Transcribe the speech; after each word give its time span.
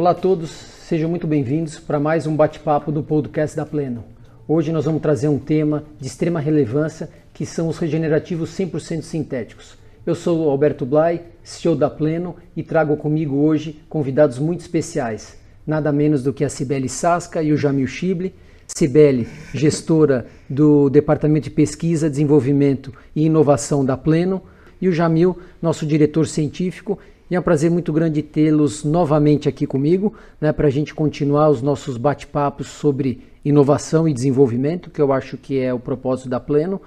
Olá 0.00 0.12
a 0.12 0.14
todos, 0.14 0.48
sejam 0.48 1.10
muito 1.10 1.26
bem-vindos 1.26 1.78
para 1.78 2.00
mais 2.00 2.26
um 2.26 2.34
bate-papo 2.34 2.90
do 2.90 3.02
podcast 3.02 3.54
da 3.54 3.66
Pleno. 3.66 4.02
Hoje 4.48 4.72
nós 4.72 4.86
vamos 4.86 5.02
trazer 5.02 5.28
um 5.28 5.38
tema 5.38 5.84
de 6.00 6.06
extrema 6.06 6.40
relevância 6.40 7.10
que 7.34 7.44
são 7.44 7.68
os 7.68 7.76
regenerativos 7.76 8.48
100% 8.48 9.02
sintéticos. 9.02 9.76
Eu 10.06 10.14
sou 10.14 10.46
o 10.46 10.48
Alberto 10.48 10.86
Blay, 10.86 11.20
CEO 11.44 11.76
da 11.76 11.90
Pleno 11.90 12.34
e 12.56 12.62
trago 12.62 12.96
comigo 12.96 13.36
hoje 13.44 13.78
convidados 13.90 14.38
muito 14.38 14.60
especiais, 14.60 15.36
nada 15.66 15.92
menos 15.92 16.22
do 16.22 16.32
que 16.32 16.46
a 16.46 16.48
Cibele 16.48 16.88
Sasca 16.88 17.42
e 17.42 17.52
o 17.52 17.56
Jamil 17.58 17.86
Chible. 17.86 18.34
Cibele, 18.68 19.28
gestora 19.52 20.24
do 20.48 20.88
Departamento 20.88 21.44
de 21.44 21.54
Pesquisa, 21.54 22.08
Desenvolvimento 22.08 22.90
e 23.14 23.26
Inovação 23.26 23.84
da 23.84 23.98
Pleno, 23.98 24.40
e 24.80 24.88
o 24.88 24.92
Jamil, 24.92 25.38
nosso 25.60 25.84
diretor 25.84 26.26
científico 26.26 26.98
e 27.30 27.36
é 27.36 27.38
um 27.38 27.42
prazer 27.42 27.70
muito 27.70 27.92
grande 27.92 28.22
tê-los 28.22 28.82
novamente 28.82 29.48
aqui 29.48 29.66
comigo, 29.66 30.12
né, 30.40 30.52
para 30.52 30.66
a 30.66 30.70
gente 30.70 30.92
continuar 30.92 31.48
os 31.48 31.62
nossos 31.62 31.96
bate-papos 31.96 32.66
sobre 32.66 33.20
inovação 33.44 34.08
e 34.08 34.12
desenvolvimento, 34.12 34.90
que 34.90 35.00
eu 35.00 35.12
acho 35.12 35.36
que 35.36 35.60
é 35.60 35.72
o 35.72 35.78
propósito 35.78 36.28
da 36.28 36.40
Pleno. 36.40 36.80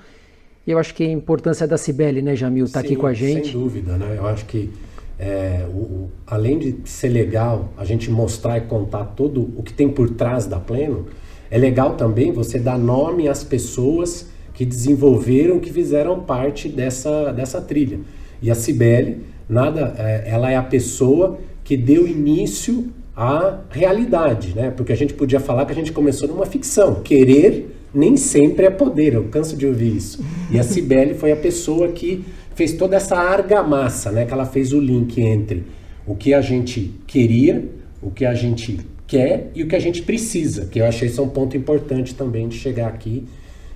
E 0.67 0.71
eu 0.71 0.77
acho 0.77 0.93
que 0.93 1.03
a 1.03 1.11
importância 1.11 1.65
da 1.65 1.77
Cibele, 1.77 2.21
né, 2.21 2.35
Jamil, 2.35 2.65
estar 2.65 2.81
tá 2.81 2.85
aqui 2.85 2.95
com 2.95 3.07
a 3.07 3.13
gente. 3.13 3.51
Sem 3.51 3.59
dúvida, 3.59 3.97
né? 3.97 4.15
Eu 4.17 4.27
acho 4.27 4.45
que 4.45 4.69
é, 5.17 5.65
o, 5.69 5.77
o, 5.77 6.11
além 6.27 6.59
de 6.59 6.75
ser 6.85 7.09
legal 7.09 7.71
a 7.77 7.85
gente 7.85 8.11
mostrar 8.11 8.57
e 8.57 8.61
contar 8.61 9.05
todo 9.05 9.49
o 9.55 9.63
que 9.63 9.73
tem 9.73 9.89
por 9.89 10.09
trás 10.09 10.45
da 10.45 10.59
Pleno, 10.59 11.07
é 11.49 11.57
legal 11.57 11.95
também 11.95 12.31
você 12.33 12.59
dar 12.59 12.77
nome 12.77 13.29
às 13.29 13.43
pessoas 13.43 14.27
que 14.53 14.65
desenvolveram, 14.65 15.59
que 15.59 15.71
fizeram 15.71 16.19
parte 16.19 16.67
dessa, 16.67 17.31
dessa 17.31 17.61
trilha. 17.61 17.99
E 18.41 18.51
a 18.51 18.55
Cibele 18.55 19.32
nada, 19.47 19.95
é, 19.97 20.23
ela 20.27 20.51
é 20.51 20.55
a 20.55 20.63
pessoa 20.63 21.39
que 21.63 21.77
deu 21.77 22.07
início 22.07 22.91
à 23.15 23.59
realidade, 23.69 24.55
né? 24.55 24.71
Porque 24.71 24.91
a 24.91 24.95
gente 24.95 25.13
podia 25.13 25.39
falar 25.39 25.65
que 25.65 25.71
a 25.71 25.75
gente 25.75 25.91
começou 25.91 26.27
numa 26.27 26.45
ficção. 26.45 26.95
Querer 26.95 27.75
nem 27.93 28.17
sempre 28.17 28.65
é 28.65 28.69
poder, 28.69 29.13
eu 29.13 29.25
canso 29.25 29.55
de 29.55 29.67
ouvir 29.67 29.95
isso. 29.95 30.23
E 30.51 30.59
a 30.59 30.63
Cibele 30.63 31.13
foi 31.13 31.31
a 31.31 31.35
pessoa 31.35 31.89
que 31.89 32.25
fez 32.55 32.73
toda 32.73 32.95
essa 32.95 33.15
argamassa, 33.15 34.11
né? 34.11 34.25
Que 34.25 34.33
ela 34.33 34.45
fez 34.45 34.73
o 34.73 34.79
link 34.79 35.21
entre 35.21 35.63
o 36.05 36.15
que 36.15 36.33
a 36.33 36.41
gente 36.41 36.91
queria, 37.05 37.63
o 38.01 38.09
que 38.09 38.25
a 38.25 38.33
gente 38.33 38.79
quer 39.07 39.51
e 39.53 39.63
o 39.63 39.67
que 39.67 39.75
a 39.75 39.79
gente 39.79 40.01
precisa, 40.01 40.65
que 40.65 40.79
eu 40.79 40.85
achei 40.85 41.07
isso 41.07 41.21
um 41.21 41.29
ponto 41.29 41.55
importante 41.55 42.15
também 42.15 42.47
de 42.47 42.57
chegar 42.57 42.87
aqui 42.87 43.25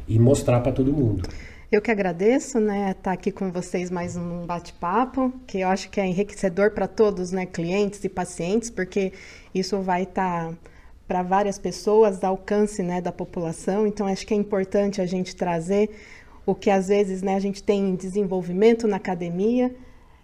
e 0.07 0.17
mostrar 0.17 0.59
para 0.61 0.71
todo 0.71 0.91
mundo. 0.91 1.23
Eu 1.69 1.81
que 1.81 1.91
agradeço, 1.91 2.61
né, 2.61 2.91
estar 2.91 3.11
aqui 3.11 3.29
com 3.29 3.51
vocês 3.51 3.91
mais 3.91 4.15
um 4.15 4.45
bate-papo, 4.45 5.33
que 5.45 5.59
eu 5.59 5.67
acho 5.67 5.89
que 5.89 5.99
é 5.99 6.05
enriquecedor 6.05 6.71
para 6.71 6.87
todos, 6.87 7.33
né, 7.33 7.45
clientes 7.45 8.01
e 8.05 8.07
pacientes, 8.07 8.69
porque 8.69 9.11
isso 9.53 9.81
vai 9.81 10.03
estar 10.03 10.47
tá 10.47 10.57
para 11.05 11.23
várias 11.23 11.59
pessoas, 11.59 12.23
alcance, 12.23 12.81
né, 12.81 13.01
da 13.01 13.11
população. 13.11 13.85
Então 13.85 14.07
acho 14.07 14.25
que 14.25 14.33
é 14.33 14.37
importante 14.37 15.01
a 15.01 15.05
gente 15.05 15.35
trazer 15.35 15.89
o 16.45 16.55
que 16.55 16.69
às 16.69 16.87
vezes, 16.87 17.21
né, 17.21 17.35
a 17.35 17.39
gente 17.41 17.61
tem 17.61 17.95
desenvolvimento 17.95 18.87
na 18.87 18.95
academia 18.95 19.75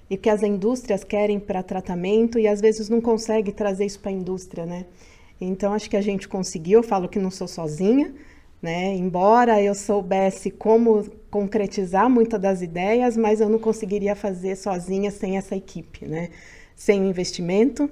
e 0.09 0.15
que 0.15 0.29
as 0.29 0.43
indústrias 0.43 1.03
querem 1.03 1.41
para 1.41 1.61
tratamento 1.61 2.39
e 2.39 2.47
às 2.47 2.61
vezes 2.61 2.87
não 2.87 3.01
consegue 3.01 3.51
trazer 3.51 3.83
isso 3.83 3.99
para 3.99 4.11
a 4.11 4.13
indústria, 4.13 4.65
né? 4.65 4.85
Então 5.41 5.73
acho 5.73 5.89
que 5.89 5.97
a 5.97 6.01
gente 6.01 6.25
conseguiu. 6.25 6.79
Eu 6.79 6.83
falo 6.83 7.09
que 7.09 7.19
não 7.19 7.29
sou 7.29 7.49
sozinha 7.49 8.13
né? 8.63 8.95
Embora 8.95 9.61
eu 9.61 9.75
soubesse 9.75 10.49
como 10.49 11.03
concretizar 11.29 12.09
muitas 12.09 12.39
das 12.39 12.61
ideias, 12.61 13.17
mas 13.17 13.41
eu 13.41 13.49
não 13.49 13.59
conseguiria 13.59 14.15
fazer 14.15 14.55
sozinha 14.55 15.11
sem 15.11 15.37
essa 15.37 15.55
equipe, 15.55 16.05
né? 16.05 16.29
Sem 16.75 17.01
o 17.01 17.05
investimento, 17.05 17.89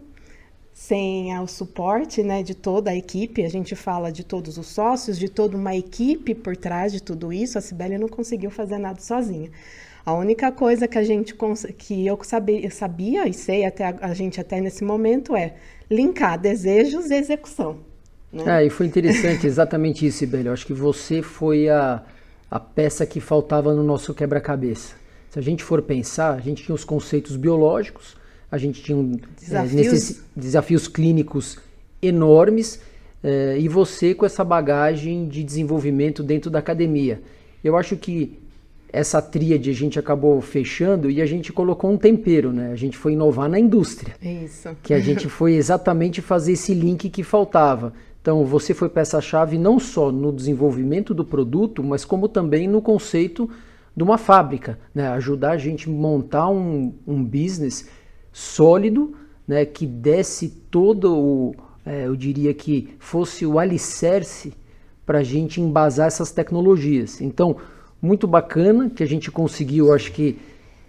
sem 0.74 1.38
o 1.38 1.46
suporte 1.46 2.24
né, 2.24 2.42
de 2.42 2.56
toda 2.56 2.90
a 2.92 2.96
equipe, 2.96 3.44
a 3.44 3.50
gente 3.50 3.76
fala 3.76 4.12
de 4.12 4.24
todos 4.24 4.58
os 4.58 4.68
sócios, 4.68 5.20
de 5.20 5.30
toda 5.30 5.58
uma 5.58 5.76
equipe 5.76 6.34
por 6.34 6.56
trás 6.56 6.92
de 6.92 7.04
tudo 7.04 7.32
isso, 7.34 7.58
a 7.58 7.62
Sibeli 7.62 7.98
não 7.98 8.08
conseguiu 8.08 8.50
fazer 8.50 8.78
nada 8.78 9.00
sozinha. 9.02 9.52
A 10.06 10.14
única 10.14 10.52
coisa 10.52 10.88
que 10.88 10.98
a 10.98 11.04
gente 11.04 11.36
que 11.78 12.08
eu 12.08 12.18
sabia, 12.72 13.28
e 13.28 13.34
sei 13.34 13.66
até 13.66 13.86
a 14.02 14.14
gente 14.14 14.40
até 14.40 14.60
nesse 14.60 14.84
momento 14.84 15.36
é 15.36 15.54
linkar 15.90 16.40
desejos 16.40 17.12
e 17.12 17.16
execução. 17.16 17.91
Né? 18.32 18.64
É, 18.64 18.66
e 18.66 18.70
foi 18.70 18.86
interessante 18.86 19.46
exatamente 19.46 20.06
isso, 20.06 20.20
Sibeli. 20.20 20.48
Eu 20.48 20.54
acho 20.54 20.66
que 20.66 20.74
você 20.74 21.22
foi 21.22 21.70
a, 21.70 22.02
a 22.50 22.60
peça 22.60 23.06
que 23.06 23.20
faltava 23.20 23.74
no 23.74 23.84
nosso 23.84 24.14
quebra-cabeça. 24.14 24.96
Se 25.30 25.40
a 25.40 25.42
gente 25.42 25.64
for 25.64 25.82
pensar, 25.82 26.34
a 26.34 26.40
gente 26.40 26.64
tinha 26.64 26.76
os 26.76 26.84
conceitos 26.84 27.36
biológicos, 27.36 28.16
a 28.52 28.58
gente 28.58 28.82
tinha 28.82 28.98
um, 28.98 29.18
desafios. 29.40 30.12
É, 30.12 30.16
desafios 30.36 30.88
clínicos 30.88 31.58
enormes, 32.02 32.82
é, 33.24 33.58
e 33.58 33.68
você 33.68 34.14
com 34.14 34.26
essa 34.26 34.44
bagagem 34.44 35.28
de 35.28 35.44
desenvolvimento 35.44 36.24
dentro 36.24 36.50
da 36.50 36.60
academia. 36.60 37.22
Eu 37.64 37.78
acho 37.78 37.96
que 37.96 38.38
essa 38.92 39.22
tríade 39.22 39.70
a 39.70 39.74
gente 39.74 39.98
acabou 39.98 40.42
fechando 40.42 41.10
e 41.10 41.22
a 41.22 41.26
gente 41.26 41.54
colocou 41.54 41.90
um 41.90 41.98
tempero, 41.98 42.52
né? 42.52 42.72
A 42.72 42.76
gente 42.76 42.98
foi 42.98 43.14
inovar 43.14 43.48
na 43.48 43.58
indústria. 43.58 44.16
Isso. 44.22 44.70
Que 44.84 44.94
a 44.94 45.00
gente 45.00 45.30
foi 45.30 45.54
exatamente 45.54 46.22
fazer 46.22 46.54
esse 46.54 46.74
link 46.74 47.10
que 47.10 47.24
faltava. 47.24 47.94
Então, 48.22 48.46
você 48.46 48.74
foi 48.74 48.88
peça-chave 48.88 49.58
não 49.58 49.80
só 49.80 50.12
no 50.12 50.32
desenvolvimento 50.32 51.14
do 51.14 51.26
produto, 51.26 51.84
mas 51.84 52.06
como 52.06 52.28
também 52.28 52.68
no 52.68 52.82
conceito 52.82 53.50
de 53.96 54.04
uma 54.04 54.18
fábrica, 54.18 54.80
né? 54.94 55.08
ajudar 55.10 55.52
a 55.52 55.58
gente 55.58 55.90
a 55.90 55.92
montar 55.92 56.48
um, 56.50 56.94
um 57.06 57.24
business 57.24 57.90
sólido, 58.32 59.16
né? 59.48 59.66
que 59.66 59.88
desse 59.88 60.50
todo 60.70 61.18
o, 61.18 61.56
é, 61.86 62.06
eu 62.06 62.16
diria 62.16 62.54
que 62.54 62.94
fosse 63.00 63.46
o 63.46 63.58
alicerce 63.58 64.54
para 65.06 65.20
a 65.20 65.24
gente 65.24 65.60
embasar 65.60 66.08
essas 66.08 66.32
tecnologias. 66.32 67.20
Então, 67.22 67.58
muito 68.00 68.28
bacana 68.28 68.90
que 68.90 69.04
a 69.04 69.08
gente 69.08 69.32
conseguiu, 69.32 69.92
acho 69.94 70.12
que, 70.12 70.38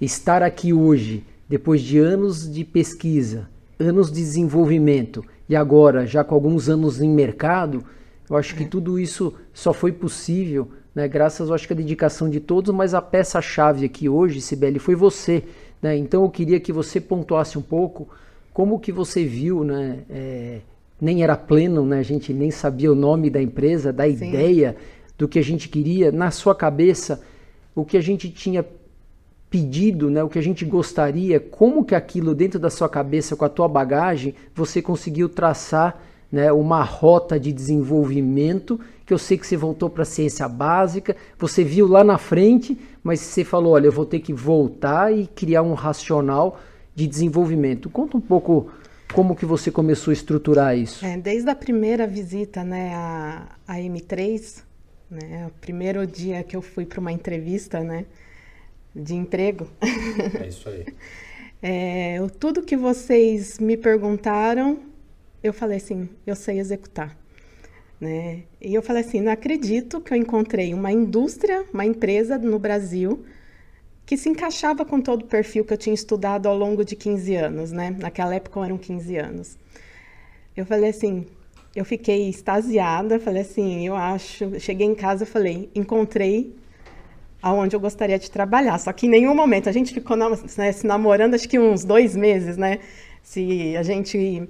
estar 0.01 0.43
aqui 0.43 0.73
hoje, 0.73 1.25
depois 1.49 1.81
de 1.81 1.99
anos 1.99 2.53
de 2.53 2.65
pesquisa, 2.65 3.49
anos 3.79 4.11
de 4.11 4.21
desenvolvimento 4.21 5.25
e 5.53 5.57
agora 5.57 6.07
já 6.07 6.25
com 6.25 6.35
alguns 6.35 6.71
anos 6.71 7.03
em 7.03 7.11
mercado, 7.11 7.85
eu 8.29 8.37
acho 8.39 8.57
que 8.57 8.65
tudo 8.65 8.99
isso 8.99 9.35
só 9.53 9.75
foi 9.75 9.93
possível, 9.93 10.71
né, 10.95 11.07
graças 11.07 11.51
eu 11.51 11.55
acho 11.55 11.67
que 11.67 11.75
à 11.75 11.77
dedicação 11.77 12.31
de 12.31 12.41
todos, 12.41 12.75
mas 12.75 12.95
a 12.95 13.03
peça-chave 13.03 13.85
aqui 13.85 14.09
hoje, 14.09 14.41
Sibeli, 14.41 14.79
foi 14.79 14.95
você. 14.95 15.45
Né? 15.83 15.95
Então 15.99 16.23
eu 16.23 16.31
queria 16.31 16.59
que 16.59 16.73
você 16.73 16.99
pontuasse 16.99 17.59
um 17.59 17.63
pouco 17.63 18.09
como 18.51 18.81
que 18.81 18.91
você 18.91 19.27
viu, 19.27 19.63
né, 19.63 19.99
é, 20.09 20.61
nem 20.99 21.23
era 21.23 21.37
pleno, 21.37 21.85
né, 21.85 21.99
a 21.99 22.03
gente 22.03 22.33
nem 22.33 22.51
sabia 22.51 22.91
o 22.91 22.95
nome 22.95 23.29
da 23.29 23.43
empresa, 23.43 23.93
da 23.93 24.05
Sim. 24.05 24.29
ideia 24.29 24.75
do 25.19 25.29
que 25.29 25.39
a 25.39 25.45
gente 25.45 25.69
queria, 25.69 26.11
na 26.11 26.31
sua 26.31 26.55
cabeça, 26.55 27.23
o 27.75 27.85
que 27.85 27.99
a 27.99 28.03
gente 28.03 28.31
tinha 28.31 28.65
pedido, 29.53 30.09
né, 30.09 30.25
o 30.25 30.31
que 30.31 30.39
a 30.39 30.43
gente 30.43 30.65
gostaria, 30.65 31.39
como 31.39 31.85
que 31.85 31.95
aquilo 31.95 32.35
dentro 32.35 32.59
da 32.59 32.71
sua 32.71 32.89
cabeça, 32.89 33.37
com 33.37 33.45
a 33.45 33.51
tua 33.51 33.69
bagagem, 33.69 34.35
você 34.55 34.81
conseguiu 34.81 35.29
traçar 35.29 36.03
né, 36.33 36.51
uma 36.51 36.83
rota 36.83 37.39
de 37.39 37.53
desenvolvimento, 37.53 38.81
que 39.05 39.13
eu 39.13 39.19
sei 39.19 39.37
que 39.37 39.47
você 39.47 39.55
voltou 39.55 39.91
para 39.91 40.05
a 40.05 40.07
ciência 40.07 40.49
básica, 40.49 41.15
você 41.39 41.63
viu 41.63 41.87
lá 41.87 42.03
na 42.03 42.17
frente, 42.17 42.79
mas 43.05 43.21
você 43.21 43.45
falou, 43.45 43.75
olha, 43.75 43.89
eu 43.89 43.93
vou 43.93 44.07
ter 44.07 44.21
que 44.21 44.33
voltar 44.33 45.13
e 45.13 45.27
criar 45.27 45.61
um 45.61 45.75
racional 45.75 46.59
de 46.95 47.07
desenvolvimento. 47.07 47.91
Conta 47.91 48.17
um 48.17 48.23
pouco 48.23 48.71
como 49.13 49.37
que 49.37 49.45
você 49.45 49.71
começou 49.71 50.13
a 50.13 50.15
estruturar 50.15 50.79
isso. 50.79 51.05
É, 51.05 51.19
desde 51.19 51.51
a 51.51 51.55
primeira 51.55 52.07
visita 52.07 52.65
né, 52.65 52.95
à, 52.95 53.49
à 53.69 53.75
M3, 53.77 54.63
né, 55.11 55.47
o 55.47 55.61
primeiro 55.61 56.07
dia 56.07 56.43
que 56.43 56.57
eu 56.57 56.63
fui 56.63 56.87
para 56.87 56.99
uma 56.99 57.13
entrevista, 57.13 57.81
né, 57.81 58.07
de 58.95 59.15
emprego. 59.15 59.69
É 60.41 60.49
isso 60.49 60.69
aí. 60.69 60.87
é, 61.63 62.19
tudo 62.39 62.63
que 62.63 62.77
vocês 62.77 63.59
me 63.59 63.77
perguntaram, 63.77 64.79
eu 65.43 65.53
falei 65.53 65.79
assim, 65.79 66.09
eu 66.27 66.37
sei 66.37 66.59
executar. 66.59 67.17
Né? 68.01 68.43
E 68.61 68.75
eu 68.75 68.83
falei 68.83 69.03
assim, 69.03 69.21
não 69.21 69.31
acredito 69.31 70.01
que 70.01 70.13
eu 70.13 70.17
encontrei 70.17 70.75
uma 70.75 70.91
indústria, 70.91 71.65
uma 71.73 71.87
empresa 71.87 72.37
no 72.37 72.59
Brasil 72.59 73.25
que 74.05 74.17
se 74.17 74.29
encaixava 74.29 74.85
com 74.85 75.01
todo 75.01 75.23
o 75.23 75.27
perfil 75.27 75.65
que 75.65 75.73
eu 75.73 75.79
tinha 75.79 75.95
estudado 75.95 76.47
ao 76.47 76.57
longo 76.57 76.85
de 76.85 76.97
15 76.97 77.37
anos, 77.37 77.71
né? 77.71 77.97
Naquela 77.99 78.35
época 78.35 78.65
eram 78.65 78.77
15 78.77 79.17
anos. 79.17 79.57
Eu 80.57 80.67
falei 80.67 80.91
assim, 80.91 81.27
eu 81.75 81.85
fiquei 81.85 82.29
extasiada, 82.29 83.19
falei 83.19 83.43
assim, 83.43 83.87
eu 83.87 83.95
acho, 83.95 84.59
cheguei 84.61 84.87
em 84.87 84.95
casa, 84.95 85.25
falei, 85.25 85.71
encontrei 85.75 86.55
aonde 87.43 87.75
eu 87.75 87.81
gostaria 87.81 88.19
de 88.19 88.31
trabalhar. 88.31 88.79
Só 88.79 88.93
que 88.93 89.07
em 89.07 89.11
nenhum 89.11 89.35
momento 89.35 89.69
a 89.69 89.73
gente 89.73 89.93
ficou 89.93 90.17
né, 90.17 90.73
se 90.73 90.87
namorando, 90.87 91.35
acho 91.35 91.49
que 91.49 91.59
uns 91.59 91.85
dois 91.85 92.15
meses, 92.15 92.57
né? 92.57 92.79
Se 93.23 93.77
a 93.77 93.83
gente 93.83 94.49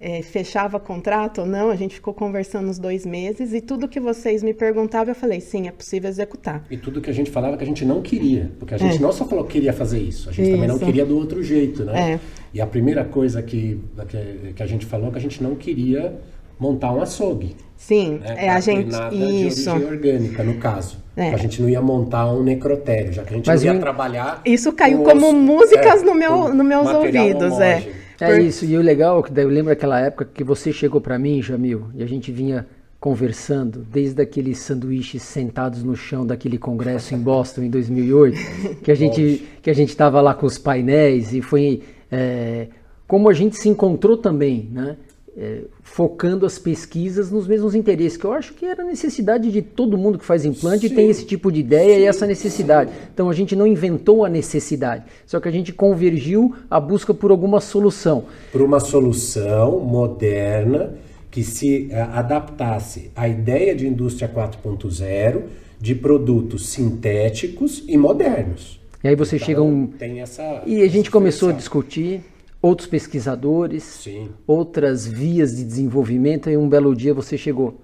é, 0.00 0.22
fechava 0.22 0.80
contrato 0.80 1.42
ou 1.42 1.46
não, 1.46 1.70
a 1.70 1.76
gente 1.76 1.94
ficou 1.94 2.12
conversando 2.12 2.68
uns 2.68 2.78
dois 2.78 3.06
meses 3.06 3.52
e 3.52 3.60
tudo 3.60 3.88
que 3.88 4.00
vocês 4.00 4.42
me 4.42 4.52
perguntavam, 4.52 5.12
eu 5.12 5.14
falei, 5.14 5.40
sim, 5.40 5.68
é 5.68 5.72
possível 5.72 6.08
executar. 6.10 6.64
E 6.70 6.76
tudo 6.76 7.00
que 7.00 7.10
a 7.10 7.12
gente 7.12 7.30
falava 7.30 7.56
que 7.56 7.64
a 7.64 7.66
gente 7.66 7.84
não 7.84 8.02
queria, 8.02 8.50
porque 8.58 8.74
a 8.74 8.78
gente 8.78 8.96
é. 8.96 8.98
não 8.98 9.12
só 9.12 9.26
falou 9.26 9.44
que 9.44 9.52
queria 9.52 9.72
fazer 9.72 9.98
isso, 9.98 10.28
a 10.28 10.32
gente 10.32 10.46
isso. 10.46 10.52
também 10.52 10.68
não 10.68 10.78
queria 10.78 11.06
do 11.06 11.16
outro 11.16 11.42
jeito, 11.42 11.84
né? 11.84 12.12
É. 12.12 12.20
E 12.52 12.60
a 12.60 12.66
primeira 12.66 13.04
coisa 13.04 13.42
que, 13.42 13.80
que, 14.08 14.52
que 14.54 14.62
a 14.62 14.66
gente 14.66 14.84
falou 14.84 15.08
é 15.08 15.12
que 15.12 15.18
a 15.18 15.20
gente 15.20 15.42
não 15.42 15.54
queria 15.54 16.20
montar 16.58 16.92
um 16.92 17.02
açougue. 17.02 17.56
Sim, 17.76 18.18
né? 18.20 18.46
é 18.46 18.50
a 18.50 18.60
gente 18.60 18.90
nada 18.90 19.14
isso. 19.14 19.62
de 19.62 19.70
origem 19.70 19.86
orgânica 19.86 20.42
no 20.42 20.54
caso. 20.54 20.96
É. 21.16 21.30
A 21.30 21.36
gente 21.36 21.60
não 21.60 21.68
ia 21.68 21.82
montar 21.82 22.32
um 22.32 22.42
necrotério, 22.42 23.12
já 23.12 23.22
que 23.22 23.34
a 23.34 23.36
gente 23.36 23.46
Mas 23.46 23.62
não 23.62 23.74
ia 23.74 23.80
trabalhar. 23.80 24.40
Isso 24.44 24.72
caiu 24.72 25.02
como 25.02 25.28
os, 25.28 25.34
músicas 25.34 26.02
é, 26.02 26.04
no 26.04 26.14
meu, 26.14 26.52
no 26.54 26.64
meus 26.64 26.88
ouvidos, 26.88 27.60
é. 27.60 27.86
É 28.20 28.26
Por... 28.26 28.40
isso, 28.40 28.64
e 28.64 28.76
o 28.76 28.80
legal, 28.80 29.22
que 29.22 29.38
eu 29.38 29.48
lembro 29.48 29.72
aquela 29.72 30.00
época 30.00 30.24
que 30.24 30.44
você 30.44 30.72
chegou 30.72 31.00
para 31.00 31.18
mim, 31.18 31.42
Jamil, 31.42 31.88
e 31.94 32.02
a 32.02 32.06
gente 32.06 32.30
vinha 32.32 32.66
conversando, 32.98 33.80
desde 33.80 34.22
aqueles 34.22 34.58
sanduíches 34.60 35.20
sentados 35.22 35.82
no 35.82 35.94
chão 35.94 36.24
daquele 36.24 36.56
congresso 36.56 37.14
em 37.14 37.18
Boston 37.18 37.62
em 37.64 37.70
2008, 37.70 38.80
que 38.82 38.90
a 38.90 38.94
gente 38.94 39.46
que 39.60 39.68
a 39.68 39.74
gente 39.74 39.90
estava 39.90 40.22
lá 40.22 40.32
com 40.32 40.46
os 40.46 40.56
painéis 40.56 41.34
e 41.34 41.42
foi 41.42 41.82
é, 42.10 42.68
como 43.06 43.28
a 43.28 43.34
gente 43.34 43.56
se 43.56 43.68
encontrou 43.68 44.16
também, 44.16 44.70
né? 44.72 44.96
É, 45.36 45.62
focando 45.82 46.46
as 46.46 46.60
pesquisas 46.60 47.28
nos 47.28 47.48
mesmos 47.48 47.74
interesses, 47.74 48.16
que 48.16 48.24
eu 48.24 48.32
acho 48.32 48.54
que 48.54 48.64
era 48.64 48.84
a 48.84 48.86
necessidade 48.86 49.50
de 49.50 49.62
todo 49.62 49.98
mundo 49.98 50.16
que 50.16 50.24
faz 50.24 50.44
implante 50.44 50.88
sim, 50.88 50.94
tem 50.94 51.10
esse 51.10 51.26
tipo 51.26 51.50
de 51.50 51.58
ideia 51.58 51.96
sim, 51.96 52.02
e 52.02 52.04
essa 52.04 52.24
necessidade. 52.24 52.92
Então 53.12 53.28
a 53.28 53.32
gente 53.34 53.56
não 53.56 53.66
inventou 53.66 54.24
a 54.24 54.28
necessidade, 54.28 55.02
só 55.26 55.40
que 55.40 55.48
a 55.48 55.50
gente 55.50 55.72
convergiu 55.72 56.54
a 56.70 56.78
busca 56.78 57.12
por 57.12 57.32
alguma 57.32 57.60
solução. 57.60 58.26
Por 58.52 58.62
uma 58.62 58.78
solução 58.78 59.80
moderna 59.80 60.94
que 61.32 61.42
se 61.42 61.88
uh, 61.90 62.16
adaptasse 62.16 63.10
à 63.16 63.26
ideia 63.26 63.74
de 63.74 63.88
indústria 63.88 64.30
4.0 64.32 65.42
de 65.80 65.96
produtos 65.96 66.68
sintéticos 66.68 67.82
e 67.88 67.96
modernos. 67.96 68.80
E 69.02 69.08
aí 69.08 69.16
você 69.16 69.34
então, 69.34 69.46
chega 69.46 69.60
um. 69.60 69.88
Tem 69.88 70.20
essa, 70.20 70.62
e 70.64 70.80
a 70.80 70.88
gente 70.88 71.10
começou 71.10 71.48
a 71.48 71.52
discutir 71.52 72.22
outros 72.64 72.88
pesquisadores, 72.88 73.82
Sim. 73.82 74.30
outras 74.46 75.06
vias 75.06 75.54
de 75.54 75.62
desenvolvimento, 75.62 76.48
e 76.48 76.56
um 76.56 76.66
belo 76.66 76.96
dia 76.96 77.12
você 77.12 77.36
chegou. 77.36 77.78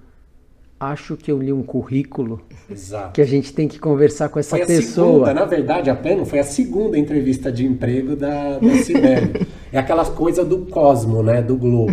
Acho 0.79 1.19
que 1.19 1.31
eu 1.31 1.39
li 1.39 1.53
um 1.53 1.63
currículo 1.63 2.41
Exato. 2.71 3.13
que 3.13 3.21
a 3.21 3.27
gente 3.27 3.53
tem 3.53 3.69
que 3.69 3.79
conversar 3.79 4.31
com 4.31 4.39
essa 4.39 4.57
foi 4.57 4.65
pessoa. 4.65 5.27
Segunda, 5.27 5.35
na 5.35 5.45
verdade, 5.45 5.91
a 5.91 5.95
Pleno 5.95 6.25
foi 6.25 6.39
a 6.39 6.45
segunda 6.45 6.97
entrevista 6.99 7.53
de 7.53 7.67
emprego 7.67 8.17
da, 8.17 8.59
da 8.59 8.75
Cibele. 8.77 9.47
é 9.71 9.79
aquela 9.79 10.07
coisa 10.07 10.43
do 10.43 10.65
cosmo, 10.65 11.23
né, 11.23 11.43
do 11.43 11.59
globo. 11.59 11.93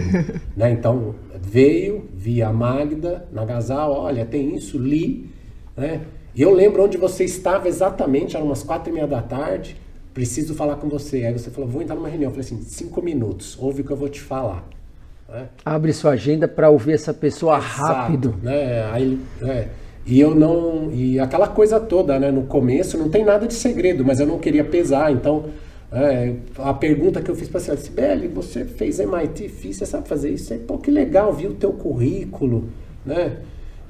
né? 0.56 0.72
Então, 0.72 1.16
veio, 1.42 2.06
vi 2.16 2.42
a 2.42 2.54
Magda 2.54 3.28
na 3.34 3.44
Gazal, 3.44 3.92
olha, 3.92 4.26
tem 4.26 4.56
isso, 4.56 4.78
li. 4.78 5.30
Né? 5.76 6.00
E 6.34 6.42
eu 6.42 6.54
lembro 6.54 6.86
onde 6.86 6.96
você 6.96 7.26
estava 7.26 7.68
exatamente, 7.68 8.38
eram 8.38 8.46
umas 8.46 8.64
quatro 8.64 8.90
e 8.90 8.94
meia 8.94 9.08
da 9.08 9.22
tarde 9.22 9.76
preciso 10.18 10.56
falar 10.56 10.78
com 10.78 10.90
você. 10.90 11.26
Aí 11.26 11.32
você 11.32 11.52
falou, 11.52 11.70
vou 11.70 11.80
entrar 11.80 11.94
numa 11.96 12.10
reunião. 12.10 12.32
Eu 12.32 12.34
falei 12.34 12.44
assim, 12.44 12.60
cinco 12.64 13.04
minutos, 13.04 13.56
ouve 13.60 13.82
o 13.84 13.86
que 13.86 13.92
eu 13.92 13.96
vou 13.96 14.10
te 14.10 14.20
falar. 14.20 14.68
Né? 15.30 15.48
Abre 15.64 15.94
sua 15.94 16.14
agenda 16.14 16.48
para 16.48 16.72
ouvir 16.72 16.94
essa 16.94 17.14
pessoa 17.14 17.60
Exato, 17.60 17.84
rápido. 17.84 18.36
Né? 18.42 18.84
Aí, 18.92 19.20
é, 19.44 19.68
e 20.08 20.20
eu 20.20 20.34
não. 20.34 20.90
E 20.92 21.20
aquela 21.20 21.48
coisa 21.48 21.80
toda, 21.80 22.20
né? 22.20 22.32
No 22.32 22.44
começo 22.46 22.98
não 22.98 23.10
tem 23.10 23.24
nada 23.24 23.46
de 23.46 23.54
segredo, 23.54 24.04
mas 24.04 24.20
eu 24.20 24.26
não 24.26 24.40
queria 24.40 24.64
pesar. 24.64 25.12
Então, 25.12 25.46
é, 25.92 26.34
a 26.58 26.74
pergunta 26.74 27.22
que 27.22 27.30
eu 27.30 27.36
fiz 27.36 27.48
para 27.48 27.60
você, 27.60 27.78
Sibeli, 27.78 28.28
você 28.28 28.66
fez 28.66 29.00
MIT, 29.00 29.50
fiz, 29.50 29.78
você 29.78 29.86
sabe 29.86 30.08
fazer 30.08 30.32
isso? 30.32 30.52
Aí, 30.52 30.58
Pô, 30.58 30.80
que 30.80 30.90
legal, 30.90 31.32
viu 31.32 31.52
o 31.52 31.54
teu 31.54 31.74
currículo, 31.74 32.70
né? 33.06 33.38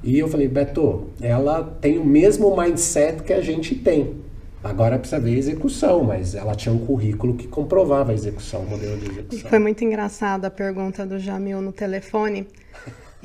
E 0.04 0.18
eu 0.18 0.28
falei, 0.28 0.46
Beto, 0.46 1.06
ela 1.22 1.62
tem 1.80 1.96
o 1.96 2.04
mesmo 2.04 2.54
mindset 2.54 3.22
que 3.22 3.32
a 3.32 3.40
gente 3.40 3.74
tem. 3.74 4.28
Agora 4.62 4.98
precisa 4.98 5.20
ver 5.20 5.34
a 5.34 5.38
execução, 5.38 6.02
mas 6.02 6.34
ela 6.34 6.54
tinha 6.54 6.74
um 6.74 6.84
currículo 6.84 7.34
que 7.34 7.46
comprovava 7.46 8.10
a 8.10 8.14
execução, 8.14 8.62
o 8.62 8.70
modelo 8.70 8.98
de 8.98 9.10
execução. 9.10 9.50
Foi 9.50 9.58
muito 9.58 9.84
engraçada 9.84 10.48
a 10.48 10.50
pergunta 10.50 11.06
do 11.06 11.18
Jamil 11.18 11.60
no 11.60 11.72
telefone, 11.72 12.46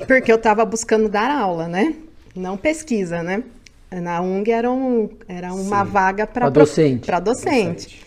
porque 0.06 0.30
eu 0.30 0.36
estava 0.36 0.64
buscando 0.64 1.08
dar 1.08 1.30
aula, 1.30 1.66
né? 1.66 1.94
Não 2.36 2.56
pesquisa, 2.56 3.22
né? 3.22 3.42
Na 3.90 4.20
UNG 4.20 4.50
era, 4.50 4.70
um, 4.70 5.08
era 5.28 5.52
uma 5.52 5.84
Sim. 5.84 5.90
vaga 5.90 6.26
para 6.26 6.48
docente. 6.50 7.06
Para 7.06 7.20
docente. 7.20 7.86
docente. 7.86 8.06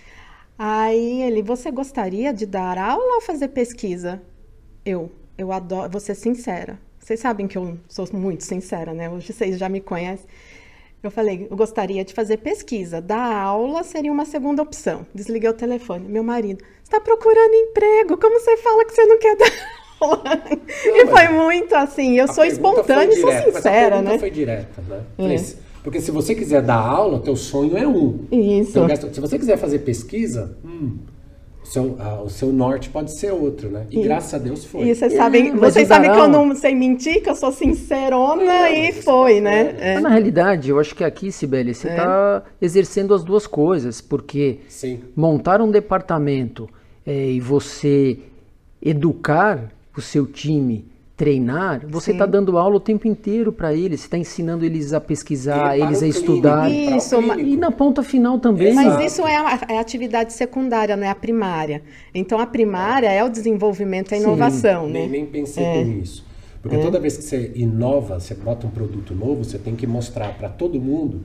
Aí 0.57 1.21
ele, 1.21 1.41
você 1.41 1.69
gostaria 1.69 2.33
de 2.33 2.45
dar 2.45 2.77
aula 2.77 3.15
ou 3.15 3.21
fazer 3.21 3.49
pesquisa? 3.49 4.21
Eu, 4.83 5.11
eu 5.37 5.51
adoro, 5.51 5.89
vou 5.89 6.01
ser 6.01 6.15
sincera. 6.15 6.79
Vocês 6.99 7.19
sabem 7.19 7.47
que 7.47 7.57
eu 7.57 7.77
sou 7.87 8.07
muito 8.11 8.43
sincera, 8.43 8.93
né? 8.93 9.09
Hoje 9.09 9.31
vocês 9.31 9.57
já 9.57 9.69
me 9.69 9.79
conhecem. 9.79 10.25
Eu 11.03 11.11
falei, 11.11 11.47
eu 11.49 11.55
gostaria 11.55 12.03
de 12.03 12.13
fazer 12.13 12.37
pesquisa. 12.37 12.99
Dar 12.99 13.43
aula 13.43 13.83
seria 13.83 14.11
uma 14.11 14.25
segunda 14.25 14.63
opção. 14.63 15.05
Desliguei 15.13 15.49
o 15.49 15.53
telefone. 15.53 16.07
Meu 16.07 16.23
marido, 16.23 16.63
está 16.83 16.99
procurando 16.99 17.53
emprego? 17.53 18.17
Como 18.17 18.39
você 18.39 18.57
fala 18.57 18.83
que 18.83 18.93
você 18.93 19.05
não 19.05 19.19
quer 19.19 19.35
dar 19.37 19.51
aula? 20.01 20.23
Não, 20.85 20.97
e 20.97 21.05
foi 21.05 21.27
muito 21.27 21.75
assim. 21.75 22.17
Eu 22.17 22.27
sou 22.27 22.43
espontânea 22.43 23.13
e 23.13 23.21
sou 23.21 23.31
sincera, 23.31 24.01
né? 24.01 24.17
foi 24.17 24.31
direta, 24.31 24.81
né? 24.87 25.03
É. 25.19 25.67
Porque 25.83 26.01
se 26.01 26.11
você 26.11 26.35
quiser 26.35 26.61
dar 26.63 26.79
aula, 26.79 27.19
teu 27.19 27.35
sonho 27.35 27.77
é 27.77 27.87
um. 27.87 28.25
Isso. 28.29 28.77
Então, 28.77 29.13
se 29.13 29.21
você 29.21 29.39
quiser 29.39 29.57
fazer 29.57 29.79
pesquisa, 29.79 30.57
hum, 30.65 30.97
seu, 31.67 31.95
ah, 31.99 32.21
o 32.21 32.29
seu 32.29 32.51
norte 32.51 32.89
pode 32.89 33.17
ser 33.17 33.31
outro, 33.31 33.69
né? 33.69 33.85
E, 33.91 33.99
e 33.99 34.03
graças 34.03 34.33
a 34.33 34.37
Deus 34.37 34.63
foi. 34.63 34.87
E 34.87 34.95
vocês 34.95 35.13
sabem, 35.13 35.55
vocês 35.55 35.87
sabem 35.87 36.11
que 36.11 36.17
eu 36.17 36.27
não 36.27 36.55
sei 36.55 36.73
mentir, 36.73 37.21
que 37.21 37.29
eu 37.29 37.35
sou 37.35 37.51
sincerona 37.51 38.69
é, 38.69 38.89
e 38.89 38.93
foi, 38.93 39.41
né? 39.41 39.75
É. 39.79 39.93
É. 39.93 39.99
Na 39.99 40.09
realidade, 40.09 40.69
eu 40.69 40.79
acho 40.79 40.95
que 40.95 41.03
aqui, 41.03 41.31
Sibeli, 41.31 41.73
você 41.73 41.89
está 41.89 42.43
é. 42.45 42.65
exercendo 42.65 43.13
as 43.13 43.23
duas 43.23 43.45
coisas, 43.45 43.99
porque 43.99 44.59
Sim. 44.69 44.99
montar 45.15 45.61
um 45.61 45.69
departamento 45.69 46.69
é, 47.05 47.31
e 47.31 47.39
você 47.39 48.19
educar 48.81 49.71
o 49.95 50.01
seu 50.01 50.25
time 50.25 50.85
treinar, 51.17 51.83
você 51.89 52.11
está 52.11 52.27
dando 52.27 52.59
aula 52.59 52.75
o 52.75 52.79
tempo 52.79 53.07
inteiro 53.07 53.51
para 53.51 53.73
eles, 53.73 54.01
está 54.01 54.19
ensinando 54.19 54.63
eles 54.63 54.93
a 54.93 55.01
pesquisar, 55.01 55.75
eles 55.75 56.03
a 56.03 56.07
estudar. 56.07 56.71
Isso, 56.71 57.15
e 57.39 57.57
na 57.57 57.71
ponta 57.71 58.03
final 58.03 58.37
também. 58.37 58.71
Mas 58.71 59.11
isso 59.11 59.25
é 59.25 59.35
a, 59.35 59.59
é 59.67 59.77
a, 59.77 59.81
atividade 59.81 60.31
secundária, 60.31 60.95
não 60.95 61.03
é 61.03 61.09
a 61.09 61.15
primária. 61.15 61.81
Então 62.13 62.39
a 62.39 62.45
primária 62.45 63.11
é 63.11 63.23
o 63.23 63.29
desenvolvimento, 63.29 64.13
a 64.13 64.17
inovação. 64.17 64.85
Sim, 64.85 64.93
né? 64.93 64.99
nem, 64.99 65.09
nem 65.09 65.25
pensei 65.25 65.63
é. 65.63 65.83
nisso. 65.83 66.23
Porque 66.61 66.77
é. 66.77 66.79
toda 66.79 66.99
vez 66.99 67.17
que 67.17 67.23
você 67.23 67.51
inova, 67.55 68.19
você 68.19 68.35
bota 68.35 68.67
um 68.67 68.69
produto 68.69 69.15
novo, 69.15 69.43
você 69.43 69.57
tem 69.57 69.75
que 69.75 69.87
mostrar 69.87 70.37
para 70.37 70.49
todo 70.49 70.79
mundo 70.79 71.21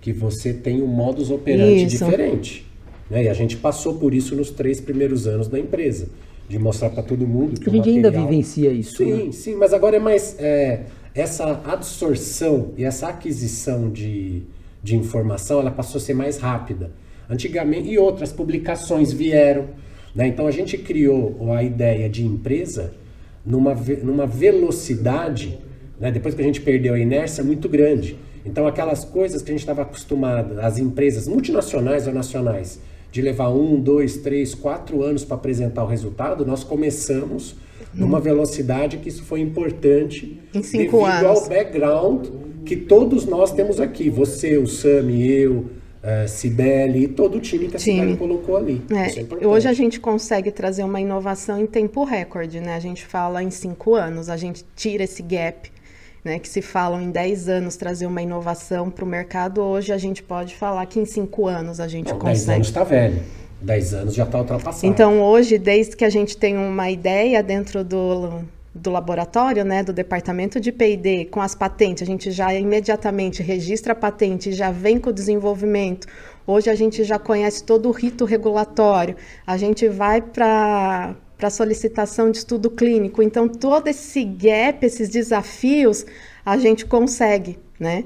que 0.00 0.12
você 0.12 0.52
tem 0.52 0.82
um 0.82 0.88
modus 0.88 1.30
operandi 1.30 1.84
isso. 1.84 2.04
diferente. 2.04 2.66
Né? 3.08 3.24
E 3.24 3.28
a 3.28 3.34
gente 3.34 3.56
passou 3.56 3.94
por 3.94 4.12
isso 4.12 4.34
nos 4.34 4.50
três 4.50 4.80
primeiros 4.80 5.28
anos 5.28 5.46
da 5.46 5.60
empresa 5.60 6.08
de 6.48 6.58
mostrar 6.58 6.90
para 6.90 7.02
todo 7.02 7.26
mundo 7.26 7.60
que 7.60 7.68
a 7.68 7.72
gente 7.72 7.78
material... 7.78 7.96
ainda 7.96 8.10
vivencia 8.10 8.70
isso. 8.70 8.96
Sim, 8.96 9.26
né? 9.26 9.32
sim, 9.32 9.54
mas 9.54 9.74
agora 9.74 9.96
é 9.96 10.00
mais 10.00 10.34
é, 10.38 10.86
essa 11.14 11.60
absorção 11.64 12.72
e 12.76 12.84
essa 12.84 13.08
aquisição 13.08 13.90
de, 13.90 14.42
de 14.82 14.96
informação, 14.96 15.60
ela 15.60 15.70
passou 15.70 15.98
a 15.98 16.00
ser 16.00 16.14
mais 16.14 16.38
rápida. 16.38 16.90
Antigamente 17.28 17.90
e 17.90 17.98
outras 17.98 18.32
publicações 18.32 19.12
vieram, 19.12 19.66
né? 20.14 20.26
Então 20.26 20.46
a 20.46 20.50
gente 20.50 20.78
criou 20.78 21.52
a 21.52 21.62
ideia 21.62 22.08
de 22.08 22.24
empresa 22.24 22.94
numa, 23.44 23.74
numa 24.02 24.26
velocidade, 24.26 25.58
né? 26.00 26.10
depois 26.10 26.34
que 26.34 26.40
a 26.40 26.44
gente 26.44 26.60
perdeu 26.60 26.94
a 26.94 26.98
inércia, 26.98 27.44
muito 27.44 27.68
grande. 27.68 28.16
Então 28.44 28.66
aquelas 28.66 29.04
coisas 29.04 29.42
que 29.42 29.50
a 29.50 29.52
gente 29.52 29.60
estava 29.60 29.82
acostumado, 29.82 30.58
as 30.60 30.78
empresas 30.78 31.28
multinacionais 31.28 32.06
ou 32.06 32.14
nacionais, 32.14 32.80
de 33.10 33.22
levar 33.22 33.50
um, 33.50 33.80
dois, 33.80 34.18
três, 34.18 34.54
quatro 34.54 35.02
anos 35.02 35.24
para 35.24 35.36
apresentar 35.36 35.84
o 35.84 35.86
resultado, 35.86 36.44
nós 36.44 36.62
começamos 36.62 37.56
numa 37.94 38.20
velocidade 38.20 38.98
que 38.98 39.08
isso 39.08 39.24
foi 39.24 39.40
importante 39.40 40.38
em 40.54 40.62
cinco 40.62 40.98
devido 40.98 41.26
anos. 41.26 41.42
ao 41.42 41.48
background 41.48 42.26
que 42.64 42.76
todos 42.76 43.24
nós 43.24 43.50
temos 43.50 43.80
aqui. 43.80 44.10
Você, 44.10 44.58
o 44.58 44.66
Sami, 44.66 45.26
eu, 45.26 45.52
uh, 45.54 46.28
Cibele 46.28 47.04
e 47.04 47.08
todo 47.08 47.38
o 47.38 47.40
time 47.40 47.68
que 47.68 47.76
a 47.76 47.78
Cibele 47.78 48.16
colocou 48.16 48.56
ali. 48.56 48.82
É, 48.90 49.42
é 49.42 49.46
hoje 49.46 49.66
a 49.68 49.72
gente 49.72 49.98
consegue 49.98 50.50
trazer 50.50 50.84
uma 50.84 51.00
inovação 51.00 51.58
em 51.58 51.66
tempo 51.66 52.04
recorde, 52.04 52.60
né? 52.60 52.74
A 52.74 52.80
gente 52.80 53.06
fala 53.06 53.42
em 53.42 53.50
cinco 53.50 53.94
anos, 53.94 54.28
a 54.28 54.36
gente 54.36 54.64
tira 54.76 55.04
esse 55.04 55.22
gap 55.22 55.70
né, 56.24 56.38
que 56.38 56.48
se 56.48 56.60
falam 56.60 57.00
em 57.00 57.10
10 57.10 57.48
anos 57.48 57.76
trazer 57.76 58.06
uma 58.06 58.22
inovação 58.22 58.90
para 58.90 59.04
o 59.04 59.08
mercado, 59.08 59.60
hoje 59.60 59.92
a 59.92 59.98
gente 59.98 60.22
pode 60.22 60.54
falar 60.54 60.84
que 60.86 60.98
em 60.98 61.04
5 61.04 61.46
anos 61.46 61.80
a 61.80 61.88
gente 61.88 62.10
Não, 62.10 62.18
consegue. 62.18 62.46
10 62.46 62.48
anos 62.48 62.66
está 62.68 62.84
velho. 62.84 63.22
10 63.60 63.94
anos 63.94 64.14
já 64.14 64.24
está 64.24 64.38
ultrapassado. 64.38 64.86
Então, 64.86 65.20
hoje, 65.20 65.58
desde 65.58 65.96
que 65.96 66.04
a 66.04 66.10
gente 66.10 66.36
tem 66.36 66.56
uma 66.56 66.90
ideia 66.90 67.42
dentro 67.42 67.82
do, 67.82 68.42
do 68.74 68.90
laboratório, 68.90 69.64
né, 69.64 69.82
do 69.82 69.92
departamento 69.92 70.60
de 70.60 70.70
P&D, 70.70 71.26
com 71.26 71.40
as 71.40 71.54
patentes, 71.54 72.02
a 72.02 72.06
gente 72.06 72.30
já 72.30 72.54
imediatamente 72.54 73.42
registra 73.42 73.92
a 73.92 73.96
patente 73.96 74.50
e 74.50 74.52
já 74.52 74.70
vem 74.70 74.98
com 74.98 75.10
o 75.10 75.12
desenvolvimento. 75.12 76.06
Hoje 76.46 76.70
a 76.70 76.74
gente 76.74 77.04
já 77.04 77.18
conhece 77.18 77.64
todo 77.64 77.88
o 77.88 77.92
rito 77.92 78.24
regulatório. 78.24 79.16
A 79.46 79.56
gente 79.56 79.88
vai 79.88 80.22
para 80.22 81.14
para 81.38 81.48
solicitação 81.48 82.30
de 82.30 82.38
estudo 82.38 82.68
clínico. 82.68 83.22
Então, 83.22 83.48
todo 83.48 83.86
esse 83.86 84.24
gap, 84.24 84.84
esses 84.84 85.08
desafios, 85.08 86.04
a 86.44 86.58
gente 86.58 86.84
consegue, 86.84 87.58
né? 87.78 88.04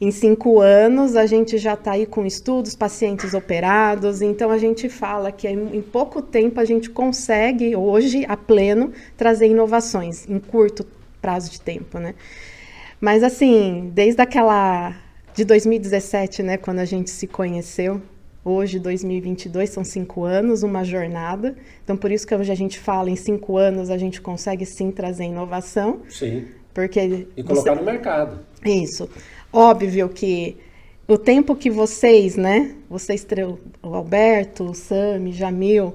Em 0.00 0.12
cinco 0.12 0.60
anos, 0.60 1.16
a 1.16 1.26
gente 1.26 1.58
já 1.58 1.74
está 1.74 1.92
aí 1.92 2.06
com 2.06 2.24
estudos, 2.24 2.76
pacientes 2.76 3.34
operados, 3.34 4.22
então 4.22 4.48
a 4.48 4.56
gente 4.56 4.88
fala 4.88 5.32
que 5.32 5.48
em 5.48 5.82
pouco 5.82 6.22
tempo 6.22 6.60
a 6.60 6.64
gente 6.64 6.88
consegue, 6.88 7.74
hoje, 7.74 8.24
a 8.28 8.36
pleno, 8.36 8.92
trazer 9.16 9.48
inovações, 9.48 10.28
em 10.28 10.38
curto 10.38 10.86
prazo 11.20 11.50
de 11.50 11.60
tempo, 11.60 11.98
né? 11.98 12.14
Mas, 13.00 13.24
assim, 13.24 13.90
desde 13.92 14.22
aquela. 14.22 14.94
de 15.34 15.44
2017, 15.44 16.44
né, 16.44 16.56
quando 16.56 16.78
a 16.78 16.84
gente 16.84 17.10
se 17.10 17.26
conheceu, 17.26 18.00
hoje, 18.48 18.78
2022, 18.78 19.70
são 19.70 19.84
cinco 19.84 20.24
anos, 20.24 20.62
uma 20.62 20.84
jornada. 20.84 21.56
Então, 21.84 21.96
por 21.96 22.10
isso 22.10 22.26
que 22.26 22.34
hoje 22.34 22.50
a 22.50 22.54
gente 22.54 22.78
fala 22.78 23.10
em 23.10 23.16
cinco 23.16 23.56
anos 23.56 23.90
a 23.90 23.98
gente 23.98 24.20
consegue 24.20 24.64
sim 24.64 24.90
trazer 24.90 25.24
inovação. 25.24 26.00
Sim. 26.08 26.46
Porque 26.72 27.26
e 27.36 27.42
colocar 27.42 27.74
você... 27.74 27.80
no 27.80 27.84
mercado. 27.84 28.38
Isso. 28.64 29.08
Óbvio 29.52 30.08
que 30.08 30.56
o 31.06 31.16
tempo 31.16 31.56
que 31.56 31.70
vocês, 31.70 32.36
né, 32.36 32.74
vocês, 32.88 33.26
o 33.82 33.94
Alberto, 33.94 34.64
o 34.64 34.74
Sami, 34.74 35.32
Jamil, 35.32 35.94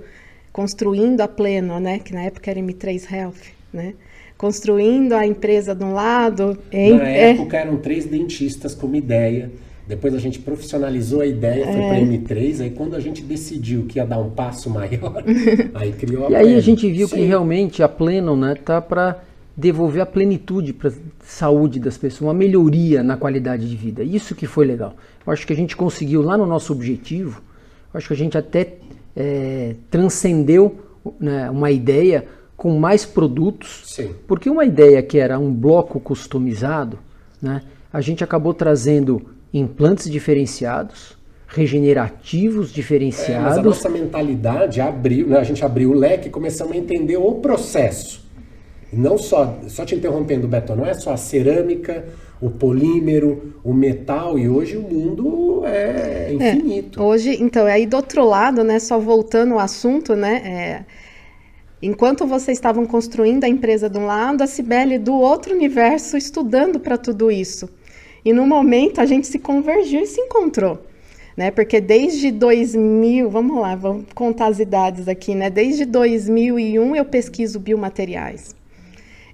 construindo 0.51 1.21
a 1.21 1.27
Pleno, 1.27 1.79
né, 1.79 1.99
que 1.99 2.13
na 2.13 2.23
época 2.23 2.49
era 2.49 2.59
M3 2.59 3.11
Health, 3.11 3.53
né, 3.71 3.93
construindo 4.37 5.13
a 5.13 5.25
empresa 5.25 5.75
de 5.75 5.83
um 5.83 5.93
lado. 5.93 6.57
Em, 6.71 6.97
na 6.97 7.07
é 7.07 7.31
época 7.31 7.57
eram 7.57 7.77
três 7.77 8.05
dentistas 8.05 8.73
como 8.73 8.95
ideia. 8.95 9.51
Depois 9.87 10.13
a 10.15 10.19
gente 10.19 10.39
profissionalizou 10.39 11.21
a 11.21 11.25
ideia, 11.25 11.65
foi 11.65 11.81
é. 11.81 11.87
para 11.89 11.99
M3. 11.99 12.61
Aí 12.61 12.69
quando 12.69 12.95
a 12.95 12.99
gente 12.99 13.21
decidiu 13.21 13.85
que 13.85 13.99
ia 13.99 14.05
dar 14.05 14.19
um 14.19 14.29
passo 14.29 14.69
maior, 14.69 15.23
aí 15.75 15.91
criou 15.91 16.27
a 16.27 16.31
E 16.31 16.35
aí 16.35 16.55
a 16.55 16.59
gente 16.59 16.89
viu 16.89 17.07
Sim. 17.07 17.15
que 17.15 17.21
realmente 17.23 17.83
a 17.83 17.89
Pleno, 17.89 18.35
né, 18.35 18.55
tá 18.55 18.81
para 18.81 19.21
devolver 19.55 20.01
a 20.01 20.05
plenitude 20.05 20.73
para 20.73 20.89
a 20.89 20.93
saúde 21.23 21.79
das 21.79 21.97
pessoas, 21.97 22.21
uma 22.21 22.33
melhoria 22.33 23.03
na 23.03 23.15
qualidade 23.15 23.69
de 23.69 23.75
vida. 23.75 24.03
Isso 24.03 24.33
que 24.33 24.47
foi 24.47 24.65
legal. 24.65 24.95
Eu 25.25 25.31
acho 25.31 25.45
que 25.45 25.53
a 25.53 25.55
gente 25.55 25.75
conseguiu 25.75 26.21
lá 26.21 26.37
no 26.37 26.45
nosso 26.45 26.73
objetivo, 26.73 27.41
eu 27.93 27.97
acho 27.97 28.07
que 28.07 28.13
a 28.13 28.17
gente 28.17 28.37
até 28.37 28.75
é, 29.15 29.75
transcendeu 29.91 30.79
né, 31.19 31.49
uma 31.51 31.69
ideia 31.69 32.25
com 32.57 32.79
mais 32.79 33.05
produtos, 33.05 33.83
Sim. 33.85 34.15
porque 34.27 34.49
uma 34.49 34.65
ideia 34.65 35.03
que 35.03 35.19
era 35.19 35.37
um 35.37 35.53
bloco 35.53 35.99
customizado, 35.99 36.97
né, 37.41 37.61
a 37.91 38.01
gente 38.01 38.23
acabou 38.23 38.53
trazendo 38.53 39.21
implantes 39.53 40.09
diferenciados, 40.09 41.15
regenerativos 41.47 42.73
diferenciados. 42.73 43.35
É, 43.35 43.39
mas 43.39 43.57
a 43.59 43.61
nossa 43.61 43.89
mentalidade 43.89 44.81
abriu, 44.81 45.27
né, 45.27 45.37
a 45.37 45.43
gente 45.43 45.63
abriu 45.63 45.91
o 45.91 45.93
leque 45.93 46.27
e 46.27 46.31
começamos 46.31 46.73
a 46.73 46.77
entender 46.77 47.17
o 47.17 47.35
processo. 47.35 48.23
Não 48.91 49.17
só, 49.17 49.59
só 49.67 49.85
te 49.85 49.95
interrompendo, 49.95 50.47
Beto, 50.47 50.75
não 50.75 50.85
é 50.85 50.93
só 50.93 51.13
a 51.13 51.17
cerâmica, 51.17 52.05
o 52.41 52.49
polímero, 52.49 53.53
o 53.63 53.73
metal, 53.73 54.37
e 54.37 54.49
hoje 54.49 54.77
o 54.77 54.81
mundo 54.81 55.63
é 55.65 56.33
infinito. 56.33 56.99
É, 56.99 57.03
hoje, 57.03 57.37
então, 57.41 57.65
aí 57.65 57.85
do 57.85 57.95
outro 57.95 58.25
lado, 58.25 58.63
né, 58.63 58.79
só 58.79 58.99
voltando 58.99 59.53
ao 59.53 59.59
assunto, 59.59 60.15
né, 60.15 60.41
é, 60.45 60.85
enquanto 61.81 62.25
vocês 62.25 62.57
estavam 62.57 62.85
construindo 62.85 63.43
a 63.43 63.47
empresa 63.47 63.89
de 63.89 63.97
um 63.97 64.05
lado, 64.05 64.41
a 64.41 64.47
Cibele 64.47 64.99
do 64.99 65.13
outro 65.13 65.55
universo 65.55 66.17
estudando 66.17 66.79
para 66.79 66.97
tudo 66.97 67.31
isso. 67.31 67.69
E 68.25 68.31
no 68.31 68.47
momento 68.47 68.99
a 68.99 69.05
gente 69.05 69.27
se 69.27 69.39
convergiu 69.39 70.01
e 70.01 70.07
se 70.07 70.21
encontrou. 70.21 70.81
Né? 71.35 71.51
Porque 71.51 71.81
desde 71.81 72.31
2000, 72.31 73.29
vamos 73.29 73.59
lá, 73.59 73.75
vamos 73.75 74.05
contar 74.13 74.47
as 74.47 74.59
idades 74.59 75.07
aqui, 75.07 75.33
né? 75.33 75.49
Desde 75.49 75.83
2001 75.83 76.95
eu 76.95 77.05
pesquiso 77.05 77.59
biomateriais. 77.59 78.55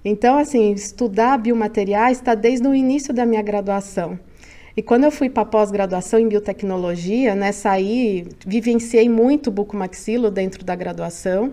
Então, 0.02 0.38
assim, 0.38 0.72
estudar 0.72 1.36
biomateriais 1.36 2.18
está 2.18 2.34
desde 2.34 2.66
o 2.66 2.74
início 2.74 3.12
da 3.12 3.26
minha 3.26 3.42
graduação. 3.42 4.18
E 4.76 4.82
quando 4.82 5.04
eu 5.04 5.10
fui 5.10 5.28
para 5.28 5.44
pós-graduação 5.44 6.18
em 6.18 6.28
biotecnologia, 6.28 7.34
né, 7.34 7.52
saí, 7.52 8.26
vivenciei 8.46 9.08
muito 9.08 9.50
bucomaxilo 9.50 10.30
dentro 10.30 10.64
da 10.64 10.74
graduação. 10.74 11.52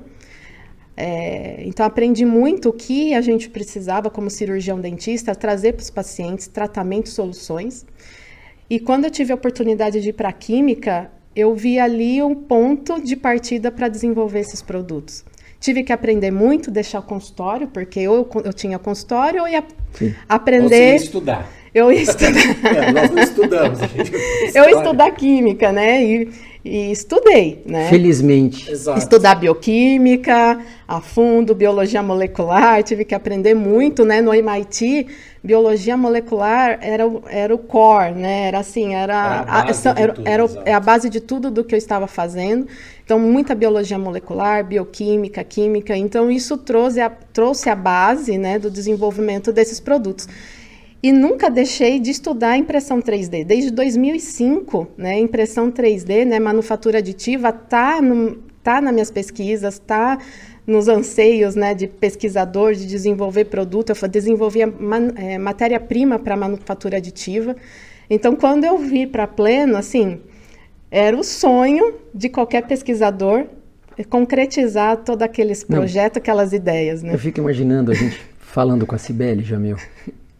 É, 0.99 1.61
então, 1.63 1.85
aprendi 1.85 2.25
muito 2.25 2.69
o 2.69 2.73
que 2.73 3.13
a 3.13 3.21
gente 3.21 3.49
precisava, 3.49 4.09
como 4.09 4.31
cirurgião 4.31 4.81
dentista, 4.81 5.35
trazer 5.35 5.73
para 5.73 5.83
os 5.83 5.91
pacientes, 5.91 6.47
tratamento, 6.47 7.09
soluções. 7.09 7.85
E 8.67 8.79
quando 8.79 9.05
eu 9.05 9.11
tive 9.11 9.31
a 9.31 9.35
oportunidade 9.35 10.01
de 10.01 10.09
ir 10.09 10.13
para 10.13 10.29
a 10.29 10.33
química, 10.33 11.11
eu 11.35 11.53
vi 11.53 11.77
ali 11.79 12.21
um 12.23 12.33
ponto 12.33 12.99
de 12.99 13.15
partida 13.15 13.71
para 13.71 13.87
desenvolver 13.87 14.39
esses 14.39 14.63
produtos. 14.63 15.23
Tive 15.59 15.83
que 15.83 15.93
aprender 15.93 16.31
muito, 16.31 16.71
deixar 16.71 16.99
o 16.99 17.03
consultório, 17.03 17.67
porque 17.67 17.99
eu, 17.99 18.27
eu 18.43 18.53
tinha 18.53 18.79
consultório, 18.79 19.39
eu 19.39 19.47
ia 19.47 19.63
Sim. 19.93 20.15
aprender. 20.27 20.67
Você 20.67 20.75
ia 20.75 20.95
estudar. 20.95 21.51
Eu 21.73 21.91
ia 21.91 22.01
estudar. 22.01 22.31
é, 22.75 22.91
nós 22.91 23.11
não 23.11 23.23
estudamos. 23.23 23.81
A 23.81 23.87
gente 23.87 24.11
eu 24.55 24.63
ia 24.63 24.77
estudar 24.77 25.11
química, 25.11 25.71
né? 25.71 26.03
E, 26.03 26.29
e 26.67 26.91
estudei, 26.91 27.61
né? 27.65 27.89
Felizmente. 27.89 28.69
Exato. 28.69 28.99
Estudar 28.99 29.35
bioquímica 29.35 30.59
a 30.87 31.01
fundo, 31.01 31.55
biologia 31.55 32.01
molecular, 32.03 32.81
tive 32.83 33.03
que 33.03 33.15
aprender 33.15 33.53
muito, 33.53 34.05
né? 34.05 34.21
No 34.21 34.33
MIT, 34.33 35.07
biologia 35.43 35.97
molecular 35.97 36.77
era, 36.81 37.07
o, 37.07 37.23
era 37.27 37.53
o 37.53 37.57
core, 37.57 38.13
né? 38.13 38.47
Era 38.47 38.59
assim, 38.59 38.93
era, 38.93 39.13
era, 39.13 39.41
a, 39.41 39.63
base 39.65 39.87
a, 39.87 39.95
era, 39.97 40.13
tudo, 40.13 40.27
era 40.27 40.45
é 40.65 40.73
a 40.73 40.79
base 40.79 41.09
de 41.09 41.19
tudo 41.19 41.49
do 41.49 41.63
que 41.63 41.73
eu 41.73 41.77
estava 41.77 42.07
fazendo. 42.07 42.67
Então, 43.03 43.19
muita 43.19 43.55
biologia 43.55 43.97
molecular, 43.97 44.65
bioquímica, 44.65 45.43
química. 45.43 45.95
Então, 45.95 46.29
isso 46.29 46.57
trouxe 46.57 46.99
a, 46.99 47.09
trouxe 47.09 47.69
a 47.69 47.75
base 47.75 48.37
né, 48.37 48.59
do 48.59 48.69
desenvolvimento 48.69 49.51
desses 49.51 49.79
produtos. 49.79 50.27
E 51.01 51.11
nunca 51.11 51.49
deixei 51.49 51.99
de 51.99 52.09
estudar 52.09 52.57
impressão 52.57 53.01
3D. 53.01 53.45
Desde 53.45 53.71
2005, 53.71 54.87
né, 54.97 55.19
impressão 55.19 55.71
3D, 55.71 56.25
né, 56.25 56.39
manufatura 56.39 56.97
aditiva, 56.97 57.49
está 57.49 57.99
tá 58.63 58.81
nas 58.81 58.93
minhas 58.93 59.11
pesquisas, 59.11 59.75
está 59.75 60.17
nos 60.65 60.87
anseios 60.87 61.55
né, 61.55 61.73
de 61.73 61.87
pesquisador, 61.87 62.73
de 62.73 62.87
desenvolver 62.87 63.45
produto. 63.45 63.91
Eu 63.91 64.09
desenvolvia 64.09 64.73
é, 65.15 65.37
matéria-prima 65.37 66.17
para 66.17 66.35
manufatura 66.35 66.97
aditiva. 66.97 67.55
Então, 68.09 68.35
quando 68.35 68.63
eu 68.63 68.77
vi 68.77 69.05
para 69.05 69.27
pleno, 69.27 69.77
assim, 69.77 70.19
era 70.89 71.15
o 71.15 71.23
sonho 71.23 71.93
de 72.13 72.27
qualquer 72.27 72.65
pesquisador 72.65 73.45
concretizar 74.09 74.97
todos 74.97 75.23
aqueles 75.23 75.63
projetos, 75.63 76.17
Não, 76.17 76.21
aquelas 76.21 76.53
ideias. 76.53 77.01
Né? 77.01 77.13
Eu 77.13 77.19
fico 77.19 77.39
imaginando 77.39 77.91
a 77.91 77.95
gente 77.95 78.19
falando 78.39 78.85
com 78.85 78.93
a 78.93 78.97
Cibele, 78.97 79.43
Jamil 79.43 79.77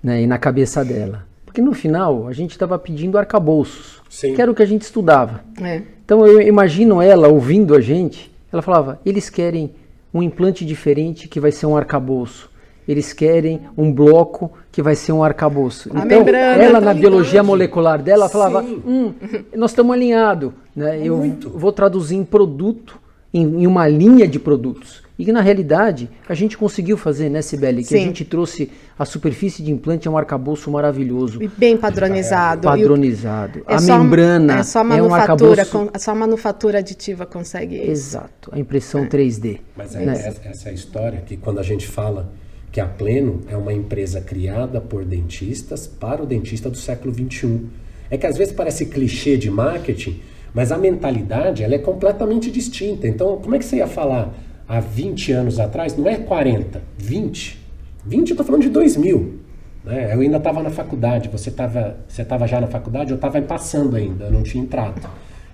né, 0.08 0.22
e 0.22 0.28
na 0.28 0.38
cabeça 0.38 0.86
dela. 0.86 1.26
Porque 1.46 1.62
no 1.62 1.74
final 1.74 2.28
a 2.28 2.34
gente 2.34 2.52
estava 2.52 2.80
pedindo 2.80 3.18
arcabouços, 3.18 4.02
Sim. 4.10 4.34
que 4.34 4.42
era 4.42 4.50
o 4.50 4.56
que 4.56 4.64
a 4.64 4.66
gente 4.66 4.84
estudava. 4.84 5.42
É. 5.62 5.82
Então 6.06 6.26
eu 6.26 6.42
imagino 6.42 7.02
ela 7.02 7.28
ouvindo 7.28 7.76
a 7.76 7.82
gente, 7.82 8.32
ela 8.52 8.62
falava: 8.62 9.02
eles 9.06 9.30
querem 9.30 9.72
um 10.14 10.24
implante 10.24 10.64
diferente 10.66 11.28
que 11.28 11.42
vai 11.42 11.52
ser 11.52 11.66
um 11.66 11.76
arcabouço. 11.76 12.50
Eles 12.88 13.12
querem 13.12 13.60
um 13.78 13.92
bloco 13.92 14.50
que 14.72 14.82
vai 14.82 14.96
ser 14.96 15.12
um 15.12 15.22
arcabouço. 15.22 15.90
A 15.94 16.06
então, 16.06 16.26
ela 16.26 16.80
na 16.80 16.94
biologia 16.94 17.44
molecular 17.44 18.02
dela 18.02 18.30
falava: 18.30 18.62
hum, 18.62 19.14
nós 19.54 19.72
estamos 19.72 19.94
alinhados. 19.94 20.54
Né? 20.74 21.02
Eu 21.04 21.18
Muito. 21.18 21.50
vou 21.50 21.74
traduzir 21.74 22.16
em 22.16 22.24
produto, 22.24 22.98
em, 23.34 23.64
em 23.64 23.68
uma 23.68 23.90
linha 23.90 24.26
de 24.26 24.40
produtos. 24.40 25.04
E 25.18 25.26
que 25.26 25.32
na 25.32 25.42
realidade 25.42 26.10
a 26.30 26.34
gente 26.36 26.58
conseguiu 26.58 26.96
fazer, 26.96 27.30
né, 27.30 27.42
Sibeli? 27.42 27.82
Que 27.82 27.90
Sim. 27.90 27.96
a 27.96 28.00
gente 28.00 28.24
trouxe 28.24 28.70
a 28.98 29.04
superfície 29.04 29.64
de 29.64 29.72
implante 29.72 30.08
é 30.08 30.12
um 30.12 30.18
arcabouço 30.18 30.70
maravilhoso. 30.70 31.42
E 31.42 31.48
bem 31.48 31.76
padronizado. 31.76 32.68
É, 32.68 32.72
padronizado. 32.72 33.64
É 33.68 33.76
a 33.76 33.82
membrana 33.82 34.60
é 34.60 34.64
só 34.64 34.80
a 34.80 34.84
manufatura, 34.84 35.62
é 35.62 35.66
um 35.66 35.80
arcabouço... 35.80 35.92
só 36.00 36.12
a 36.12 36.16
manufatura 36.16 36.80
aditiva 36.80 37.26
consegue 37.26 37.78
isso. 37.78 37.92
Exato, 37.92 38.52
a 38.52 38.60
impressão 38.60 39.06
é. 39.06 39.08
3D. 39.08 39.60
Mas 39.76 39.94
né? 39.94 40.12
essa, 40.12 40.42
essa 40.48 40.70
é 40.70 40.72
a 40.72 40.76
história 40.76 41.22
que 41.22 41.36
quando 41.36 41.60
a 41.60 41.64
gente 41.64 41.88
fala 41.88 42.32
que 42.72 42.82
a 42.82 42.86
Pleno 42.86 43.42
é 43.48 43.58
uma 43.58 43.74
empresa 43.74 44.22
criada 44.22 44.80
por 44.80 45.04
dentistas 45.04 45.88
para 45.88 46.22
o 46.22 46.28
dentista 46.28 46.70
do 46.70 46.78
século 46.78 47.12
21. 47.12 47.68
É 48.10 48.18
que 48.18 48.28
às 48.28 48.38
vezes 48.38 48.54
parece 48.54 48.86
clichê 48.86 49.36
de 49.36 49.50
marketing, 49.50 50.22
mas 50.54 50.72
a 50.72 50.78
mentalidade 50.78 51.64
ela 51.64 51.76
é 51.76 51.80
completamente 51.80 52.52
distinta. 52.52 53.08
Então, 53.08 53.38
como 53.38 53.56
é 53.56 53.60
que 53.60 53.66
você 53.66 53.78
ia 53.78 53.88
falar 53.88 54.32
há 54.68 54.80
20 54.80 55.32
anos 55.32 55.60
atrás, 55.60 55.96
não 55.98 56.08
é 56.08 56.18
40, 56.18 56.82
20. 56.98 57.60
20 58.06 58.30
eu 58.30 58.34
estou 58.34 58.46
falando 58.46 58.64
de 58.64 58.70
2000. 58.70 59.40
Né? 59.84 60.14
Eu 60.14 60.20
ainda 60.20 60.38
estava 60.38 60.62
na 60.62 60.70
faculdade, 60.70 61.30
você 61.30 61.50
estava 61.50 61.98
você 62.08 62.26
tava 62.26 62.48
já 62.48 62.60
na 62.60 62.68
faculdade, 62.68 63.12
eu 63.12 63.16
estava 63.16 63.42
passando 63.42 63.96
ainda, 63.96 64.26
eu 64.26 64.32
não 64.32 64.44
tinha 64.44 64.64
entrado 64.64 65.02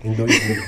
em 0.03 0.13
2000 0.13 0.63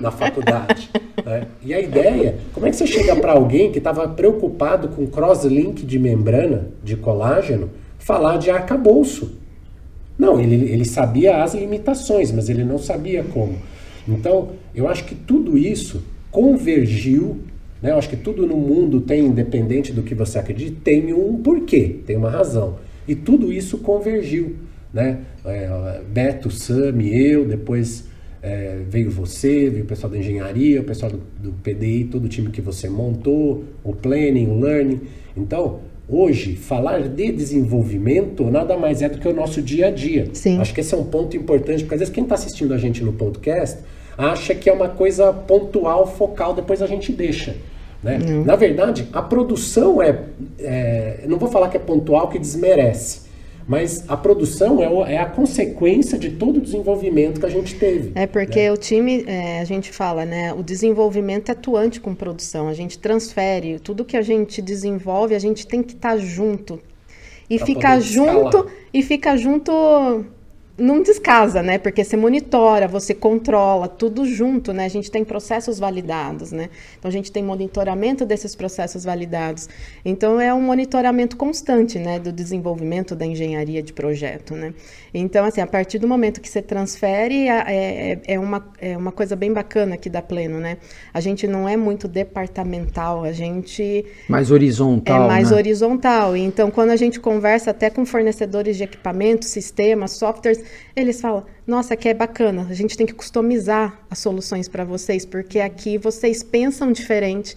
na 0.00 0.10
faculdade. 0.10 0.90
Né? 1.24 1.46
E 1.62 1.74
a 1.74 1.78
ideia, 1.78 2.38
como 2.54 2.66
é 2.66 2.70
que 2.70 2.76
você 2.76 2.86
chega 2.86 3.14
para 3.14 3.32
alguém 3.32 3.70
que 3.70 3.78
estava 3.78 4.08
preocupado 4.08 4.88
com 4.88 5.06
crosslink 5.06 5.84
de 5.84 5.98
membrana, 5.98 6.68
de 6.82 6.96
colágeno, 6.96 7.70
falar 7.98 8.38
de 8.38 8.50
arcabouço? 8.50 9.38
Não, 10.18 10.40
ele, 10.40 10.54
ele 10.72 10.84
sabia 10.86 11.44
as 11.44 11.54
limitações, 11.54 12.32
mas 12.32 12.48
ele 12.48 12.64
não 12.64 12.78
sabia 12.78 13.22
como. 13.22 13.56
Então, 14.08 14.52
eu 14.74 14.88
acho 14.88 15.04
que 15.04 15.14
tudo 15.14 15.56
isso 15.56 16.02
convergiu 16.30 17.42
Né? 17.82 17.90
Eu 17.90 17.98
acho 17.98 18.08
que 18.08 18.16
tudo 18.16 18.46
no 18.46 18.56
mundo 18.56 19.00
tem, 19.00 19.26
independente 19.26 19.92
do 19.92 20.02
que 20.02 20.14
você 20.14 20.38
acredite, 20.38 20.70
tem 20.72 21.12
um 21.12 21.36
porquê, 21.42 21.96
tem 22.06 22.16
uma 22.16 22.30
razão. 22.30 22.76
E 23.08 23.14
tudo 23.14 23.52
isso 23.52 23.78
convergiu. 23.78 24.54
Né? 24.94 25.20
É, 25.44 26.00
Beto, 26.06 26.50
Sami, 26.50 27.12
eu, 27.14 27.44
depois 27.44 28.04
é, 28.42 28.78
veio 28.88 29.10
você, 29.10 29.68
veio 29.68 29.84
o 29.84 29.86
pessoal 29.86 30.12
da 30.12 30.18
engenharia, 30.18 30.80
o 30.80 30.84
pessoal 30.84 31.10
do, 31.10 31.20
do, 31.42 31.52
PDI, 31.52 32.04
todo 32.04 32.26
o 32.26 32.28
time 32.28 32.50
que 32.50 32.60
você 32.60 32.88
montou, 32.88 33.64
o 33.82 33.94
planning, 33.94 34.46
o 34.48 34.60
learning. 34.60 35.00
Então, 35.36 35.80
hoje, 36.08 36.54
falar 36.54 37.08
de 37.08 37.32
desenvolvimento 37.32 38.44
nada 38.50 38.76
mais 38.76 39.02
é 39.02 39.08
do 39.08 39.18
que 39.18 39.26
o 39.26 39.34
nosso 39.34 39.60
dia 39.60 39.88
a 39.88 39.90
dia. 39.90 40.28
Sim. 40.32 40.60
Acho 40.60 40.74
que 40.74 40.80
esse 40.80 40.94
é 40.94 40.96
um 40.96 41.04
ponto 41.04 41.36
importante, 41.36 41.82
porque 41.82 41.94
às 41.94 42.00
vezes 42.00 42.14
quem 42.14 42.22
está 42.22 42.34
assistindo 42.34 42.74
a 42.74 42.78
gente 42.78 43.02
no 43.02 43.12
podcast 43.12 43.78
acha 44.16 44.54
que 44.54 44.68
é 44.68 44.72
uma 44.72 44.88
coisa 44.88 45.32
pontual, 45.32 46.06
focal, 46.06 46.54
depois 46.54 46.82
a 46.82 46.86
gente 46.86 47.12
deixa. 47.12 47.56
Né? 48.02 48.18
Na 48.44 48.56
verdade, 48.56 49.08
a 49.12 49.22
produção 49.22 50.02
é, 50.02 50.24
é. 50.58 51.24
Não 51.28 51.38
vou 51.38 51.48
falar 51.48 51.68
que 51.68 51.76
é 51.76 51.80
pontual, 51.80 52.28
que 52.28 52.38
desmerece. 52.38 53.30
Mas 53.66 54.04
a 54.08 54.16
produção 54.16 54.82
é, 54.82 55.14
é, 55.14 55.18
a 55.18 55.26
consequência 55.26 56.18
de 56.18 56.30
todo 56.30 56.56
o 56.56 56.60
desenvolvimento 56.60 57.38
que 57.38 57.46
a 57.46 57.48
gente 57.48 57.76
teve. 57.76 58.10
É 58.16 58.26
porque 58.26 58.60
né? 58.60 58.72
o 58.72 58.76
time, 58.76 59.24
é, 59.26 59.60
a 59.60 59.64
gente 59.64 59.92
fala, 59.92 60.24
né? 60.24 60.52
O 60.52 60.64
desenvolvimento 60.64 61.48
é 61.48 61.52
atuante 61.52 62.00
com 62.00 62.12
produção. 62.12 62.66
A 62.66 62.74
gente 62.74 62.98
transfere 62.98 63.78
tudo 63.78 64.04
que 64.04 64.16
a 64.16 64.22
gente 64.22 64.60
desenvolve, 64.60 65.34
a 65.34 65.38
gente 65.38 65.64
tem 65.66 65.80
que 65.80 65.94
estar 65.94 66.10
tá 66.10 66.16
junto 66.16 66.80
e 67.48 67.56
pra 67.56 67.66
ficar 67.66 68.00
junto 68.00 68.66
e 68.92 69.02
fica 69.02 69.36
junto 69.36 69.72
não 70.82 71.00
descasa, 71.00 71.62
né? 71.62 71.78
Porque 71.78 72.02
você 72.02 72.16
monitora, 72.16 72.88
você 72.88 73.14
controla, 73.14 73.86
tudo 73.86 74.26
junto, 74.26 74.72
né? 74.72 74.84
A 74.84 74.88
gente 74.88 75.10
tem 75.10 75.24
processos 75.24 75.78
validados, 75.78 76.50
né? 76.50 76.68
Então 76.98 77.08
a 77.08 77.12
gente 77.12 77.30
tem 77.30 77.42
monitoramento 77.42 78.26
desses 78.26 78.56
processos 78.56 79.04
validados. 79.04 79.68
Então 80.04 80.40
é 80.40 80.52
um 80.52 80.60
monitoramento 80.60 81.36
constante, 81.36 82.00
né? 82.00 82.18
Do 82.18 82.32
desenvolvimento 82.32 83.14
da 83.14 83.24
engenharia 83.24 83.80
de 83.80 83.92
projeto, 83.92 84.54
né? 84.54 84.74
Então, 85.14 85.44
assim, 85.44 85.60
a 85.60 85.66
partir 85.66 85.98
do 85.98 86.08
momento 86.08 86.40
que 86.40 86.48
você 86.48 86.62
transfere, 86.62 87.46
é, 87.48 87.64
é, 87.68 88.20
é 88.34 88.38
uma, 88.38 88.66
é 88.80 88.96
uma 88.96 89.12
coisa 89.12 89.36
bem 89.36 89.52
bacana 89.52 89.94
aqui 89.94 90.08
da 90.08 90.22
Pleno, 90.22 90.58
né? 90.58 90.78
A 91.12 91.20
gente 91.20 91.46
não 91.46 91.68
é 91.68 91.76
muito 91.76 92.08
departamental, 92.08 93.22
a 93.22 93.32
gente... 93.32 94.06
Mais 94.26 94.50
horizontal, 94.50 95.24
É 95.24 95.28
mais 95.28 95.50
né? 95.50 95.56
horizontal. 95.56 96.34
Então, 96.34 96.70
quando 96.70 96.90
a 96.90 96.96
gente 96.96 97.20
conversa 97.20 97.70
até 97.70 97.90
com 97.90 98.06
fornecedores 98.06 98.78
de 98.78 98.84
equipamentos, 98.84 99.48
sistemas, 99.48 100.12
softwares, 100.12 100.64
eles 100.94 101.20
falam: 101.20 101.44
nossa, 101.66 101.96
que 101.96 102.08
é 102.08 102.14
bacana, 102.14 102.66
a 102.68 102.74
gente 102.74 102.96
tem 102.96 103.06
que 103.06 103.14
customizar 103.14 104.00
as 104.10 104.18
soluções 104.18 104.68
para 104.68 104.84
vocês, 104.84 105.24
porque 105.24 105.60
aqui 105.60 105.98
vocês 105.98 106.42
pensam 106.42 106.92
diferente 106.92 107.54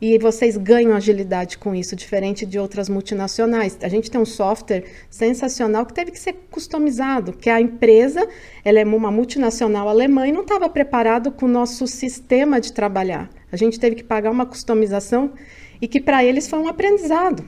e 0.00 0.18
vocês 0.18 0.56
ganham 0.56 0.94
agilidade 0.94 1.56
com 1.56 1.74
isso, 1.74 1.96
diferente 1.96 2.44
de 2.44 2.58
outras 2.58 2.88
multinacionais. 2.88 3.78
A 3.82 3.88
gente 3.88 4.10
tem 4.10 4.20
um 4.20 4.26
software 4.26 4.84
sensacional 5.08 5.86
que 5.86 5.94
teve 5.94 6.10
que 6.10 6.18
ser 6.18 6.34
customizado, 6.50 7.32
que 7.32 7.48
a 7.48 7.60
empresa, 7.60 8.26
ela 8.64 8.78
é 8.78 8.84
uma 8.84 9.10
multinacional 9.10 9.88
alemã 9.88 10.26
e 10.26 10.32
não 10.32 10.42
estava 10.42 10.68
preparado 10.68 11.30
com 11.30 11.46
o 11.46 11.48
nosso 11.48 11.86
sistema 11.86 12.60
de 12.60 12.72
trabalhar. 12.72 13.30
A 13.50 13.56
gente 13.56 13.80
teve 13.80 13.96
que 13.96 14.04
pagar 14.04 14.30
uma 14.30 14.44
customização 14.44 15.32
e 15.80 15.88
que 15.88 16.00
para 16.00 16.24
eles 16.24 16.48
foi 16.48 16.58
um 16.58 16.68
aprendizado. 16.68 17.44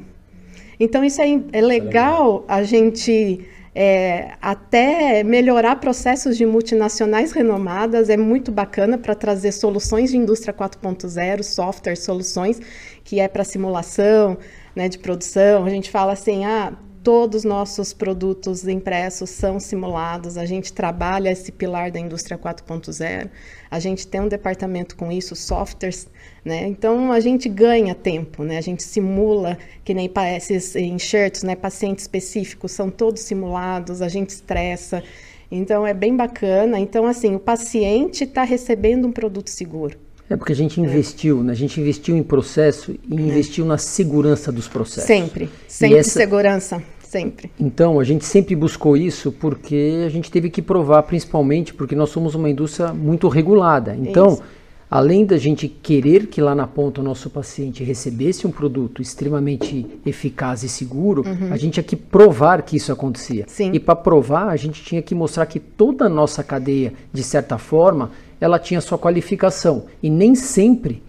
Então 0.80 1.04
isso 1.04 1.20
é, 1.20 1.40
é 1.52 1.60
legal 1.60 2.44
a 2.46 2.62
gente 2.62 3.44
é, 3.80 4.32
até 4.42 5.22
melhorar 5.22 5.76
processos 5.76 6.36
de 6.36 6.44
multinacionais 6.44 7.30
renomadas 7.30 8.10
é 8.10 8.16
muito 8.16 8.50
bacana 8.50 8.98
para 8.98 9.14
trazer 9.14 9.52
soluções 9.52 10.10
de 10.10 10.16
indústria 10.16 10.52
4.0, 10.52 11.44
software, 11.44 11.94
soluções 11.94 12.60
que 13.04 13.20
é 13.20 13.28
para 13.28 13.44
simulação 13.44 14.36
né, 14.74 14.88
de 14.88 14.98
produção. 14.98 15.64
A 15.64 15.70
gente 15.70 15.92
fala 15.92 16.12
assim, 16.12 16.44
ah, 16.44 16.72
todos 17.08 17.38
os 17.38 17.44
nossos 17.44 17.94
produtos 17.94 18.68
impressos 18.68 19.30
são 19.30 19.58
simulados, 19.58 20.36
a 20.36 20.44
gente 20.44 20.70
trabalha 20.70 21.30
esse 21.30 21.50
pilar 21.50 21.90
da 21.90 21.98
indústria 21.98 22.36
4.0, 22.36 23.30
a 23.70 23.80
gente 23.80 24.06
tem 24.06 24.20
um 24.20 24.28
departamento 24.28 24.94
com 24.94 25.10
isso, 25.10 25.34
softwares, 25.34 26.06
né? 26.44 26.66
Então 26.66 27.10
a 27.10 27.18
gente 27.18 27.48
ganha 27.48 27.94
tempo, 27.94 28.44
né? 28.44 28.58
A 28.58 28.60
gente 28.60 28.82
simula, 28.82 29.56
que 29.86 29.94
nem 29.94 30.12
esses 30.36 30.76
enxertos, 30.76 31.44
né? 31.44 31.56
Pacientes 31.56 32.04
específicos 32.04 32.72
são 32.72 32.90
todos 32.90 33.22
simulados, 33.22 34.02
a 34.02 34.08
gente 34.08 34.28
estressa. 34.28 35.02
Então 35.50 35.86
é 35.86 35.94
bem 35.94 36.14
bacana. 36.14 36.78
Então, 36.78 37.06
assim, 37.06 37.34
o 37.34 37.40
paciente 37.40 38.24
está 38.24 38.42
recebendo 38.42 39.08
um 39.08 39.12
produto 39.12 39.48
seguro. 39.48 39.96
É 40.28 40.36
porque 40.36 40.52
a 40.52 40.56
gente 40.56 40.78
investiu, 40.78 41.42
né? 41.42 41.52
A 41.52 41.56
gente 41.56 41.80
investiu 41.80 42.14
em 42.14 42.22
processo 42.22 42.92
e 43.08 43.16
é. 43.16 43.18
investiu 43.18 43.64
na 43.64 43.78
segurança 43.78 44.52
dos 44.52 44.68
processos. 44.68 45.04
Sempre, 45.04 45.48
sempre 45.66 46.00
essa... 46.00 46.10
segurança. 46.10 46.82
Sempre. 47.08 47.50
Então, 47.58 47.98
a 47.98 48.04
gente 48.04 48.26
sempre 48.26 48.54
buscou 48.54 48.94
isso 48.94 49.32
porque 49.32 50.04
a 50.04 50.10
gente 50.10 50.30
teve 50.30 50.50
que 50.50 50.60
provar, 50.60 51.02
principalmente 51.04 51.72
porque 51.72 51.96
nós 51.96 52.10
somos 52.10 52.34
uma 52.34 52.50
indústria 52.50 52.92
muito 52.92 53.28
regulada. 53.28 53.96
Então, 53.98 54.34
isso. 54.34 54.42
além 54.90 55.24
da 55.24 55.38
gente 55.38 55.68
querer 55.68 56.26
que 56.26 56.38
lá 56.38 56.54
na 56.54 56.66
ponta 56.66 57.00
o 57.00 57.04
nosso 57.04 57.30
paciente 57.30 57.82
recebesse 57.82 58.46
um 58.46 58.50
produto 58.50 59.00
extremamente 59.00 59.86
eficaz 60.04 60.62
e 60.62 60.68
seguro, 60.68 61.24
uhum. 61.26 61.50
a 61.50 61.56
gente 61.56 61.74
tinha 61.74 61.84
que 61.84 61.96
provar 61.96 62.60
que 62.60 62.76
isso 62.76 62.92
acontecia. 62.92 63.46
Sim. 63.48 63.70
E 63.72 63.80
para 63.80 63.96
provar, 63.96 64.48
a 64.48 64.56
gente 64.56 64.84
tinha 64.84 65.00
que 65.00 65.14
mostrar 65.14 65.46
que 65.46 65.58
toda 65.58 66.04
a 66.04 66.08
nossa 66.10 66.44
cadeia, 66.44 66.92
de 67.10 67.22
certa 67.22 67.56
forma, 67.56 68.10
ela 68.38 68.58
tinha 68.58 68.82
sua 68.82 68.98
qualificação. 68.98 69.86
E 70.02 70.10
nem 70.10 70.34
sempre 70.34 71.02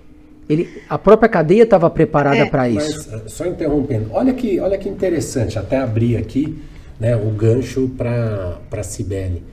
ele, 0.49 0.67
a 0.89 0.97
própria 0.97 1.29
cadeia 1.29 1.61
estava 1.61 1.87
preparada 1.91 2.37
é, 2.37 2.45
para 2.45 2.67
isso. 2.67 3.07
Mas, 3.11 3.31
só 3.31 3.45
interrompendo, 3.45 4.09
olha 4.11 4.33
que, 4.33 4.59
olha 4.59 4.77
que 4.79 4.89
interessante, 4.89 5.59
até 5.59 5.77
abrir 5.77 6.17
aqui 6.17 6.57
né, 6.99 7.15
o 7.15 7.29
gancho 7.29 7.87
para 7.95 8.57
a 8.71 8.83
Cibele. 8.83 9.43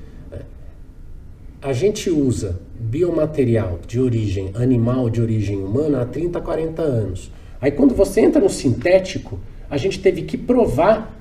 A 1.60 1.72
gente 1.72 2.08
usa 2.08 2.58
biomaterial 2.78 3.78
de 3.86 4.00
origem 4.00 4.50
animal, 4.54 5.10
de 5.10 5.20
origem 5.20 5.62
humana, 5.62 6.02
há 6.02 6.06
30, 6.06 6.40
40 6.40 6.82
anos. 6.82 7.30
Aí 7.60 7.70
quando 7.70 7.94
você 7.94 8.22
entra 8.22 8.40
no 8.40 8.48
sintético, 8.48 9.38
a 9.68 9.76
gente 9.76 9.98
teve 9.98 10.22
que 10.22 10.38
provar, 10.38 11.14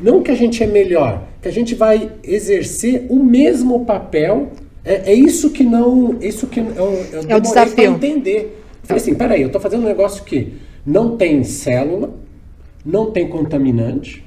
não 0.00 0.22
que 0.22 0.30
a 0.30 0.34
gente 0.34 0.62
é 0.62 0.66
melhor, 0.66 1.24
que 1.40 1.48
a 1.48 1.52
gente 1.52 1.74
vai 1.74 2.12
exercer 2.22 3.06
o 3.08 3.22
mesmo 3.22 3.84
papel. 3.84 4.50
É, 4.84 5.12
é 5.12 5.14
isso 5.14 5.50
que 5.50 5.64
não. 5.64 6.18
Isso 6.20 6.46
que 6.46 6.60
eu, 6.60 6.66
eu 7.12 7.22
é 7.28 7.36
o 7.36 7.40
desafio. 7.40 7.92
entender. 7.92 8.65
Falei 8.86 9.02
assim, 9.02 9.14
peraí, 9.14 9.42
eu 9.42 9.46
estou 9.46 9.60
fazendo 9.60 9.82
um 9.82 9.88
negócio 9.88 10.24
que 10.24 10.54
não 10.84 11.16
tem 11.16 11.42
célula, 11.42 12.14
não 12.84 13.10
tem 13.10 13.28
contaminante, 13.28 14.24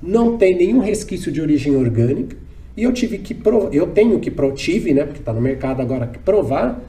não 0.00 0.36
tem 0.36 0.56
nenhum 0.56 0.78
resquício 0.78 1.32
de 1.32 1.40
origem 1.40 1.74
orgânica, 1.74 2.36
e 2.76 2.84
eu 2.84 2.92
tive 2.92 3.18
que 3.18 3.34
provar, 3.34 3.74
eu 3.74 3.88
tenho 3.88 4.20
que 4.20 4.30
pro, 4.30 4.52
tive, 4.52 4.94
né, 4.94 5.02
porque 5.02 5.18
está 5.18 5.32
no 5.32 5.40
mercado 5.40 5.82
agora, 5.82 6.06
que 6.06 6.18
provar 6.18 6.80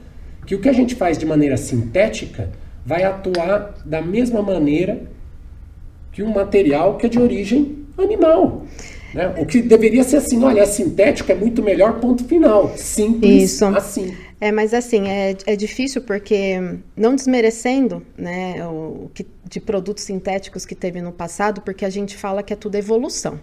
que 0.46 0.54
o 0.54 0.60
que 0.60 0.70
a 0.70 0.74
gente 0.74 0.94
faz 0.96 1.18
de 1.18 1.26
maneira 1.26 1.58
sintética 1.58 2.52
vai 2.86 3.04
atuar 3.04 3.76
da 3.86 4.02
mesma 4.02 4.42
maneira 4.42 5.02
que 6.12 6.22
um 6.22 6.32
material 6.32 6.98
que 6.98 7.06
é 7.06 7.10
de 7.10 7.20
origem 7.20 7.86
animal. 7.98 8.66
Né? 9.14 9.34
O 9.38 9.46
que 9.46 9.62
deveria 9.62 10.04
ser 10.04 10.18
assim, 10.18 10.44
olha, 10.44 10.62
é 10.62 10.66
sintético, 10.66 11.32
é 11.32 11.36
muito 11.36 11.62
melhor, 11.64 12.00
ponto 12.00 12.24
final. 12.24 12.74
Simples 12.76 13.54
Isso. 13.54 13.66
assim. 13.66 14.14
É, 14.42 14.52
mas 14.52 14.74
assim, 14.74 15.08
é, 15.10 15.36
é 15.46 15.56
difícil 15.56 16.02
porque, 16.02 16.58
não 16.96 17.14
desmerecendo 17.14 18.06
né, 18.18 18.66
o 18.66 19.12
que, 19.14 19.26
de 19.44 19.60
produtos 19.60 20.04
sintéticos 20.06 20.66
que 20.66 20.74
teve 20.74 21.02
no 21.02 21.12
passado, 21.12 21.62
porque 21.62 21.84
a 21.84 21.90
gente 21.90 22.16
fala 22.16 22.42
que 22.42 22.54
é 22.54 22.56
tudo 22.56 22.76
evolução. 22.76 23.40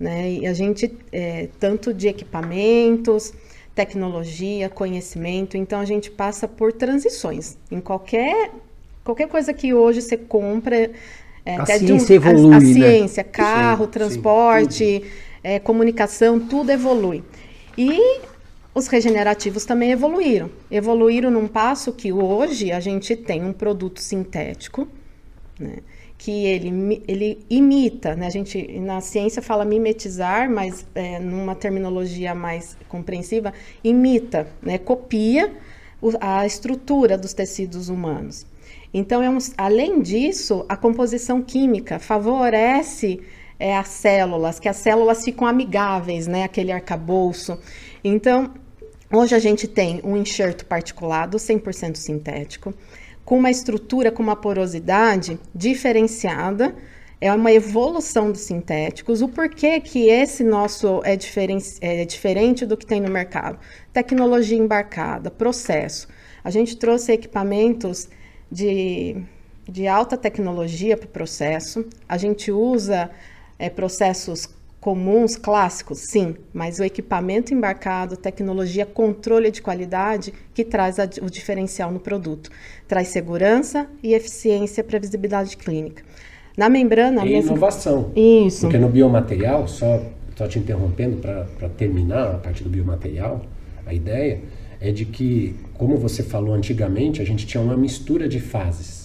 Né? 0.00 0.32
E 0.32 0.46
a 0.46 0.54
gente, 0.54 0.96
é, 1.12 1.48
tanto 1.60 1.92
de 1.92 2.08
equipamentos, 2.08 3.34
tecnologia, 3.74 4.70
conhecimento, 4.70 5.56
então 5.56 5.78
a 5.78 5.84
gente 5.84 6.10
passa 6.10 6.48
por 6.48 6.72
transições. 6.72 7.58
Em 7.70 7.80
qualquer, 7.80 8.50
qualquer 9.04 9.28
coisa 9.28 9.52
que 9.52 9.74
hoje 9.74 10.00
você 10.00 10.16
compra, 10.16 10.90
é, 11.44 11.56
a 11.56 11.66
ciência 11.66 12.14
um, 12.14 12.16
evolui, 12.16 12.54
a, 12.54 12.56
a 12.56 12.60
né? 12.60 12.72
ciência, 12.72 13.24
carro, 13.24 13.84
sim, 13.84 13.90
transporte, 13.90 15.02
sim, 15.02 15.02
é, 15.44 15.58
comunicação, 15.58 16.40
tudo 16.40 16.70
evolui. 16.70 17.22
E 17.76 18.20
os 18.78 18.86
regenerativos 18.86 19.64
também 19.64 19.90
evoluíram. 19.90 20.50
Evoluíram 20.70 21.30
num 21.30 21.48
passo 21.48 21.92
que 21.92 22.12
hoje 22.12 22.72
a 22.72 22.80
gente 22.80 23.16
tem 23.16 23.44
um 23.44 23.52
produto 23.52 24.00
sintético, 24.00 24.88
né, 25.58 25.78
que 26.16 26.46
ele, 26.46 27.02
ele 27.06 27.44
imita, 27.50 28.16
né, 28.16 28.26
a 28.26 28.30
gente 28.30 28.78
na 28.80 29.00
ciência 29.00 29.42
fala 29.42 29.64
mimetizar, 29.64 30.50
mas 30.50 30.86
é, 30.94 31.18
numa 31.18 31.54
terminologia 31.54 32.34
mais 32.34 32.76
compreensiva, 32.88 33.52
imita, 33.84 34.48
né, 34.62 34.78
copia 34.78 35.52
a 36.20 36.46
estrutura 36.46 37.18
dos 37.18 37.32
tecidos 37.32 37.88
humanos. 37.88 38.46
Então, 38.94 39.22
é 39.22 39.28
um, 39.28 39.38
além 39.56 40.00
disso, 40.00 40.64
a 40.68 40.76
composição 40.76 41.42
química 41.42 41.98
favorece 41.98 43.20
é, 43.58 43.76
as 43.76 43.88
células, 43.88 44.58
que 44.58 44.68
as 44.68 44.76
células 44.76 45.24
ficam 45.24 45.46
amigáveis, 45.46 46.26
né? 46.26 46.44
Aquele 46.44 46.72
arcabouço. 46.72 47.58
Então, 48.02 48.54
hoje 49.12 49.34
a 49.34 49.38
gente 49.38 49.66
tem 49.66 50.00
um 50.04 50.16
enxerto 50.16 50.64
particulado 50.66 51.38
100% 51.38 51.96
sintético, 51.96 52.74
com 53.24 53.38
uma 53.38 53.50
estrutura, 53.50 54.10
com 54.10 54.22
uma 54.22 54.36
porosidade 54.36 55.38
diferenciada, 55.54 56.74
é 57.20 57.32
uma 57.32 57.52
evolução 57.52 58.30
dos 58.30 58.42
sintéticos. 58.42 59.22
O 59.22 59.28
porquê 59.28 59.80
que 59.80 60.08
esse 60.08 60.44
nosso 60.44 61.02
é, 61.04 61.16
diferen 61.16 61.58
é 61.80 62.04
diferente 62.04 62.64
do 62.64 62.76
que 62.76 62.86
tem 62.86 63.00
no 63.00 63.10
mercado? 63.10 63.58
Tecnologia 63.92 64.56
embarcada, 64.56 65.30
processo. 65.30 66.08
A 66.44 66.50
gente 66.50 66.76
trouxe 66.76 67.12
equipamentos 67.12 68.08
de, 68.50 69.16
de 69.68 69.86
alta 69.86 70.16
tecnologia 70.16 70.96
para 70.96 71.06
o 71.06 71.10
processo. 71.10 71.84
A 72.08 72.16
gente 72.16 72.52
usa 72.52 73.10
é, 73.58 73.68
processos 73.68 74.48
comuns, 74.88 75.36
clássicos, 75.36 75.98
sim, 75.98 76.34
mas 76.50 76.78
o 76.78 76.82
equipamento 76.82 77.52
embarcado, 77.52 78.16
tecnologia, 78.16 78.86
controle 78.86 79.50
de 79.50 79.60
qualidade 79.60 80.32
que 80.54 80.64
traz 80.64 80.98
a, 80.98 81.04
o 81.20 81.28
diferencial 81.28 81.92
no 81.92 82.00
produto. 82.00 82.48
Traz 82.86 83.08
segurança 83.08 83.86
e 84.02 84.14
eficiência 84.14 84.82
para 84.82 84.98
visibilidade 84.98 85.58
clínica. 85.58 86.02
Na 86.56 86.70
membrana... 86.70 87.22
E 87.26 87.34
mesmo... 87.34 87.50
inovação. 87.50 88.12
Isso. 88.16 88.62
Porque 88.62 88.78
no 88.78 88.88
biomaterial, 88.88 89.68
só, 89.68 90.02
só 90.34 90.48
te 90.48 90.58
interrompendo 90.58 91.18
para 91.18 91.68
terminar 91.76 92.36
a 92.36 92.38
parte 92.38 92.64
do 92.64 92.70
biomaterial, 92.70 93.42
a 93.84 93.92
ideia 93.92 94.40
é 94.80 94.90
de 94.90 95.04
que, 95.04 95.54
como 95.74 95.98
você 95.98 96.22
falou 96.22 96.54
antigamente, 96.54 97.20
a 97.20 97.26
gente 97.26 97.46
tinha 97.46 97.62
uma 97.62 97.76
mistura 97.76 98.26
de 98.26 98.40
fases. 98.40 98.98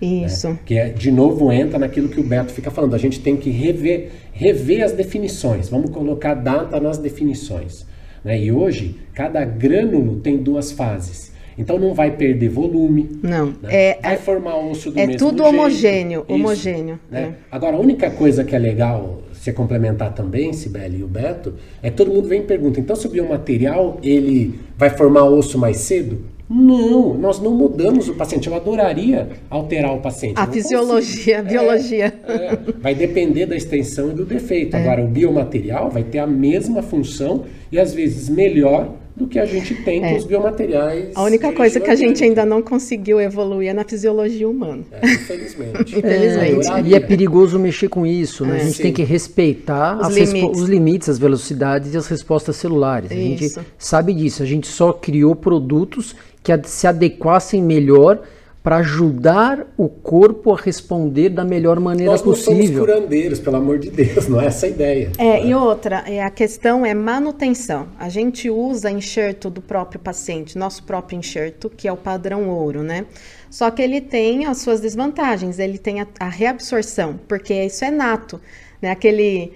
Isso. 0.00 0.50
Né? 0.50 0.58
Que 0.64 0.78
é, 0.78 0.88
de 0.88 1.10
novo 1.10 1.50
entra 1.52 1.78
naquilo 1.78 2.08
que 2.08 2.20
o 2.20 2.22
Beto 2.22 2.52
fica 2.52 2.70
falando. 2.70 2.94
A 2.94 2.98
gente 2.98 3.20
tem 3.20 3.36
que 3.36 3.50
rever, 3.50 4.10
rever 4.36 4.84
as 4.84 4.92
definições. 4.92 5.68
Vamos 5.68 5.90
colocar 5.90 6.34
data 6.34 6.78
nas 6.78 6.98
definições. 6.98 7.86
Né? 8.22 8.44
E 8.44 8.52
hoje, 8.52 8.96
cada 9.14 9.44
grânulo 9.44 10.16
tem 10.16 10.36
duas 10.36 10.70
fases. 10.72 11.34
Então 11.58 11.78
não 11.78 11.94
vai 11.94 12.10
perder 12.10 12.50
volume. 12.50 13.18
Não. 13.22 13.46
Né? 13.62 13.68
É, 13.70 13.98
vai 14.02 14.16
formar 14.18 14.58
osso 14.58 14.90
do 14.90 15.00
é 15.00 15.06
mesmo 15.06 15.18
tudo 15.18 15.42
jeito. 15.42 15.48
homogêneo. 15.48 16.20
Isso, 16.28 16.32
homogêneo. 16.34 17.00
Né? 17.10 17.20
É. 17.20 17.34
Agora, 17.50 17.76
a 17.76 17.80
única 17.80 18.10
coisa 18.10 18.44
que 18.44 18.54
é 18.54 18.58
legal 18.58 19.22
você 19.32 19.52
complementar 19.52 20.12
também, 20.12 20.52
Sibeli 20.52 20.98
e 20.98 21.02
o 21.02 21.08
Beto, 21.08 21.54
é 21.82 21.88
que 21.88 21.96
todo 21.96 22.12
mundo 22.12 22.28
vem 22.28 22.40
e 22.40 22.44
pergunta, 22.44 22.80
então 22.80 22.96
se 22.96 23.06
o 23.06 23.10
biomaterial 23.10 23.98
ele 24.02 24.58
vai 24.76 24.90
formar 24.90 25.24
osso 25.24 25.56
mais 25.56 25.78
cedo? 25.78 26.18
Não, 26.48 27.14
nós 27.14 27.40
não 27.40 27.50
mudamos 27.52 28.08
o 28.08 28.14
paciente. 28.14 28.48
Eu 28.48 28.54
adoraria 28.54 29.28
alterar 29.50 29.92
o 29.94 30.00
paciente. 30.00 30.34
A 30.36 30.46
fisiologia, 30.46 31.40
a 31.40 31.42
biologia. 31.42 32.14
É, 32.26 32.32
é, 32.32 32.58
vai 32.80 32.94
depender 32.94 33.46
da 33.46 33.56
extensão 33.56 34.10
e 34.10 34.14
do 34.14 34.24
defeito. 34.24 34.76
É. 34.76 34.80
Agora, 34.80 35.02
o 35.02 35.08
biomaterial 35.08 35.90
vai 35.90 36.04
ter 36.04 36.18
a 36.18 36.26
mesma 36.26 36.82
função 36.82 37.44
e 37.70 37.78
às 37.80 37.92
vezes 37.92 38.28
melhor 38.28 38.94
do 39.16 39.26
que 39.26 39.38
a 39.38 39.46
gente 39.46 39.74
tem 39.74 40.04
é. 40.04 40.10
com 40.10 40.16
os 40.18 40.24
biomateriais. 40.24 41.12
A 41.14 41.22
única 41.22 41.50
coisa 41.50 41.80
que 41.80 41.90
a 41.90 41.94
gente 41.94 42.22
ainda 42.22 42.44
não 42.44 42.60
conseguiu 42.60 43.18
evoluir 43.18 43.70
é 43.70 43.72
na 43.72 43.82
fisiologia 43.82 44.46
humana. 44.46 44.84
É, 44.92 45.06
infelizmente. 45.06 45.98
infelizmente. 45.98 46.70
É, 46.70 46.80
e 46.82 46.94
é 46.94 47.00
perigoso 47.00 47.58
mexer 47.58 47.88
com 47.88 48.06
isso, 48.06 48.44
né? 48.44 48.56
a 48.56 48.58
gente 48.58 48.76
Sim. 48.76 48.82
tem 48.82 48.92
que 48.92 49.02
respeitar 49.02 49.98
os 50.06 50.14
limites. 50.14 50.60
os 50.60 50.68
limites, 50.68 51.08
as 51.08 51.18
velocidades 51.18 51.94
e 51.94 51.96
as 51.96 52.06
respostas 52.06 52.56
celulares. 52.56 53.10
Isso. 53.10 53.18
A 53.18 53.22
gente 53.24 53.68
sabe 53.78 54.12
disso. 54.12 54.42
A 54.42 54.46
gente 54.46 54.66
só 54.66 54.92
criou 54.92 55.34
produtos 55.34 56.14
que 56.46 56.68
se 56.68 56.86
adequassem 56.86 57.60
melhor 57.60 58.20
para 58.62 58.78
ajudar 58.78 59.66
o 59.76 59.88
corpo 59.88 60.52
a 60.52 60.56
responder 60.56 61.28
da 61.28 61.44
melhor 61.44 61.78
maneira 61.78 62.12
Nós 62.12 62.22
possível. 62.22 62.56
Nós 62.56 62.66
somos 62.66 62.80
curandeiros, 62.80 63.38
pelo 63.38 63.56
amor 63.56 63.78
de 63.78 63.90
Deus, 63.90 64.26
não 64.26 64.40
é 64.40 64.46
essa 64.46 64.66
a 64.66 64.68
ideia. 64.68 65.12
É, 65.18 65.44
e 65.44 65.54
outra, 65.54 66.02
é, 66.06 66.22
a 66.22 66.30
questão 66.30 66.84
é 66.84 66.92
manutenção. 66.92 67.86
A 67.98 68.08
gente 68.08 68.50
usa 68.50 68.90
enxerto 68.90 69.50
do 69.50 69.60
próprio 69.60 70.00
paciente, 70.00 70.58
nosso 70.58 70.82
próprio 70.82 71.16
enxerto, 71.16 71.70
que 71.70 71.86
é 71.86 71.92
o 71.92 71.96
padrão 71.96 72.48
ouro, 72.48 72.82
né? 72.82 73.06
Só 73.48 73.70
que 73.70 73.80
ele 73.80 74.00
tem 74.00 74.46
as 74.46 74.58
suas 74.58 74.80
desvantagens, 74.80 75.60
ele 75.60 75.78
tem 75.78 76.00
a, 76.00 76.06
a 76.18 76.28
reabsorção, 76.28 77.20
porque 77.28 77.54
isso 77.54 77.84
é 77.84 77.90
nato, 77.90 78.40
né? 78.82 78.90
Aquele 78.90 79.52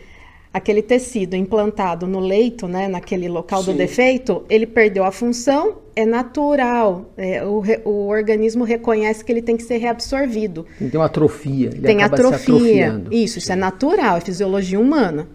aquele 0.52 0.82
tecido 0.82 1.36
implantado 1.36 2.06
no 2.06 2.18
leito, 2.18 2.66
né, 2.66 2.88
naquele 2.88 3.28
local 3.28 3.62
Sim. 3.62 3.72
do 3.72 3.78
defeito, 3.78 4.44
ele 4.50 4.66
perdeu 4.66 5.04
a 5.04 5.12
função, 5.12 5.78
é 5.94 6.04
natural. 6.04 7.12
É, 7.16 7.44
o, 7.44 7.62
o, 7.84 8.08
organismo 8.08 8.64
reconhece 8.64 9.24
que 9.24 9.30
ele 9.30 9.42
tem 9.42 9.56
que 9.56 9.62
ser 9.62 9.76
reabsorvido. 9.76 10.66
Tem 10.78 10.90
uma 10.94 11.06
atrofia. 11.06 11.68
Ele 11.68 11.82
tem 11.82 12.02
atrofia. 12.02 13.02
Isso, 13.10 13.38
isso 13.38 13.52
é 13.52 13.56
natural, 13.56 14.16
é 14.16 14.20
fisiologia 14.20 14.78
humana. 14.78 15.28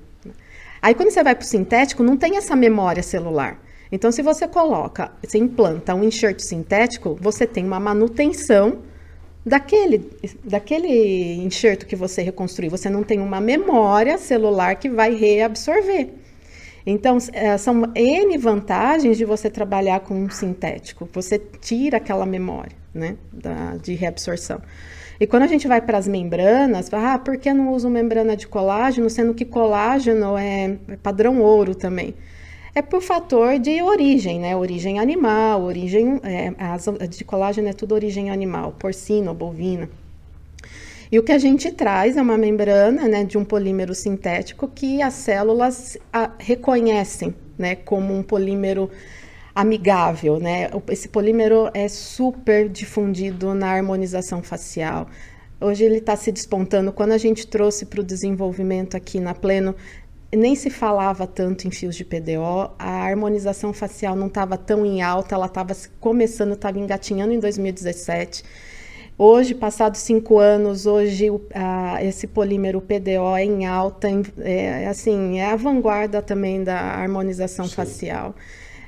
Aí 0.81 0.93
quando 0.93 1.09
você 1.09 1.23
vai 1.23 1.33
para 1.33 1.43
o 1.43 1.47
sintético, 1.47 2.03
não 2.03 2.17
tem 2.17 2.37
essa 2.37 2.55
memória 2.55 3.01
celular. 3.01 3.63
Então, 3.91 4.11
se 4.11 4.21
você 4.21 4.47
coloca, 4.47 5.11
você 5.23 5.37
implanta 5.37 5.95
um 5.95 6.03
enxerto 6.03 6.41
sintético, 6.41 7.17
você 7.21 7.47
tem 7.47 7.63
uma 7.63 7.79
manutenção 7.79 8.79
daquele, 9.45 10.09
daquele 10.43 11.35
enxerto 11.43 11.85
que 11.85 11.95
você 11.95 12.21
reconstruiu. 12.21 12.71
Você 12.71 12.89
não 12.89 13.03
tem 13.03 13.19
uma 13.19 13.39
memória 13.39 14.17
celular 14.17 14.75
que 14.75 14.89
vai 14.89 15.13
reabsorver. 15.13 16.09
Então, 16.85 17.17
é, 17.33 17.57
são 17.57 17.91
N 17.95 18.37
vantagens 18.37 19.17
de 19.17 19.25
você 19.25 19.49
trabalhar 19.49 20.01
com 20.01 20.15
um 20.15 20.29
sintético. 20.29 21.09
Você 21.13 21.39
tira 21.39 21.97
aquela 21.97 22.25
memória 22.25 22.75
né, 22.93 23.17
da, 23.31 23.75
de 23.77 23.93
reabsorção. 23.93 24.61
E 25.19 25.25
quando 25.25 25.43
a 25.43 25.47
gente 25.47 25.67
vai 25.67 25.81
para 25.81 25.97
as 25.97 26.07
membranas, 26.07 26.93
ah, 26.93 27.17
por 27.17 27.37
que 27.37 27.53
não 27.53 27.71
uso 27.71 27.89
membrana 27.89 28.35
de 28.35 28.47
colágeno, 28.47 29.09
sendo 29.09 29.33
que 29.33 29.45
colágeno 29.45 30.37
é 30.37 30.77
padrão 31.01 31.39
ouro 31.41 31.73
também? 31.73 32.13
É 32.75 32.81
por 32.81 33.01
fator 33.01 33.57
de 33.57 33.81
origem, 33.81 34.37
né? 34.37 34.53
Origem 34.53 34.99
animal, 34.99 35.63
origem. 35.63 36.19
É, 36.23 37.07
de 37.07 37.23
colágeno 37.23 37.69
é 37.69 37.73
tudo 37.73 37.95
origem 37.95 38.29
animal, 38.29 38.73
porcina, 38.77 39.33
bovina. 39.33 39.89
E 41.09 41.17
o 41.17 41.23
que 41.23 41.31
a 41.31 41.37
gente 41.37 41.71
traz 41.71 42.17
é 42.17 42.21
uma 42.21 42.37
membrana 42.37 43.07
né, 43.07 43.23
de 43.23 43.37
um 43.37 43.45
polímero 43.45 43.95
sintético 43.95 44.67
que 44.67 45.01
as 45.01 45.13
células 45.13 45.97
a, 46.11 46.31
reconhecem 46.37 47.33
né, 47.57 47.75
como 47.75 48.13
um 48.13 48.21
polímero 48.21 48.89
amigável. 49.53 50.37
Né? 50.37 50.69
Esse 50.89 51.07
polímero 51.07 51.69
é 51.73 51.87
super 51.87 52.67
difundido 52.67 53.53
na 53.53 53.67
harmonização 53.67 54.43
facial. 54.43 55.07
Hoje 55.61 55.85
ele 55.85 55.99
está 55.99 56.17
se 56.17 56.31
despontando. 56.31 56.91
Quando 56.91 57.13
a 57.13 57.17
gente 57.17 57.47
trouxe 57.47 57.85
para 57.85 58.01
o 58.01 58.03
desenvolvimento 58.03 58.97
aqui 58.97 59.21
na 59.21 59.33
Pleno, 59.33 59.73
nem 60.35 60.55
se 60.55 60.69
falava 60.69 61.25
tanto 61.27 61.67
em 61.67 61.71
fios 61.71 61.95
de 61.95 62.03
PDO, 62.03 62.71
a 62.77 63.03
harmonização 63.05 63.73
facial 63.73 64.15
não 64.15 64.27
estava 64.27 64.57
tão 64.57 64.85
em 64.85 65.01
alta, 65.01 65.35
ela 65.35 65.45
estava 65.45 65.75
começando, 65.99 66.53
estava 66.53 66.79
engatinhando 66.79 67.33
em 67.33 67.39
2017. 67.39 68.43
Hoje, 69.17 69.55
passados 69.55 70.01
cinco 70.01 70.39
anos, 70.39 70.85
hoje 70.85 71.27
esse 72.01 72.27
polímero 72.27 72.81
PDO 72.81 73.35
é 73.37 73.45
em 73.45 73.65
alta, 73.65 74.09
é, 74.39 74.87
assim, 74.87 75.39
é 75.39 75.51
a 75.51 75.55
vanguarda 75.55 76.21
também 76.21 76.63
da 76.63 76.77
harmonização 76.77 77.65
Sim. 77.65 77.75
facial. 77.75 78.35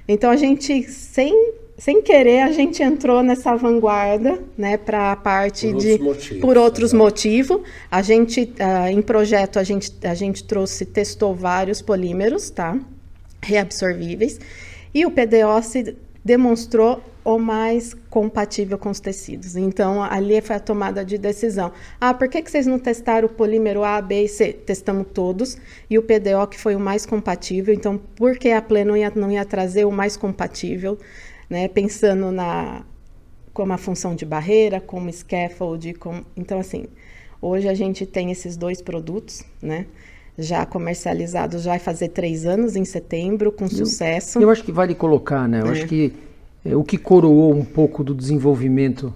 Então, 0.05 0.29
a 0.29 0.36
gente, 0.36 0.83
sem 0.83 1.53
sem 1.78 2.02
querer 2.02 2.42
a 2.42 2.52
gente 2.52 2.82
entrou 2.82 3.22
nessa 3.22 3.56
vanguarda, 3.56 4.40
né, 4.58 4.78
para 4.78 5.12
a 5.12 5.16
parte 5.16 5.72
por 5.72 5.80
de 5.80 6.00
motivos, 6.00 6.42
por 6.42 6.58
outros 6.58 6.94
é. 6.94 6.98
motivos. 6.98 7.62
A 7.92 8.02
gente 8.02 8.42
uh, 8.60 8.88
em 8.90 9.02
projeto 9.02 9.60
a 9.60 9.63
gente 9.63 9.94
a 10.04 10.16
gente 10.16 10.44
trouxe 10.44 10.86
testou 10.86 11.36
vários 11.36 11.82
polímeros, 11.82 12.50
tá, 12.50 12.78
reabsorvíveis 13.42 14.40
e 14.94 15.06
o 15.06 15.12
PDO 15.12 15.62
se 15.62 15.96
demonstrou 16.26 17.02
o 17.24 17.38
mais 17.38 17.94
compatível 18.10 18.78
com 18.78 18.90
os 18.90 19.02
tecidos. 19.02 19.58
Então, 19.58 20.02
ali 20.02 20.40
foi 20.40 20.56
a 20.56 20.60
tomada 20.60 21.04
de 21.04 21.18
decisão. 21.18 21.74
Ah, 22.00 22.13
por 22.13 22.30
que, 22.30 22.42
que 22.42 22.50
vocês 22.50 22.66
não 22.66 22.80
testaram 22.80 23.28
o 23.28 23.30
polímero 23.30 23.84
A, 23.84 24.02
B 24.02 24.24
e 24.24 24.28
C? 24.30 24.54
Testamos 24.54 25.08
todos, 25.13 25.58
e 25.90 25.98
o 25.98 26.02
PDO 26.02 26.48
que 26.50 26.58
foi 26.58 26.74
o 26.74 26.80
mais 26.80 27.06
compatível. 27.06 27.74
Então, 27.74 27.98
por 28.16 28.38
que 28.38 28.50
a 28.52 28.62
Pleno 28.62 28.92
não 28.92 28.98
ia, 28.98 29.12
não 29.13 29.32
ia 29.32 29.44
trazer 29.44 29.84
o 29.84 29.92
mais 29.92 30.16
compatível? 30.16 30.98
Né? 31.49 31.67
Pensando 31.67 32.31
na 32.31 32.83
como 33.53 33.73
a 33.73 33.77
função 33.77 34.13
de 34.13 34.23
barreira, 34.23 34.79
como 34.79 35.12
scaffold, 35.12 35.95
como... 35.95 36.23
então 36.36 36.60
assim, 36.60 36.86
hoje 37.41 37.67
a 37.67 37.73
gente 37.73 38.05
tem 38.05 38.29
esses 38.29 38.55
dois 38.55 38.81
produtos, 38.81 39.43
né? 39.62 39.88
Já 40.38 40.63
comercializados, 40.63 41.63
já 41.63 41.71
vai 41.71 41.79
fazer 41.79 42.10
três 42.10 42.45
anos 42.45 42.75
em 42.75 42.86
setembro, 42.86 43.51
com 43.51 43.67
sucesso. 43.67 44.39
Eu 44.39 44.51
acho 44.51 44.63
que 44.63 44.71
vale 44.71 44.93
colocar, 44.93 45.47
né? 45.47 45.62
Eu 45.62 45.67
é. 45.67 45.71
acho 45.71 45.88
que 45.88 46.13
é, 46.63 46.75
o 46.75 46.83
que 46.83 46.97
coroou 46.97 47.55
um 47.55 47.65
pouco 47.65 48.03
do 48.03 48.13
desenvolvimento 48.13 49.13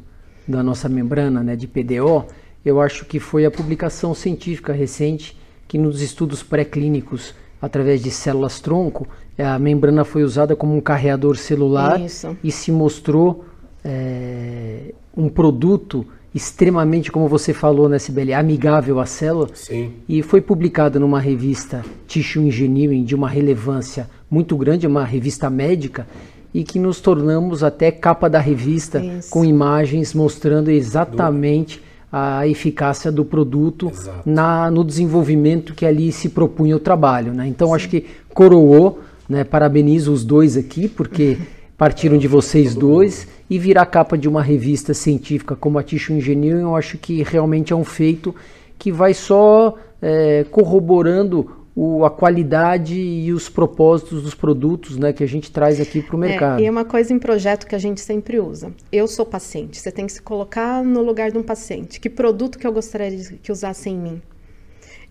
da 0.47 0.63
nossa 0.63 0.89
membrana, 0.89 1.43
né, 1.43 1.55
de 1.55 1.67
PDO, 1.67 2.25
eu 2.63 2.79
acho 2.79 3.05
que 3.05 3.19
foi 3.19 3.45
a 3.45 3.51
publicação 3.51 4.13
científica 4.13 4.73
recente 4.73 5.37
que 5.67 5.77
nos 5.77 6.01
estudos 6.01 6.43
pré-clínicos 6.43 7.35
através 7.61 8.01
de 8.01 8.09
células 8.09 8.59
tronco 8.59 9.07
a 9.41 9.60
membrana 9.60 10.04
foi 10.04 10.23
usada 10.23 10.56
como 10.56 10.75
um 10.75 10.82
carreador 10.82 11.38
celular 11.38 11.99
Isso. 11.99 12.36
e 12.43 12.51
se 12.51 12.71
mostrou 12.71 13.45
é, 13.84 14.93
um 15.15 15.30
produto 15.30 16.06
extremamente, 16.34 17.12
como 17.12 17.27
você 17.27 17.54
falou, 17.54 17.89
né, 17.89 17.99
Sibeli, 17.99 18.34
amigável 18.34 18.99
à 18.99 19.06
célula. 19.06 19.49
Sim. 19.54 19.91
E 20.08 20.21
foi 20.21 20.39
publicada 20.39 20.99
numa 20.99 21.19
revista 21.19 21.84
Tissue 22.08 22.47
Engineering 22.47 23.04
de 23.04 23.13
uma 23.13 23.27
relevância 23.27 24.10
muito 24.30 24.56
grande, 24.56 24.88
uma 24.88 25.04
revista 25.04 25.49
médica, 25.49 26.08
e 26.54 26.63
que 26.63 26.80
nos 26.80 26.99
tornamos 27.01 27.63
até 27.63 27.91
capa 27.91 28.30
da 28.30 28.39
revista 28.39 29.04
Isso. 29.04 29.30
com 29.30 29.43
imagens 29.43 30.13
mostrando 30.13 30.69
exatamente 30.69 31.82
a 32.12 32.45
eficácia 32.45 33.10
do 33.10 33.23
produto 33.23 33.89
na, 34.25 34.69
no 34.69 34.84
desenvolvimento 34.84 35.73
que 35.73 35.86
ali 35.86 36.12
se 36.12 36.27
propunha 36.30 36.75
o 36.75 36.80
trabalho. 36.80 37.34
Né? 37.34 37.47
Então 37.47 37.69
Sim. 37.69 37.75
acho 37.75 37.89
que 37.89 38.06
coroou, 38.34 38.99
né? 39.31 39.43
parabenizo 39.43 40.11
os 40.11 40.23
dois 40.25 40.57
aqui, 40.57 40.87
porque 40.87 41.37
partiram 41.77 42.17
de 42.17 42.27
vocês 42.27 42.75
dois 42.75 43.27
e 43.49 43.57
virar 43.57 43.85
capa 43.87 44.17
de 44.17 44.29
uma 44.29 44.43
revista 44.43 44.93
científica 44.93 45.55
como 45.55 45.79
a 45.79 45.83
Tissue 45.83 46.15
Engineering, 46.15 46.61
eu 46.61 46.75
acho 46.75 46.97
que 46.97 47.23
realmente 47.23 47.73
é 47.73 47.75
um 47.75 47.83
feito 47.83 48.35
que 48.77 48.91
vai 48.91 49.13
só 49.13 49.75
é, 50.01 50.45
corroborando 50.51 51.61
o, 51.75 52.03
a 52.03 52.09
qualidade 52.09 52.95
e 52.95 53.31
os 53.31 53.47
propósitos 53.47 54.21
dos 54.23 54.35
produtos 54.35 54.97
né, 54.97 55.13
que 55.13 55.23
a 55.23 55.27
gente 55.27 55.51
traz 55.51 55.79
aqui 55.79 56.01
para 56.01 56.15
o 56.15 56.19
mercado. 56.19 56.59
É, 56.59 56.63
e 56.63 56.65
é 56.65 56.71
uma 56.71 56.83
coisa 56.85 57.13
em 57.13 57.19
projeto 57.19 57.65
que 57.65 57.75
a 57.75 57.79
gente 57.79 58.01
sempre 58.01 58.39
usa. 58.39 58.73
Eu 58.91 59.07
sou 59.07 59.25
paciente, 59.25 59.77
você 59.77 59.91
tem 59.91 60.05
que 60.05 60.11
se 60.11 60.21
colocar 60.21 60.83
no 60.83 61.01
lugar 61.01 61.31
de 61.31 61.37
um 61.37 61.43
paciente. 61.43 61.99
Que 61.99 62.09
produto 62.09 62.59
que 62.59 62.67
eu 62.67 62.73
gostaria 62.73 63.15
de, 63.15 63.37
que 63.37 63.51
usasse 63.51 63.89
em 63.89 63.97
mim? 63.97 64.21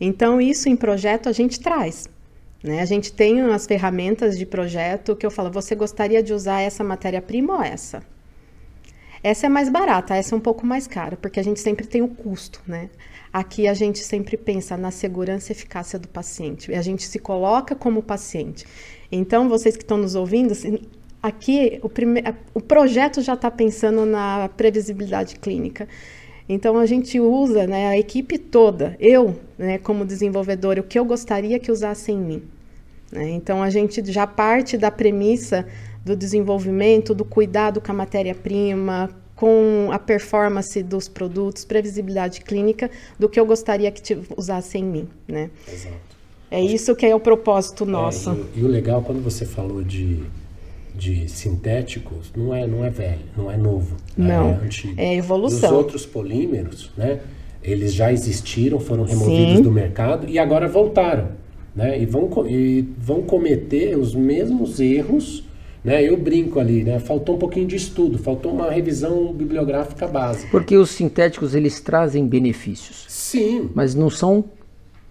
Então, 0.00 0.40
isso 0.40 0.68
em 0.68 0.76
projeto 0.76 1.28
a 1.28 1.33
gente 1.33 1.61
traz. 1.61 2.09
Né? 2.62 2.81
A 2.81 2.85
gente 2.85 3.12
tem 3.12 3.40
as 3.40 3.66
ferramentas 3.66 4.37
de 4.37 4.44
projeto 4.44 5.16
que 5.16 5.25
eu 5.25 5.31
falo, 5.31 5.51
você 5.51 5.75
gostaria 5.75 6.23
de 6.23 6.33
usar 6.33 6.61
essa 6.61 6.85
matéria-prima 6.85 7.57
ou 7.57 7.62
essa? 7.62 8.03
Essa 9.23 9.46
é 9.46 9.49
mais 9.49 9.68
barata, 9.68 10.14
essa 10.14 10.35
é 10.35 10.38
um 10.38 10.40
pouco 10.40 10.66
mais 10.66 10.87
cara, 10.87 11.16
porque 11.16 11.38
a 11.38 11.42
gente 11.42 11.61
sempre 11.61 11.87
tem 11.87 12.01
o 12.01 12.09
custo, 12.09 12.62
né? 12.66 12.88
Aqui 13.33 13.68
a 13.68 13.75
gente 13.75 13.99
sempre 13.99 14.37
pensa 14.37 14.77
na 14.77 14.90
segurança 14.90 15.53
e 15.53 15.55
eficácia 15.55 15.99
do 15.99 16.09
paciente. 16.09 16.73
A 16.75 16.83
gente 16.83 17.05
se 17.05 17.18
coloca 17.18 17.75
como 17.75 18.03
paciente. 18.03 18.66
Então, 19.12 19.49
vocês 19.49 19.77
que 19.77 19.85
estão 19.85 19.99
nos 19.99 20.14
ouvindo, 20.14 20.53
assim, 20.53 20.81
aqui 21.23 21.79
o, 21.83 21.88
prime... 21.88 22.23
o 22.55 22.61
projeto 22.61 23.20
já 23.20 23.35
está 23.35 23.51
pensando 23.51 24.05
na 24.05 24.49
previsibilidade 24.57 25.37
clínica. 25.37 25.87
Então 26.53 26.77
a 26.77 26.85
gente 26.85 27.21
usa, 27.21 27.65
né, 27.65 27.87
a 27.87 27.97
equipe 27.97 28.37
toda, 28.37 28.97
eu, 28.99 29.37
né, 29.57 29.79
como 29.79 30.05
desenvolvedor, 30.05 30.81
o 30.81 30.83
que 30.83 30.99
eu 30.99 31.05
gostaria 31.05 31.61
que 31.61 31.71
usasse 31.71 32.11
em 32.11 32.19
mim. 32.19 32.43
Né? 33.13 33.31
Então 33.31 33.63
a 33.63 33.71
gente 33.71 34.05
já 34.11 34.27
parte 34.27 34.77
da 34.77 34.91
premissa 34.91 35.65
do 36.05 36.17
desenvolvimento, 36.17 37.15
do 37.15 37.25
cuidado 37.25 37.81
com 37.81 37.93
a 37.93 37.95
matéria-prima, 37.95 39.11
com 39.37 39.91
a 39.93 39.99
performance 40.01 40.83
dos 40.83 41.09
produtos, 41.09 41.65
previsibilidade 41.65 42.41
clínica, 42.41 42.91
do 43.17 43.29
que 43.29 43.39
eu 43.39 43.47
gostaria 43.47 43.89
que 43.93 44.19
usasse 44.37 44.77
em 44.77 44.85
mim, 44.85 45.09
né? 45.29 45.51
Exato. 45.73 45.95
É 46.51 46.61
isso 46.61 46.97
que 46.97 47.07
é 47.07 47.15
o 47.15 47.21
propósito 47.21 47.85
é, 47.85 47.87
nosso. 47.87 48.31
É, 48.31 48.35
e, 48.57 48.61
e, 48.61 48.65
o 48.65 48.67
legal, 48.67 49.03
quando 49.03 49.23
você 49.23 49.47
falou 49.47 49.85
de, 49.85 50.21
de 51.01 51.31
sintéticos, 51.31 52.31
não 52.37 52.55
é, 52.55 52.67
não 52.67 52.85
é 52.85 52.91
velho, 52.91 53.23
não 53.35 53.51
é 53.51 53.57
novo. 53.57 53.97
Né? 54.15 54.37
Não, 54.37 54.51
é, 54.51 54.55
antigo. 54.67 54.95
é 54.99 55.17
evolução. 55.17 55.71
Os 55.71 55.77
outros 55.77 56.05
polímeros, 56.05 56.91
né? 56.97 57.21
Eles 57.63 57.95
já 57.95 58.13
existiram, 58.13 58.79
foram 58.79 59.05
removidos 59.05 59.57
Sim. 59.57 59.63
do 59.63 59.73
mercado 59.73 60.29
e 60.29 60.39
agora 60.39 60.69
voltaram. 60.69 61.29
Né? 61.75 62.03
E, 62.03 62.07
vão, 62.07 62.31
e 62.47 62.87
vão 62.99 63.23
cometer 63.23 63.97
os 63.97 64.15
mesmos 64.15 64.79
erros 64.79 65.45
né? 65.83 66.03
Eu 66.03 66.15
brinco 66.17 66.61
ali, 66.61 66.85
né? 66.85 66.99
faltou 66.99 67.37
um 67.37 67.39
pouquinho 67.39 67.67
de 67.67 67.77
estudo, 67.77 68.19
faltou 68.19 68.53
uma 68.53 68.71
revisão 68.71 69.33
bibliográfica 69.33 70.07
básica. 70.07 70.49
Porque 70.51 70.77
os 70.77 70.91
sintéticos 70.91 71.55
eles 71.55 71.81
trazem 71.81 72.27
benefícios. 72.27 73.07
Sim. 73.09 73.71
Mas 73.75 73.95
não 73.95 74.11
são 74.11 74.45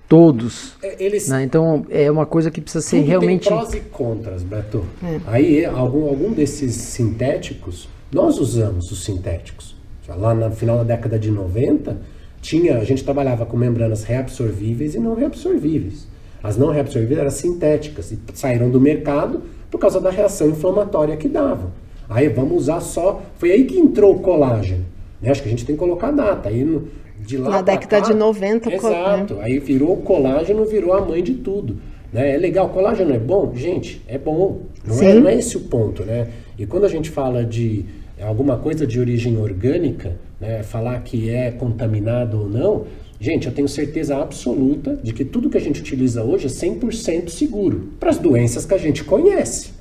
todos. 0.10 0.74
É, 0.82 1.02
eles... 1.02 1.30
Né? 1.30 1.44
Então 1.44 1.86
é 1.90 2.10
uma 2.10 2.26
coisa 2.26 2.50
que 2.50 2.60
precisa 2.60 2.82
ser 2.82 3.02
realmente. 3.02 3.48
Tem 3.48 3.58
prós 3.58 3.74
e 3.74 3.80
contras, 3.80 4.44
Beto. 4.44 4.84
É. 5.04 5.20
Aí 5.28 5.66
algum, 5.66 6.08
algum 6.08 6.34
desses 6.34 6.74
sintéticos, 6.74 7.88
nós 8.12 8.40
usamos 8.40 8.92
os 8.92 9.06
sintéticos. 9.06 9.78
Lá 10.08 10.34
no 10.34 10.50
final 10.50 10.78
da 10.78 10.84
década 10.84 11.20
de 11.20 11.30
90, 11.30 12.02
tinha, 12.42 12.80
a 12.80 12.84
gente 12.84 13.04
trabalhava 13.04 13.46
com 13.46 13.56
membranas 13.56 14.04
reabsorvíveis 14.04 14.96
e 14.96 15.00
não 15.00 15.14
reabsorvíveis. 15.14 16.08
As 16.42 16.58
não 16.58 16.72
reabsorvíveis 16.72 17.20
eram 17.20 17.30
sintéticas 17.30 18.12
e 18.12 18.18
saíram 18.34 18.72
do 18.72 18.82
mercado 18.82 19.44
por 19.70 19.78
causa 19.78 20.02
da 20.02 20.10
reação 20.10 20.50
inflamatória 20.50 21.16
que 21.16 21.28
davam. 21.28 21.72
Aí 22.10 22.28
vamos 22.28 22.58
usar 22.58 22.82
só. 22.82 23.22
Foi 23.38 23.52
aí 23.52 23.66
que 23.66 23.78
entrou 23.78 24.16
o 24.16 24.20
colágeno. 24.20 24.84
Né? 25.22 25.30
Acho 25.30 25.44
que 25.44 25.48
a 25.48 25.52
gente 25.52 25.66
tem 25.66 25.76
que 25.76 25.80
colocar 25.80 26.08
a 26.08 26.12
data. 26.12 26.50
Aí 26.50 26.64
no, 26.64 26.88
de 27.30 27.38
lá 27.38 27.50
Na 27.50 27.62
década 27.62 28.02
cá, 28.02 28.08
de 28.08 28.14
90, 28.14 28.74
Exato. 28.74 29.36
Né? 29.36 29.44
Aí 29.44 29.60
virou 29.60 29.96
colágeno, 29.98 30.66
virou 30.66 30.94
a 30.94 31.06
mãe 31.06 31.22
de 31.22 31.36
tudo. 31.36 31.78
Né? 32.12 32.34
É 32.34 32.38
legal, 32.38 32.70
colágeno 32.70 33.14
é 33.14 33.20
bom? 33.20 33.54
Gente, 33.56 34.02
é 34.08 34.18
bom. 34.18 34.62
Não, 34.84 35.02
é, 35.02 35.14
não 35.14 35.30
é 35.30 35.36
esse 35.36 35.56
o 35.56 35.62
ponto, 35.62 36.04
né? 36.04 36.28
E 36.58 36.66
quando 36.66 36.86
a 36.86 36.90
gente 36.90 37.10
fala 37.12 37.46
de 37.46 37.86
alguma 38.20 38.58
coisa 38.58 38.86
de 38.86 39.00
origem 39.00 39.38
orgânica, 39.38 40.18
né, 40.42 40.64
falar 40.64 41.00
que 41.04 41.30
é 41.30 41.52
contaminado 41.52 42.40
ou 42.40 42.50
não, 42.50 42.86
gente, 43.20 43.48
eu 43.48 43.54
tenho 43.54 43.68
certeza 43.68 44.18
absoluta 44.18 45.00
de 45.02 45.14
que 45.14 45.24
tudo 45.24 45.50
que 45.50 45.58
a 45.58 45.62
gente 45.62 45.80
utiliza 45.80 46.24
hoje 46.24 46.48
é 46.48 46.50
100% 46.50 47.30
seguro 47.30 47.90
para 48.00 48.10
as 48.10 48.18
doenças 48.18 48.66
que 48.66 48.74
a 48.74 48.78
gente 48.78 49.04
conhece. 49.04 49.72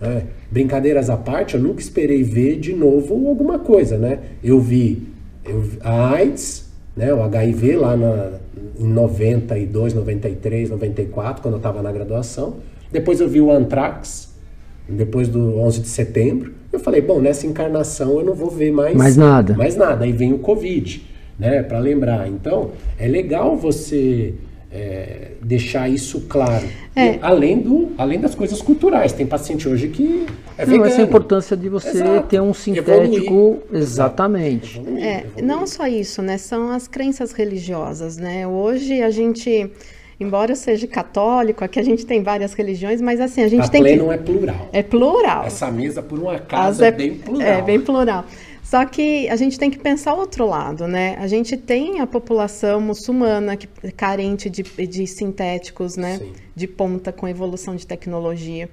É, 0.00 0.22
brincadeiras 0.50 1.10
à 1.10 1.16
parte, 1.16 1.54
eu 1.54 1.60
nunca 1.60 1.80
esperei 1.80 2.22
ver 2.22 2.58
de 2.58 2.72
novo 2.72 3.28
alguma 3.28 3.58
coisa, 3.58 3.98
né? 3.98 4.18
Eu 4.42 4.60
vi, 4.60 5.11
eu, 5.44 5.64
a 5.80 6.10
AIDS, 6.14 6.70
né, 6.96 7.12
o 7.12 7.22
HIV 7.22 7.76
lá 7.76 7.96
na, 7.96 8.32
em 8.78 8.86
92, 8.86 9.94
93, 9.94 10.70
94, 10.70 11.42
quando 11.42 11.54
eu 11.54 11.58
estava 11.58 11.82
na 11.82 11.90
graduação. 11.90 12.56
Depois 12.90 13.20
eu 13.20 13.28
vi 13.28 13.40
o 13.40 13.50
Anthrax, 13.50 14.32
depois 14.88 15.28
do 15.28 15.58
11 15.58 15.80
de 15.80 15.88
setembro. 15.88 16.52
Eu 16.72 16.80
falei, 16.80 17.00
bom, 17.00 17.20
nessa 17.20 17.46
encarnação 17.46 18.18
eu 18.18 18.24
não 18.24 18.34
vou 18.34 18.50
ver 18.50 18.72
mais, 18.72 18.96
mais 18.96 19.16
nada. 19.16 19.54
Mais 19.54 19.76
nada. 19.76 20.04
Aí 20.04 20.12
vem 20.12 20.32
o 20.32 20.38
Covid, 20.38 21.06
né, 21.38 21.62
para 21.62 21.78
lembrar. 21.78 22.28
Então, 22.28 22.72
é 22.98 23.08
legal 23.08 23.56
você 23.56 24.34
é, 24.72 25.32
deixar 25.42 25.88
isso 25.88 26.22
claro. 26.22 26.66
É. 26.96 27.18
além, 27.22 27.58
do, 27.58 27.92
além 27.98 28.18
das 28.18 28.34
coisas 28.34 28.60
culturais. 28.60 29.12
Tem 29.12 29.26
paciente 29.26 29.68
hoje 29.68 29.88
que 29.88 30.26
é 30.56 30.66
não, 30.66 30.84
Essa 30.84 31.00
é 31.00 31.04
a 31.04 31.06
importância 31.06 31.56
de 31.56 31.68
você 31.68 31.90
Exato. 31.90 32.26
ter 32.28 32.40
um 32.40 32.54
sintético. 32.54 32.90
Evoluir. 32.90 33.82
Exatamente. 33.82 34.78
Evoluir, 34.78 35.04
é, 35.04 35.18
evoluir. 35.20 35.44
Não 35.44 35.66
só 35.66 35.86
isso, 35.86 36.22
né? 36.22 36.38
São 36.38 36.70
as 36.70 36.88
crenças 36.88 37.32
religiosas, 37.32 38.16
né? 38.16 38.46
Hoje 38.46 39.02
a 39.02 39.10
gente 39.10 39.70
embora 40.20 40.54
seja 40.54 40.86
católico, 40.86 41.64
aqui 41.64 41.80
a 41.80 41.82
gente 41.82 42.06
tem 42.06 42.22
várias 42.22 42.54
religiões, 42.54 43.00
mas 43.00 43.20
assim, 43.20 43.42
a 43.42 43.48
gente 43.48 43.64
a 43.64 43.68
tem 43.68 43.82
que... 43.82 43.96
não 43.96 44.12
é 44.12 44.16
plural. 44.16 44.68
É 44.72 44.82
plural. 44.82 45.44
Essa 45.44 45.68
mesa, 45.70 46.00
por 46.00 46.18
um 46.18 46.30
acaso, 46.30 46.84
é, 46.84 46.88
é 46.88 46.92
bem 46.92 47.14
plural. 47.14 47.48
É 47.48 47.62
bem 47.62 47.80
plural. 47.80 48.24
Só 48.72 48.86
que 48.86 49.28
a 49.28 49.36
gente 49.36 49.58
tem 49.58 49.70
que 49.70 49.78
pensar 49.78 50.14
o 50.14 50.20
outro 50.20 50.46
lado, 50.46 50.88
né? 50.88 51.18
A 51.20 51.26
gente 51.26 51.58
tem 51.58 52.00
a 52.00 52.06
população 52.06 52.80
muçulmana 52.80 53.54
que 53.54 53.68
é 53.82 53.90
carente 53.90 54.48
de, 54.48 54.62
de 54.62 55.06
sintéticos, 55.06 55.98
né? 55.98 56.16
Sim. 56.16 56.32
De 56.56 56.66
ponta 56.66 57.12
com 57.12 57.28
evolução 57.28 57.76
de 57.76 57.86
tecnologia. 57.86 58.70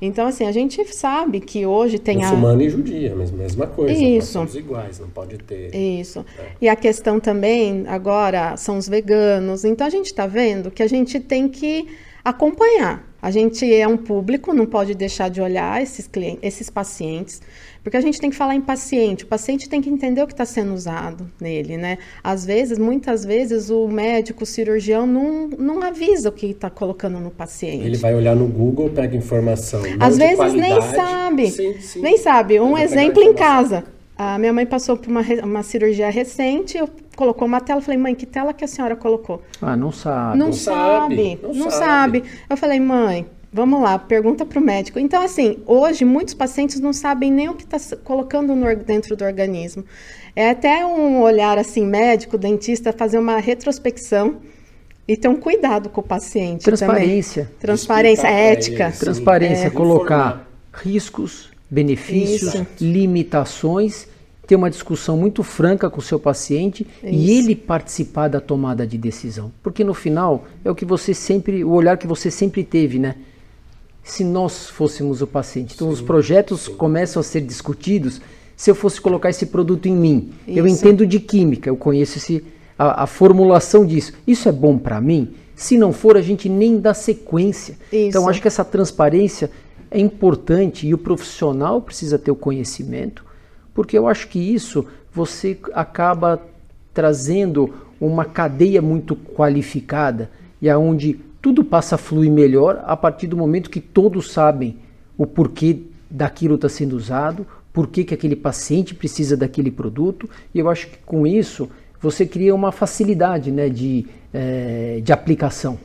Então, 0.00 0.26
assim, 0.26 0.46
a 0.46 0.52
gente 0.52 0.82
sabe 0.94 1.40
que 1.40 1.66
hoje 1.66 1.98
tem 1.98 2.16
Muçulmana 2.16 2.62
a... 2.62 2.64
e 2.64 2.70
judia, 2.70 3.14
mesma, 3.14 3.36
mesma 3.36 3.66
coisa. 3.66 3.92
Isso. 3.92 4.14
Nós 4.14 4.24
somos 4.28 4.56
iguais, 4.56 4.98
não 4.98 5.10
pode 5.10 5.36
ter... 5.36 5.76
Isso. 5.76 6.24
É. 6.38 6.52
E 6.62 6.66
a 6.66 6.74
questão 6.74 7.20
também, 7.20 7.84
agora, 7.86 8.56
são 8.56 8.78
os 8.78 8.88
veganos. 8.88 9.62
Então, 9.62 9.86
a 9.86 9.90
gente 9.90 10.06
está 10.06 10.26
vendo 10.26 10.70
que 10.70 10.82
a 10.82 10.88
gente 10.88 11.20
tem 11.20 11.48
que 11.50 11.86
acompanhar. 12.24 13.13
A 13.24 13.30
gente 13.30 13.64
é 13.74 13.88
um 13.88 13.96
público, 13.96 14.52
não 14.52 14.66
pode 14.66 14.94
deixar 14.94 15.30
de 15.30 15.40
olhar 15.40 15.82
esses 15.82 16.06
clientes, 16.06 16.40
esses 16.42 16.68
pacientes. 16.68 17.40
Porque 17.82 17.96
a 17.96 18.00
gente 18.02 18.20
tem 18.20 18.28
que 18.28 18.36
falar 18.36 18.54
em 18.54 18.60
paciente, 18.60 19.24
o 19.24 19.26
paciente 19.26 19.66
tem 19.66 19.80
que 19.80 19.88
entender 19.88 20.22
o 20.22 20.26
que 20.26 20.34
está 20.34 20.44
sendo 20.44 20.74
usado 20.74 21.26
nele, 21.40 21.78
né? 21.78 21.96
Às 22.22 22.44
vezes, 22.44 22.78
muitas 22.78 23.24
vezes, 23.24 23.70
o 23.70 23.88
médico, 23.88 24.42
o 24.42 24.46
cirurgião 24.46 25.06
não, 25.06 25.48
não 25.48 25.82
avisa 25.82 26.28
o 26.28 26.32
que 26.32 26.48
está 26.48 26.68
colocando 26.68 27.18
no 27.18 27.30
paciente. 27.30 27.86
Ele 27.86 27.96
vai 27.96 28.14
olhar 28.14 28.36
no 28.36 28.46
Google, 28.46 28.90
pega 28.90 29.16
informação. 29.16 29.80
Às 29.98 30.18
vezes 30.18 30.52
nem 30.52 30.82
sabe. 30.82 31.50
Sim, 31.50 31.80
sim. 31.80 32.02
Nem 32.02 32.18
sabe. 32.18 32.60
Um 32.60 32.76
exemplo 32.76 33.22
em 33.22 33.32
casa. 33.32 33.84
A 34.16 34.38
minha 34.38 34.52
mãe 34.52 34.64
passou 34.64 34.96
por 34.96 35.08
uma, 35.08 35.22
uma 35.42 35.62
cirurgia 35.62 36.08
recente, 36.08 36.78
eu 36.78 36.88
colocou 37.16 37.48
uma 37.48 37.60
tela, 37.60 37.80
falei, 37.80 37.98
mãe, 37.98 38.14
que 38.14 38.26
tela 38.26 38.52
que 38.52 38.64
a 38.64 38.68
senhora 38.68 38.94
colocou? 38.94 39.42
Ah, 39.60 39.76
não 39.76 39.90
sabe. 39.90 40.38
Não, 40.38 40.46
não 40.46 40.52
sabe, 40.52 41.16
sabe, 41.16 41.38
não, 41.42 41.54
não 41.54 41.70
sabe. 41.70 42.20
sabe. 42.20 42.24
Eu 42.48 42.56
falei, 42.56 42.80
mãe, 42.80 43.26
Vamos 43.56 43.80
lá, 43.80 43.96
pergunta 43.96 44.44
para 44.44 44.58
o 44.58 44.60
médico. 44.60 44.98
Então, 44.98 45.22
assim, 45.22 45.62
hoje 45.64 46.04
muitos 46.04 46.34
pacientes 46.34 46.80
não 46.80 46.92
sabem 46.92 47.30
nem 47.30 47.48
o 47.48 47.54
que 47.54 47.62
está 47.62 47.96
colocando 47.98 48.52
no, 48.56 48.74
dentro 48.74 49.14
do 49.14 49.24
organismo. 49.24 49.84
É 50.34 50.50
até 50.50 50.84
um 50.84 51.22
olhar 51.22 51.56
assim, 51.56 51.86
médico, 51.86 52.36
dentista, 52.36 52.92
fazer 52.92 53.16
uma 53.16 53.38
retrospecção 53.38 54.38
e 55.06 55.16
ter 55.16 55.28
um 55.28 55.36
cuidado 55.36 55.88
com 55.88 56.00
o 56.00 56.04
paciente. 56.04 56.64
Transparência. 56.64 57.44
Também. 57.44 57.58
Transparência, 57.60 58.26
ética. 58.26 58.86
Ele, 58.88 58.96
Transparência, 58.96 59.66
é. 59.68 59.70
colocar 59.70 60.48
riscos, 60.72 61.50
benefícios, 61.74 62.54
Isso. 62.54 62.66
limitações, 62.80 64.06
ter 64.46 64.56
uma 64.56 64.70
discussão 64.70 65.16
muito 65.16 65.42
franca 65.42 65.90
com 65.90 65.98
o 65.98 66.02
seu 66.02 66.20
paciente 66.20 66.86
Isso. 67.02 67.12
e 67.12 67.30
ele 67.32 67.56
participar 67.56 68.28
da 68.28 68.40
tomada 68.40 68.86
de 68.86 68.96
decisão. 68.96 69.50
Porque 69.62 69.82
no 69.82 69.94
final 69.94 70.44
é 70.64 70.70
o 70.70 70.74
que 70.74 70.84
você 70.84 71.12
sempre, 71.12 71.64
o 71.64 71.70
olhar 71.70 71.98
que 71.98 72.06
você 72.06 72.30
sempre 72.30 72.62
teve, 72.62 72.98
né? 72.98 73.16
se 74.04 74.22
nós 74.22 74.68
fôssemos 74.68 75.22
o 75.22 75.26
paciente. 75.26 75.74
Então, 75.74 75.88
sim, 75.88 75.94
os 75.94 76.02
projetos 76.02 76.66
sim. 76.66 76.74
começam 76.74 77.20
a 77.20 77.22
ser 77.22 77.40
discutidos 77.40 78.20
se 78.54 78.70
eu 78.70 78.74
fosse 78.74 79.00
colocar 79.00 79.30
esse 79.30 79.46
produto 79.46 79.86
em 79.86 79.96
mim. 79.96 80.30
Isso. 80.46 80.58
Eu 80.58 80.68
entendo 80.68 81.06
de 81.06 81.18
química, 81.18 81.70
eu 81.70 81.76
conheço 81.76 82.18
esse, 82.18 82.44
a, 82.78 83.04
a 83.04 83.06
formulação 83.06 83.84
disso. 83.84 84.12
Isso 84.26 84.46
é 84.46 84.52
bom 84.52 84.76
para 84.76 85.00
mim? 85.00 85.34
Se 85.56 85.78
não 85.78 85.92
for, 85.92 86.16
a 86.16 86.20
gente 86.20 86.48
nem 86.48 86.78
dá 86.78 86.92
sequência. 86.92 87.76
Isso. 87.90 88.08
Então, 88.08 88.28
acho 88.28 88.42
que 88.42 88.48
essa 88.48 88.64
transparência 88.64 89.50
é 89.94 90.00
importante 90.00 90.88
e 90.88 90.92
o 90.92 90.98
profissional 90.98 91.80
precisa 91.80 92.18
ter 92.18 92.32
o 92.32 92.36
conhecimento, 92.36 93.24
porque 93.72 93.96
eu 93.96 94.08
acho 94.08 94.26
que 94.26 94.40
isso 94.40 94.84
você 95.12 95.56
acaba 95.72 96.42
trazendo 96.92 97.72
uma 98.00 98.24
cadeia 98.24 98.82
muito 98.82 99.14
qualificada 99.14 100.28
e 100.60 100.68
aonde 100.68 101.20
tudo 101.40 101.62
passa 101.62 101.94
a 101.94 101.98
fluir 101.98 102.32
melhor 102.32 102.82
a 102.84 102.96
partir 102.96 103.28
do 103.28 103.36
momento 103.36 103.70
que 103.70 103.80
todos 103.80 104.32
sabem 104.32 104.78
o 105.16 105.24
porquê 105.24 105.82
daquilo 106.10 106.56
está 106.56 106.68
sendo 106.68 106.96
usado, 106.96 107.46
por 107.72 107.86
que, 107.86 108.02
que 108.02 108.14
aquele 108.14 108.34
paciente 108.34 108.96
precisa 108.96 109.36
daquele 109.36 109.70
produto, 109.70 110.28
e 110.52 110.58
eu 110.58 110.68
acho 110.68 110.88
que 110.88 110.98
com 111.06 111.24
isso 111.24 111.70
você 112.00 112.26
cria 112.26 112.52
uma 112.52 112.72
facilidade 112.72 113.52
né, 113.52 113.68
de, 113.68 114.06
é, 114.32 115.00
de 115.02 115.12
aplicação. 115.12 115.78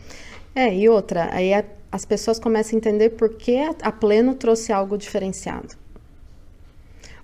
É, 0.56 0.76
e 0.76 0.90
outra, 0.90 1.30
aí 1.32 1.54
a, 1.54 1.64
as 1.92 2.06
pessoas 2.06 2.40
começam 2.40 2.76
a 2.76 2.78
entender 2.78 3.12
por 3.12 3.30
que 3.30 3.58
a, 3.82 3.92
Pleno 3.92 4.36
trouxe 4.36 4.72
algo 4.72 4.98
diferenciado 4.98 5.76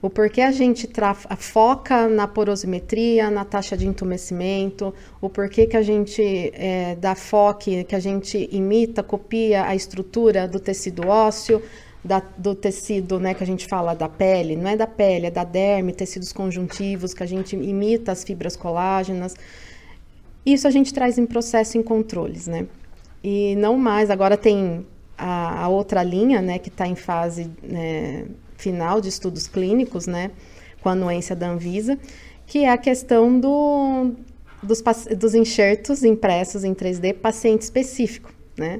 o 0.05 0.09
porquê 0.09 0.41
a 0.41 0.51
gente 0.51 0.87
foca 1.37 2.07
na 2.07 2.27
porosimetria, 2.27 3.31
na 3.31 3.43
taxa 3.43 3.75
de 3.75 3.87
entumecimento, 3.87 4.93
o 5.19 5.27
porquê 5.27 5.65
que 5.65 5.75
a 5.75 5.81
gente 5.81 6.21
é, 6.53 6.95
dá 6.95 7.15
foco, 7.15 7.83
que 7.87 7.95
a 7.95 7.99
gente 7.99 8.47
imita, 8.51 9.01
copia 9.01 9.65
a 9.65 9.73
estrutura 9.73 10.47
do 10.47 10.59
tecido 10.59 11.07
ósseo, 11.07 11.59
da, 12.03 12.21
do 12.37 12.53
tecido, 12.53 13.19
né, 13.19 13.33
que 13.33 13.43
a 13.43 13.47
gente 13.47 13.65
fala 13.65 13.95
da 13.95 14.07
pele, 14.07 14.55
não 14.55 14.69
é 14.69 14.77
da 14.77 14.85
pele, 14.85 15.25
é 15.25 15.31
da 15.31 15.43
derme, 15.43 15.91
tecidos 15.91 16.31
conjuntivos, 16.31 17.15
que 17.15 17.23
a 17.23 17.25
gente 17.25 17.55
imita 17.55 18.11
as 18.11 18.23
fibras 18.23 18.55
colágenas. 18.55 19.33
Isso 20.45 20.67
a 20.67 20.71
gente 20.71 20.93
traz 20.93 21.17
em 21.17 21.25
processo 21.25 21.79
em 21.79 21.81
controles, 21.81 22.45
né? 22.45 22.67
E 23.27 23.55
não 23.55 23.75
mais, 23.75 24.11
agora 24.11 24.37
tem 24.37 24.85
a, 25.17 25.63
a 25.63 25.67
outra 25.67 26.03
linha, 26.03 26.43
né, 26.43 26.59
que 26.59 26.69
está 26.69 26.85
em 26.85 26.93
fase 26.93 27.49
né, 27.63 28.27
final 28.55 29.01
de 29.01 29.09
estudos 29.09 29.47
clínicos, 29.47 30.05
né, 30.05 30.29
com 30.79 30.89
a 30.89 30.91
anuência 30.91 31.35
da 31.35 31.49
Anvisa, 31.49 31.97
que 32.45 32.65
é 32.65 32.69
a 32.69 32.77
questão 32.77 33.39
do, 33.39 34.11
dos, 34.61 34.83
dos 35.17 35.33
enxertos 35.33 36.03
impressos 36.03 36.63
em 36.63 36.75
3D 36.75 37.15
paciente 37.15 37.63
específico, 37.63 38.31
né? 38.55 38.79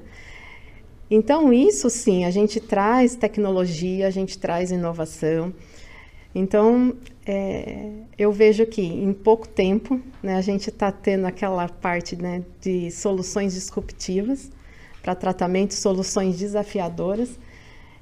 Então, 1.09 1.51
isso 1.51 1.89
sim, 1.89 2.23
a 2.23 2.29
gente 2.29 2.59
traz 2.59 3.15
tecnologia, 3.15 4.05
a 4.05 4.11
gente 4.11 4.37
traz 4.37 4.69
inovação. 4.69 5.51
Então, 6.35 6.93
é, 7.25 7.91
eu 8.19 8.29
vejo 8.29 8.65
que 8.65 8.81
em 8.81 9.13
pouco 9.13 9.47
tempo 9.47 10.01
né, 10.21 10.35
a 10.35 10.41
gente 10.41 10.69
está 10.69 10.91
tendo 10.91 11.25
aquela 11.25 11.69
parte 11.69 12.17
né, 12.17 12.43
de 12.59 12.91
soluções 12.91 13.53
disruptivas 13.53 14.51
para 15.01 15.15
tratamento, 15.15 15.73
soluções 15.73 16.37
desafiadoras, 16.37 17.39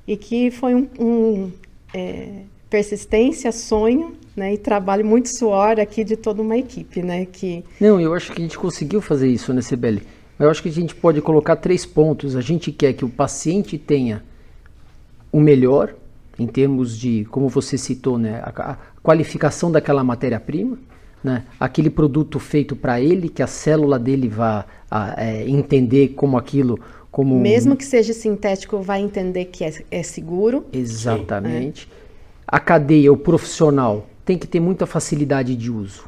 e 0.07 0.17
que 0.17 0.49
foi 0.49 0.73
um, 0.73 0.89
um 0.99 1.51
é, 1.93 2.39
persistência, 2.69 3.51
sonho 3.51 4.15
né, 4.35 4.55
e 4.55 4.57
trabalho 4.57 5.05
muito 5.05 5.29
suor 5.29 5.79
aqui 5.79 6.03
de 6.03 6.17
toda 6.17 6.41
uma 6.41 6.57
equipe, 6.57 7.03
né? 7.03 7.25
Que... 7.25 7.63
Não, 7.79 8.01
eu 8.01 8.13
acho 8.15 8.31
que 8.31 8.41
a 8.41 8.43
gente 8.43 8.57
conseguiu 8.57 8.99
fazer 8.99 9.27
isso, 9.27 9.53
né, 9.53 9.61
Sibeli? 9.61 10.01
Eu 10.39 10.49
acho 10.49 10.63
que 10.63 10.69
a 10.69 10.71
gente 10.71 10.95
pode 10.95 11.21
colocar 11.21 11.55
três 11.57 11.85
pontos. 11.85 12.35
A 12.35 12.41
gente 12.41 12.71
quer 12.71 12.93
que 12.93 13.05
o 13.05 13.09
paciente 13.09 13.77
tenha 13.77 14.23
o 15.31 15.39
melhor, 15.39 15.93
em 16.37 16.47
termos 16.47 16.97
de, 16.97 17.25
como 17.25 17.47
você 17.47 17.77
citou, 17.77 18.17
né, 18.17 18.41
a, 18.43 18.77
qualificação 19.01 19.71
daquela 19.71 20.03
matéria-prima, 20.03 20.77
né, 21.23 21.43
aquele 21.59 21.89
produto 21.89 22.39
feito 22.39 22.75
para 22.75 22.99
ele, 22.99 23.29
que 23.29 23.43
a 23.43 23.47
célula 23.47 23.99
dele 23.99 24.27
vá 24.27 24.65
a, 24.89 25.23
é, 25.23 25.47
entender 25.47 26.09
como 26.09 26.37
aquilo 26.37 26.79
como 27.13 27.39
mesmo 27.39 27.75
que 27.75 27.85
seja 27.85 28.11
sintético, 28.11 28.81
vai 28.81 28.99
entender 28.99 29.45
que 29.45 29.63
é, 29.63 29.71
é 29.91 30.01
seguro. 30.01 30.65
Exatamente. 30.73 31.87
É. 31.91 32.03
A 32.47 32.59
cadeia, 32.59 33.13
o 33.13 33.17
profissional, 33.17 34.09
tem 34.25 34.35
que 34.35 34.47
ter 34.47 34.59
muita 34.59 34.87
facilidade 34.87 35.55
de 35.55 35.69
uso. 35.69 36.05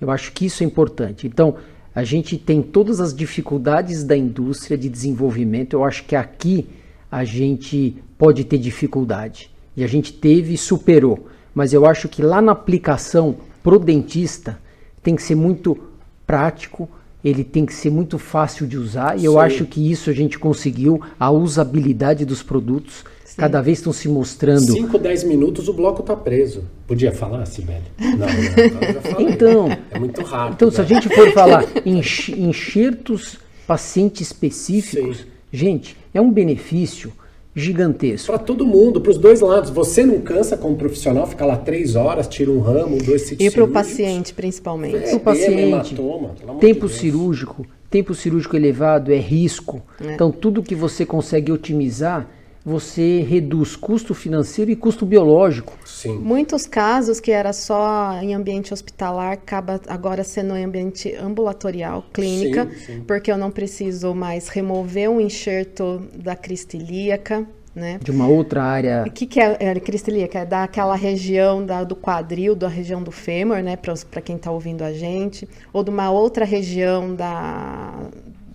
Eu 0.00 0.08
acho 0.08 0.30
que 0.30 0.46
isso 0.46 0.62
é 0.62 0.66
importante. 0.66 1.26
Então, 1.26 1.56
a 1.92 2.04
gente 2.04 2.38
tem 2.38 2.62
todas 2.62 3.00
as 3.00 3.12
dificuldades 3.12 4.04
da 4.04 4.16
indústria 4.16 4.78
de 4.78 4.88
desenvolvimento. 4.88 5.72
Eu 5.72 5.82
acho 5.82 6.04
que 6.04 6.14
aqui 6.14 6.68
a 7.10 7.24
gente 7.24 7.96
pode 8.16 8.44
ter 8.44 8.58
dificuldade. 8.58 9.50
E 9.76 9.84
a 9.84 9.86
gente 9.86 10.12
teve 10.12 10.54
e 10.54 10.58
superou. 10.58 11.28
Mas 11.54 11.72
eu 11.72 11.86
acho 11.86 12.08
que 12.08 12.22
lá 12.22 12.40
na 12.40 12.52
aplicação 12.52 13.36
pro 13.62 13.78
dentista 13.78 14.58
tem 15.02 15.16
que 15.16 15.22
ser 15.22 15.34
muito 15.34 15.78
prático, 16.26 16.88
ele 17.24 17.42
tem 17.42 17.66
que 17.66 17.74
ser 17.74 17.90
muito 17.90 18.18
fácil 18.18 18.66
de 18.66 18.76
usar 18.76 19.16
e 19.16 19.20
Sim. 19.20 19.26
eu 19.26 19.40
acho 19.40 19.64
que 19.64 19.90
isso 19.90 20.10
a 20.10 20.12
gente 20.12 20.38
conseguiu, 20.38 21.00
a 21.18 21.30
usabilidade 21.30 22.24
dos 22.24 22.42
produtos. 22.42 23.04
Sim. 23.24 23.34
Cada 23.36 23.60
vez 23.60 23.78
estão 23.78 23.92
se 23.92 24.08
mostrando. 24.08 24.72
5, 24.72 24.98
10 24.98 25.24
minutos 25.24 25.68
o 25.68 25.72
bloco 25.72 26.00
está 26.00 26.14
preso. 26.14 26.64
Podia 26.86 27.12
falar, 27.12 27.44
Sibeli? 27.46 27.82
Não, 27.98 28.18
não, 28.18 28.92
já 28.92 29.00
falei. 29.00 29.28
Então, 29.28 29.68
é 29.90 29.98
muito 29.98 30.22
rápido. 30.22 30.54
Então, 30.54 30.70
se 30.70 30.80
a 30.80 30.84
né? 30.84 30.88
gente 30.88 31.08
for 31.08 31.32
falar 31.32 31.64
enxertos 31.84 33.38
paciente 33.66 34.22
específicos, 34.22 35.18
Sim. 35.18 35.24
gente, 35.52 35.96
é 36.14 36.20
um 36.20 36.30
benefício 36.30 37.12
gigantesco. 37.56 38.26
Para 38.26 38.38
todo 38.38 38.66
mundo, 38.66 39.00
para 39.00 39.10
os 39.10 39.18
dois 39.18 39.40
lados. 39.40 39.70
Você 39.70 40.04
não 40.04 40.20
cansa 40.20 40.58
como 40.58 40.76
profissional 40.76 41.26
ficar 41.26 41.46
lá 41.46 41.56
três 41.56 41.96
horas, 41.96 42.28
tira 42.28 42.50
um 42.50 42.60
ramo, 42.60 42.98
dois 43.02 43.22
sítios 43.22 43.50
E 43.50 43.50
para 43.50 43.64
o 43.64 43.68
paciente, 43.68 44.34
principalmente. 44.34 44.96
É, 44.96 45.00
para 45.08 45.16
o 45.16 45.20
paciente, 45.20 45.94
hematoma, 45.94 46.34
tempo 46.60 46.86
de 46.86 46.92
cirúrgico, 46.92 47.66
tempo 47.88 48.14
cirúrgico 48.14 48.54
elevado 48.54 49.10
é 49.10 49.16
risco. 49.16 49.82
É. 49.98 50.12
Então, 50.12 50.30
tudo 50.30 50.62
que 50.62 50.74
você 50.74 51.06
consegue 51.06 51.50
otimizar, 51.50 52.28
você 52.66 53.20
reduz 53.20 53.76
custo 53.76 54.12
financeiro 54.12 54.72
e 54.72 54.74
custo 54.74 55.06
biológico. 55.06 55.78
Sim. 55.84 56.18
Muitos 56.18 56.66
casos 56.66 57.20
que 57.20 57.30
era 57.30 57.52
só 57.52 58.18
em 58.20 58.34
ambiente 58.34 58.74
hospitalar, 58.74 59.34
acaba 59.34 59.80
agora 59.86 60.24
sendo 60.24 60.56
em 60.56 60.64
ambiente 60.64 61.14
ambulatorial, 61.14 62.04
clínica, 62.12 62.68
sim, 62.68 62.94
sim. 62.94 63.04
porque 63.06 63.30
eu 63.30 63.38
não 63.38 63.52
preciso 63.52 64.12
mais 64.12 64.48
remover 64.48 65.08
um 65.08 65.20
enxerto 65.20 66.02
da 66.12 66.34
crista 66.34 66.76
ilíaca, 66.76 67.46
né? 67.72 68.00
De 68.02 68.10
uma 68.10 68.26
outra 68.26 68.64
área. 68.64 69.04
O 69.06 69.12
que, 69.12 69.26
que 69.26 69.38
é, 69.38 69.56
é 69.60 69.74
crista 69.78 70.10
ilíaca? 70.10 70.40
É 70.40 70.44
daquela 70.44 70.96
região 70.96 71.64
da, 71.64 71.84
do 71.84 71.94
quadril, 71.94 72.56
da 72.56 72.66
região 72.66 73.00
do 73.00 73.12
fêmur, 73.12 73.62
né? 73.62 73.76
Para 73.76 74.20
quem 74.20 74.34
está 74.34 74.50
ouvindo 74.50 74.82
a 74.82 74.92
gente, 74.92 75.48
ou 75.72 75.84
de 75.84 75.90
uma 75.90 76.10
outra 76.10 76.44
região 76.44 77.14
da, 77.14 77.94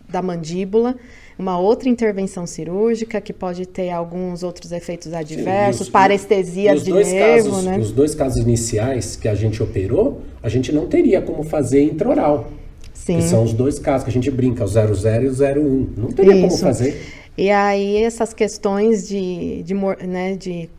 da 0.10 0.22
mandíbula 0.22 0.98
uma 1.42 1.58
outra 1.58 1.90
intervenção 1.90 2.46
cirúrgica 2.46 3.20
que 3.20 3.34
pode 3.34 3.66
ter 3.66 3.90
alguns 3.90 4.44
outros 4.44 4.72
efeitos 4.72 5.12
adversos, 5.12 5.88
Sim, 5.88 5.92
parestesias 5.92 6.84
de 6.84 6.94
nervo, 6.94 7.50
casos, 7.50 7.64
né? 7.66 7.78
Os 7.80 7.92
dois 7.92 8.14
casos 8.14 8.38
iniciais 8.38 9.16
que 9.16 9.28
a 9.28 9.34
gente 9.34 9.62
operou, 9.62 10.22
a 10.44 10.48
gente 10.48 10.72
não 10.72 10.88
teria 10.88 11.22
como 11.22 11.44
fazer 11.44 11.84
intraoral. 11.84 12.48
Sim. 12.94 13.18
Que 13.18 13.24
são 13.24 13.44
os 13.44 13.54
dois 13.54 13.80
casos 13.80 14.04
que 14.04 14.12
a 14.12 14.14
gente 14.14 14.30
brinca, 14.30 14.64
o 14.64 14.68
00 14.68 14.94
e 15.24 15.28
o 15.28 15.32
01. 15.32 15.90
Não 15.98 16.12
teria 16.12 16.34
Isso. 16.34 16.42
como 16.42 16.58
fazer. 16.58 17.02
E 17.36 17.50
aí 17.50 18.04
essas 18.04 18.34
questões 18.34 19.08
de, 19.08 19.64
de, 19.64 19.74
né, 20.08 20.36
de 20.36 20.70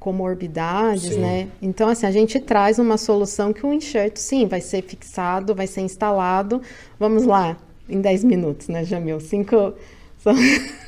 comorbidades, 0.00 1.14
sim. 1.14 1.20
né? 1.20 1.48
Então, 1.62 1.88
assim, 1.88 2.06
a 2.06 2.10
gente 2.10 2.40
traz 2.40 2.80
uma 2.80 2.96
solução 2.96 3.52
que 3.52 3.64
o 3.64 3.72
enxerto, 3.72 4.16
sim, 4.16 4.46
vai 4.46 4.60
ser 4.60 4.82
fixado, 4.82 5.54
vai 5.54 5.68
ser 5.68 5.82
instalado. 5.82 6.60
Vamos 6.98 7.24
lá, 7.24 7.56
em 7.88 8.00
10 8.00 8.24
minutos, 8.24 8.66
né, 8.66 8.82
Jamil? 8.82 9.20
Cinco, 9.20 9.74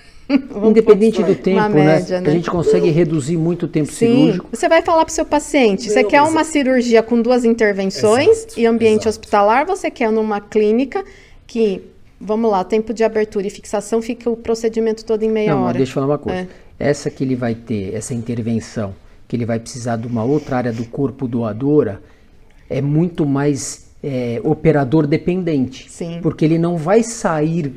Independente 0.64 1.22
do 1.22 1.34
tempo, 1.34 1.68
né? 1.68 1.84
média, 1.84 2.20
né? 2.20 2.30
A 2.30 2.32
gente 2.32 2.50
consegue 2.50 2.88
reduzir 2.90 3.36
muito 3.36 3.66
o 3.66 3.68
tempo 3.68 3.90
Sim. 3.90 4.06
cirúrgico. 4.06 4.48
Você 4.52 4.68
vai 4.68 4.80
falar 4.80 5.04
para 5.04 5.10
o 5.10 5.14
seu 5.14 5.24
paciente, 5.24 5.90
você 5.90 6.04
quer 6.04 6.22
uma 6.22 6.44
cirurgia 6.44 7.02
com 7.02 7.20
duas 7.20 7.44
intervenções 7.44 8.28
exato, 8.28 8.60
e 8.60 8.66
ambiente 8.66 9.02
exato. 9.02 9.08
hospitalar, 9.10 9.66
você 9.66 9.90
quer 9.90 10.10
numa 10.10 10.40
clínica 10.40 11.04
que, 11.46 11.82
vamos 12.20 12.50
lá, 12.50 12.64
tempo 12.64 12.94
de 12.94 13.04
abertura 13.04 13.46
e 13.46 13.50
fixação 13.50 14.00
fica 14.00 14.30
o 14.30 14.36
procedimento 14.36 15.04
todo 15.04 15.22
em 15.22 15.30
meia 15.30 15.54
Não, 15.54 15.64
hora. 15.64 15.76
deixa 15.76 15.90
eu 15.90 15.94
falar 15.94 16.06
uma 16.06 16.18
coisa. 16.18 16.40
É. 16.40 16.48
Essa 16.78 17.10
que 17.10 17.24
ele 17.24 17.36
vai 17.36 17.54
ter, 17.54 17.94
essa 17.94 18.14
intervenção, 18.14 18.94
que 19.28 19.36
ele 19.36 19.44
vai 19.44 19.58
precisar 19.58 19.96
de 19.96 20.06
uma 20.06 20.24
outra 20.24 20.56
área 20.56 20.72
do 20.72 20.84
corpo 20.86 21.28
doadora, 21.28 22.00
é 22.70 22.80
muito 22.80 23.26
mais 23.26 23.86
é, 24.02 24.40
operador 24.42 25.06
dependente. 25.06 25.90
Sim. 25.90 26.20
Porque 26.22 26.44
ele 26.44 26.58
não 26.58 26.76
vai 26.76 27.02
sair 27.02 27.72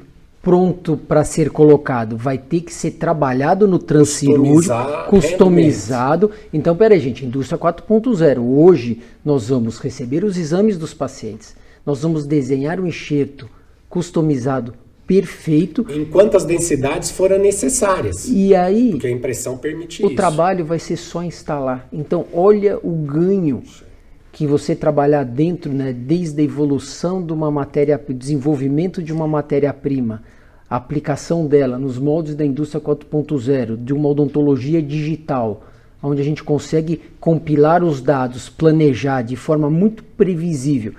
pronto 0.46 0.96
para 0.96 1.24
ser 1.24 1.50
colocado, 1.50 2.16
vai 2.16 2.38
ter 2.38 2.62
que 2.62 2.72
ser 2.72 2.92
trabalhado 2.92 3.68
no 3.68 3.80
transcirúrgico, 3.80 4.76
customizado. 5.10 6.30
Então, 6.54 6.76
peraí, 6.76 7.00
gente, 7.00 7.26
indústria 7.26 7.58
4.0. 7.58 8.40
Hoje 8.40 9.02
nós 9.26 9.50
vamos 9.50 9.80
receber 9.80 10.24
os 10.24 10.38
exames 10.38 10.78
dos 10.78 10.94
pacientes, 10.94 11.56
nós 11.84 12.04
vamos 12.04 12.28
desenhar 12.28 12.80
um 12.80 12.86
enxerto 12.86 13.50
customizado 13.90 14.76
perfeito. 15.08 15.84
Em 15.90 16.06
quantas 16.06 16.46
densidades 16.46 17.10
foram 17.10 17.40
necessárias. 17.40 18.28
E 18.28 18.54
aí. 18.54 18.92
Porque 18.92 19.08
a 19.08 19.12
impressão 19.12 19.58
permite 19.58 20.04
o 20.04 20.06
isso. 20.06 20.14
O 20.14 20.16
trabalho 20.16 20.64
vai 20.64 20.78
ser 20.78 20.98
só 20.98 21.24
instalar. 21.24 21.88
Então, 21.92 22.24
olha 22.32 22.78
o 22.84 22.92
ganho 22.92 23.64
que 24.32 24.46
você 24.46 24.76
trabalhar 24.76 25.24
dentro, 25.24 25.72
né, 25.72 25.92
desde 25.92 26.42
a 26.42 26.44
evolução 26.44 27.26
de 27.26 27.32
uma 27.34 27.50
matéria, 27.50 28.00
desenvolvimento 28.10 29.02
de 29.02 29.14
uma 29.14 29.26
matéria-prima, 29.26 30.22
a 30.76 30.78
aplicação 30.78 31.48
dela 31.48 31.80
nos 31.80 31.98
moldes 31.98 32.36
da 32.36 32.46
indústria 32.46 32.82
4.0, 32.82 33.82
de 33.82 33.94
uma 33.94 34.10
odontologia 34.10 34.82
digital, 34.82 35.64
onde 36.04 36.22
a 36.22 36.26
gente 36.26 36.44
consegue 36.44 37.02
compilar 37.18 37.82
os 37.82 38.02
dados, 38.02 38.50
planejar 38.50 39.22
de 39.22 39.38
forma 39.38 39.70
muito 39.70 40.04
previsível. 40.04 40.94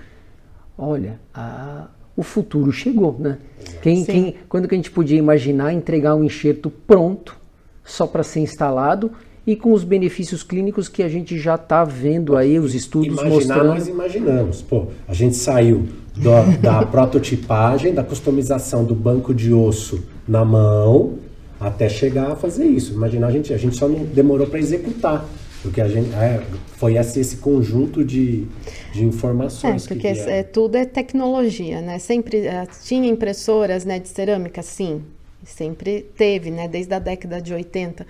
Olha, 0.78 1.20
a, 1.34 1.88
o 2.16 2.22
futuro 2.22 2.72
chegou, 2.72 3.16
né? 3.18 3.36
Quem, 3.82 4.02
quem, 4.02 4.34
quando 4.48 4.66
que 4.66 4.74
a 4.74 4.78
gente 4.78 4.90
podia 4.90 5.18
imaginar 5.18 5.74
entregar 5.74 6.14
um 6.14 6.24
enxerto 6.24 6.70
pronto, 6.70 7.36
só 7.84 8.06
para 8.06 8.22
ser 8.22 8.40
instalado 8.40 9.12
e 9.46 9.54
com 9.54 9.74
os 9.74 9.84
benefícios 9.84 10.42
clínicos 10.42 10.88
que 10.88 11.02
a 11.02 11.08
gente 11.08 11.38
já 11.38 11.56
está 11.56 11.84
vendo 11.84 12.34
aí, 12.34 12.58
os 12.58 12.74
estudos 12.74 13.08
Imaginar, 13.08 13.34
mostrando. 13.34 13.68
nós 13.68 13.88
imaginamos. 13.88 14.62
Pô, 14.62 14.86
a 15.06 15.12
gente 15.12 15.36
saiu 15.36 15.86
do, 16.16 16.58
da 16.60 16.84
prototipagem, 16.84 17.92
da 17.92 18.02
customização 18.02 18.84
do 18.84 18.94
banco 18.94 19.34
de 19.34 19.52
osso 19.52 20.02
na 20.26 20.44
mão, 20.44 21.18
até 21.60 21.88
chegar 21.88 22.32
a 22.32 22.36
fazer 22.36 22.64
isso. 22.64 22.94
Imaginar, 22.94 23.28
a 23.28 23.30
gente, 23.30 23.52
a 23.52 23.58
gente 23.58 23.76
só 23.76 23.88
não 23.88 24.04
demorou 24.04 24.46
para 24.46 24.58
executar. 24.58 25.26
Porque 25.62 25.80
a 25.80 25.88
gente, 25.88 26.14
é, 26.14 26.42
foi 26.76 26.96
esse, 26.96 27.18
esse 27.18 27.38
conjunto 27.38 28.04
de, 28.04 28.46
de 28.92 29.04
informações. 29.04 29.84
É, 29.84 29.88
porque 29.88 30.06
é, 30.06 30.42
tudo 30.42 30.76
é 30.76 30.84
tecnologia, 30.84 31.80
né? 31.80 31.98
Sempre 31.98 32.46
é, 32.46 32.66
tinha 32.84 33.08
impressoras 33.08 33.84
né, 33.84 33.98
de 33.98 34.08
cerâmica, 34.08 34.62
sim. 34.62 35.02
Sempre 35.44 36.06
teve, 36.16 36.50
né? 36.50 36.68
Desde 36.68 36.94
a 36.94 36.98
década 36.98 37.40
de 37.40 37.52
80. 37.52 38.06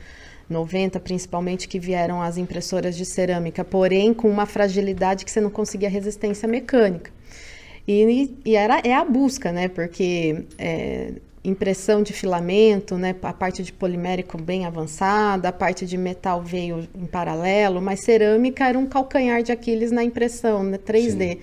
90 0.48 1.00
principalmente, 1.00 1.66
que 1.66 1.78
vieram 1.78 2.22
as 2.22 2.36
impressoras 2.36 2.96
de 2.96 3.04
cerâmica, 3.04 3.64
porém 3.64 4.14
com 4.14 4.30
uma 4.30 4.46
fragilidade 4.46 5.24
que 5.24 5.30
você 5.30 5.40
não 5.40 5.50
conseguia 5.50 5.88
resistência 5.88 6.46
mecânica. 6.46 7.10
E, 7.86 8.34
e 8.44 8.56
era, 8.56 8.80
é 8.84 8.92
a 8.92 9.04
busca, 9.04 9.52
né? 9.52 9.68
Porque 9.68 10.44
é, 10.58 11.12
impressão 11.44 12.02
de 12.02 12.12
filamento, 12.12 12.96
né? 12.96 13.14
A 13.22 13.32
parte 13.32 13.62
de 13.62 13.72
polimérico 13.72 14.40
bem 14.40 14.66
avançada, 14.66 15.48
a 15.48 15.52
parte 15.52 15.86
de 15.86 15.96
metal 15.96 16.42
veio 16.42 16.86
em 16.94 17.06
paralelo, 17.06 17.80
mas 17.80 18.00
cerâmica 18.00 18.68
era 18.68 18.78
um 18.78 18.86
calcanhar 18.86 19.42
de 19.42 19.52
Aquiles 19.52 19.92
na 19.92 20.02
impressão, 20.02 20.62
né? 20.62 20.78
3D. 20.78 21.34
Sim. 21.34 21.38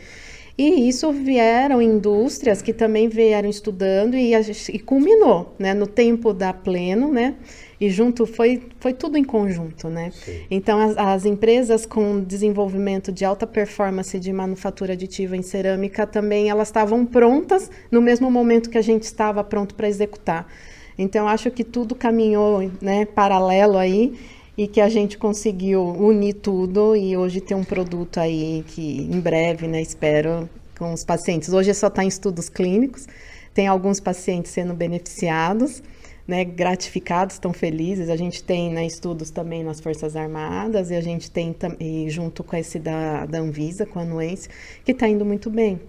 E 0.56 0.88
isso 0.88 1.12
vieram 1.12 1.82
indústrias 1.82 2.62
que 2.62 2.74
também 2.74 3.10
vieram 3.10 3.50
estudando 3.50 4.16
e, 4.16 4.34
e 4.36 4.80
culminou, 4.80 5.56
né? 5.58 5.74
No 5.74 5.88
tempo 5.88 6.34
da 6.34 6.54
Pleno, 6.54 7.12
né? 7.12 7.36
E 7.84 7.90
junto 7.90 8.26
foi, 8.26 8.64
foi 8.80 8.94
tudo 8.94 9.18
em 9.18 9.26
conjunto, 9.26 9.90
né? 9.90 10.10
Sim. 10.12 10.40
Então 10.50 10.80
as, 10.80 10.98
as, 10.98 11.26
empresas 11.26 11.86
com 11.86 12.24
desenvolvimento 12.24 13.12
de 13.12 13.26
alta 13.26 13.46
performance 13.46 14.18
de 14.18 14.32
manufatura 14.32 14.94
aditiva 14.94 15.36
em 15.36 15.42
cerâmica 15.42 16.08
também 16.08 16.50
elas 16.50 16.70
estavam 16.70 17.06
prontas 17.06 17.70
no 17.92 18.02
mesmo 18.02 18.32
momento 18.32 18.70
que 18.70 18.78
a 18.78 18.82
gente 18.82 19.04
estava 19.04 19.44
pronto 19.44 19.76
para 19.76 19.86
executar. 19.86 20.48
Então 20.98 21.28
acho 21.28 21.52
que 21.52 21.62
tudo 21.62 21.94
caminhou, 21.94 22.72
né, 22.82 23.04
paralelo 23.04 23.78
aí 23.78 24.18
e 24.58 24.66
que 24.66 24.80
a 24.80 24.88
gente 24.88 25.18
conseguiu 25.18 25.84
unir 25.84 26.36
tudo 26.36 26.96
e 26.96 27.18
hoje 27.18 27.42
ter 27.42 27.56
um 27.56 27.66
produto 27.66 28.18
aí 28.18 28.64
que 28.66 29.02
em 29.12 29.20
breve, 29.20 29.68
né, 29.68 29.82
espero 29.82 30.50
com 30.80 30.94
os 30.94 31.04
pacientes. 31.04 31.52
Hoje 31.52 31.74
só 31.74 31.88
está 31.88 32.02
em 32.02 32.08
estudos 32.08 32.48
clínicos, 32.48 33.10
tem 33.54 33.68
alguns 33.68 34.00
pacientes 34.00 34.54
sendo 34.54 34.74
beneficiados 34.74 35.84
né, 36.28 36.44
gratificados, 36.44 37.36
estão 37.36 37.54
felizes. 37.54 38.10
A 38.10 38.16
gente 38.16 38.44
tem 38.44 38.72
né, 38.74 38.86
estudos 38.86 39.30
também 39.30 39.64
nas 39.64 39.80
Forças 39.80 40.16
Armadas 40.16 40.90
e 40.90 40.96
a 40.96 41.02
gente 41.02 41.30
tem 41.30 41.56
e 41.80 42.10
junto 42.10 42.44
com 42.44 42.56
esse 42.56 42.80
da, 42.80 43.26
da 43.26 43.40
Anvisa, 43.40 43.86
com 43.86 44.00
a 44.00 44.04
Anuência, 44.04 44.50
que 44.86 44.92
está 44.92 45.08
indo 45.08 45.26
muito 45.26 45.50
bem. 45.50 45.80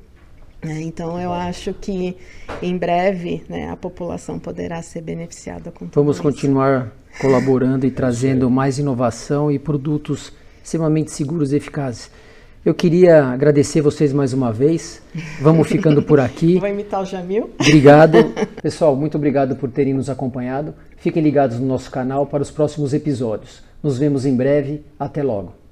Né? 0.63 0.81
Então 0.83 1.21
eu 1.21 1.33
acho 1.33 1.73
que 1.75 2.17
em 2.63 2.77
breve 2.77 3.45
né, 3.49 3.71
a 3.71 3.77
população 3.77 4.39
poderá 4.39 4.81
ser 4.83 5.03
beneficiada 5.03 5.71
com 5.71 5.87
tudo 5.87 5.95
Vamos 5.95 6.17
isso. 6.17 6.23
continuar 6.23 6.93
colaborando 7.21 7.87
e 7.87 7.91
trazendo 7.93 8.51
mais 8.51 8.79
inovação 8.79 9.51
e 9.51 9.59
produtos 9.59 10.33
extremamente 10.63 11.11
seguros 11.11 11.53
e 11.53 11.57
eficazes. 11.57 12.11
Eu 12.65 12.73
queria 12.73 13.25
agradecer 13.25 13.83
vocês 13.83 14.11
mais 14.11 14.33
uma 14.33 14.51
vez. 14.51 15.03
Vamos 15.39 15.69
ficando 15.69 16.03
por 16.03 16.19
aqui. 16.19 16.57
Vou 16.59 16.69
imitar 16.69 17.03
o 17.03 17.05
Jamil. 17.05 17.51
Obrigado. 17.61 18.33
Pessoal, 18.63 18.97
muito 18.97 19.19
obrigado 19.19 19.55
por 19.55 19.71
terem 19.71 19.93
nos 19.93 20.09
acompanhado. 20.09 20.75
Fiquem 20.97 21.23
ligados 21.23 21.59
no 21.59 21.67
nosso 21.67 21.91
canal 21.91 22.25
para 22.27 22.43
os 22.43 22.51
próximos 22.51 22.95
episódios. 22.95 23.63
Nos 23.83 23.99
vemos 23.99 24.25
em 24.25 24.35
breve. 24.35 24.83
Até 24.99 25.23
logo. 25.23 25.64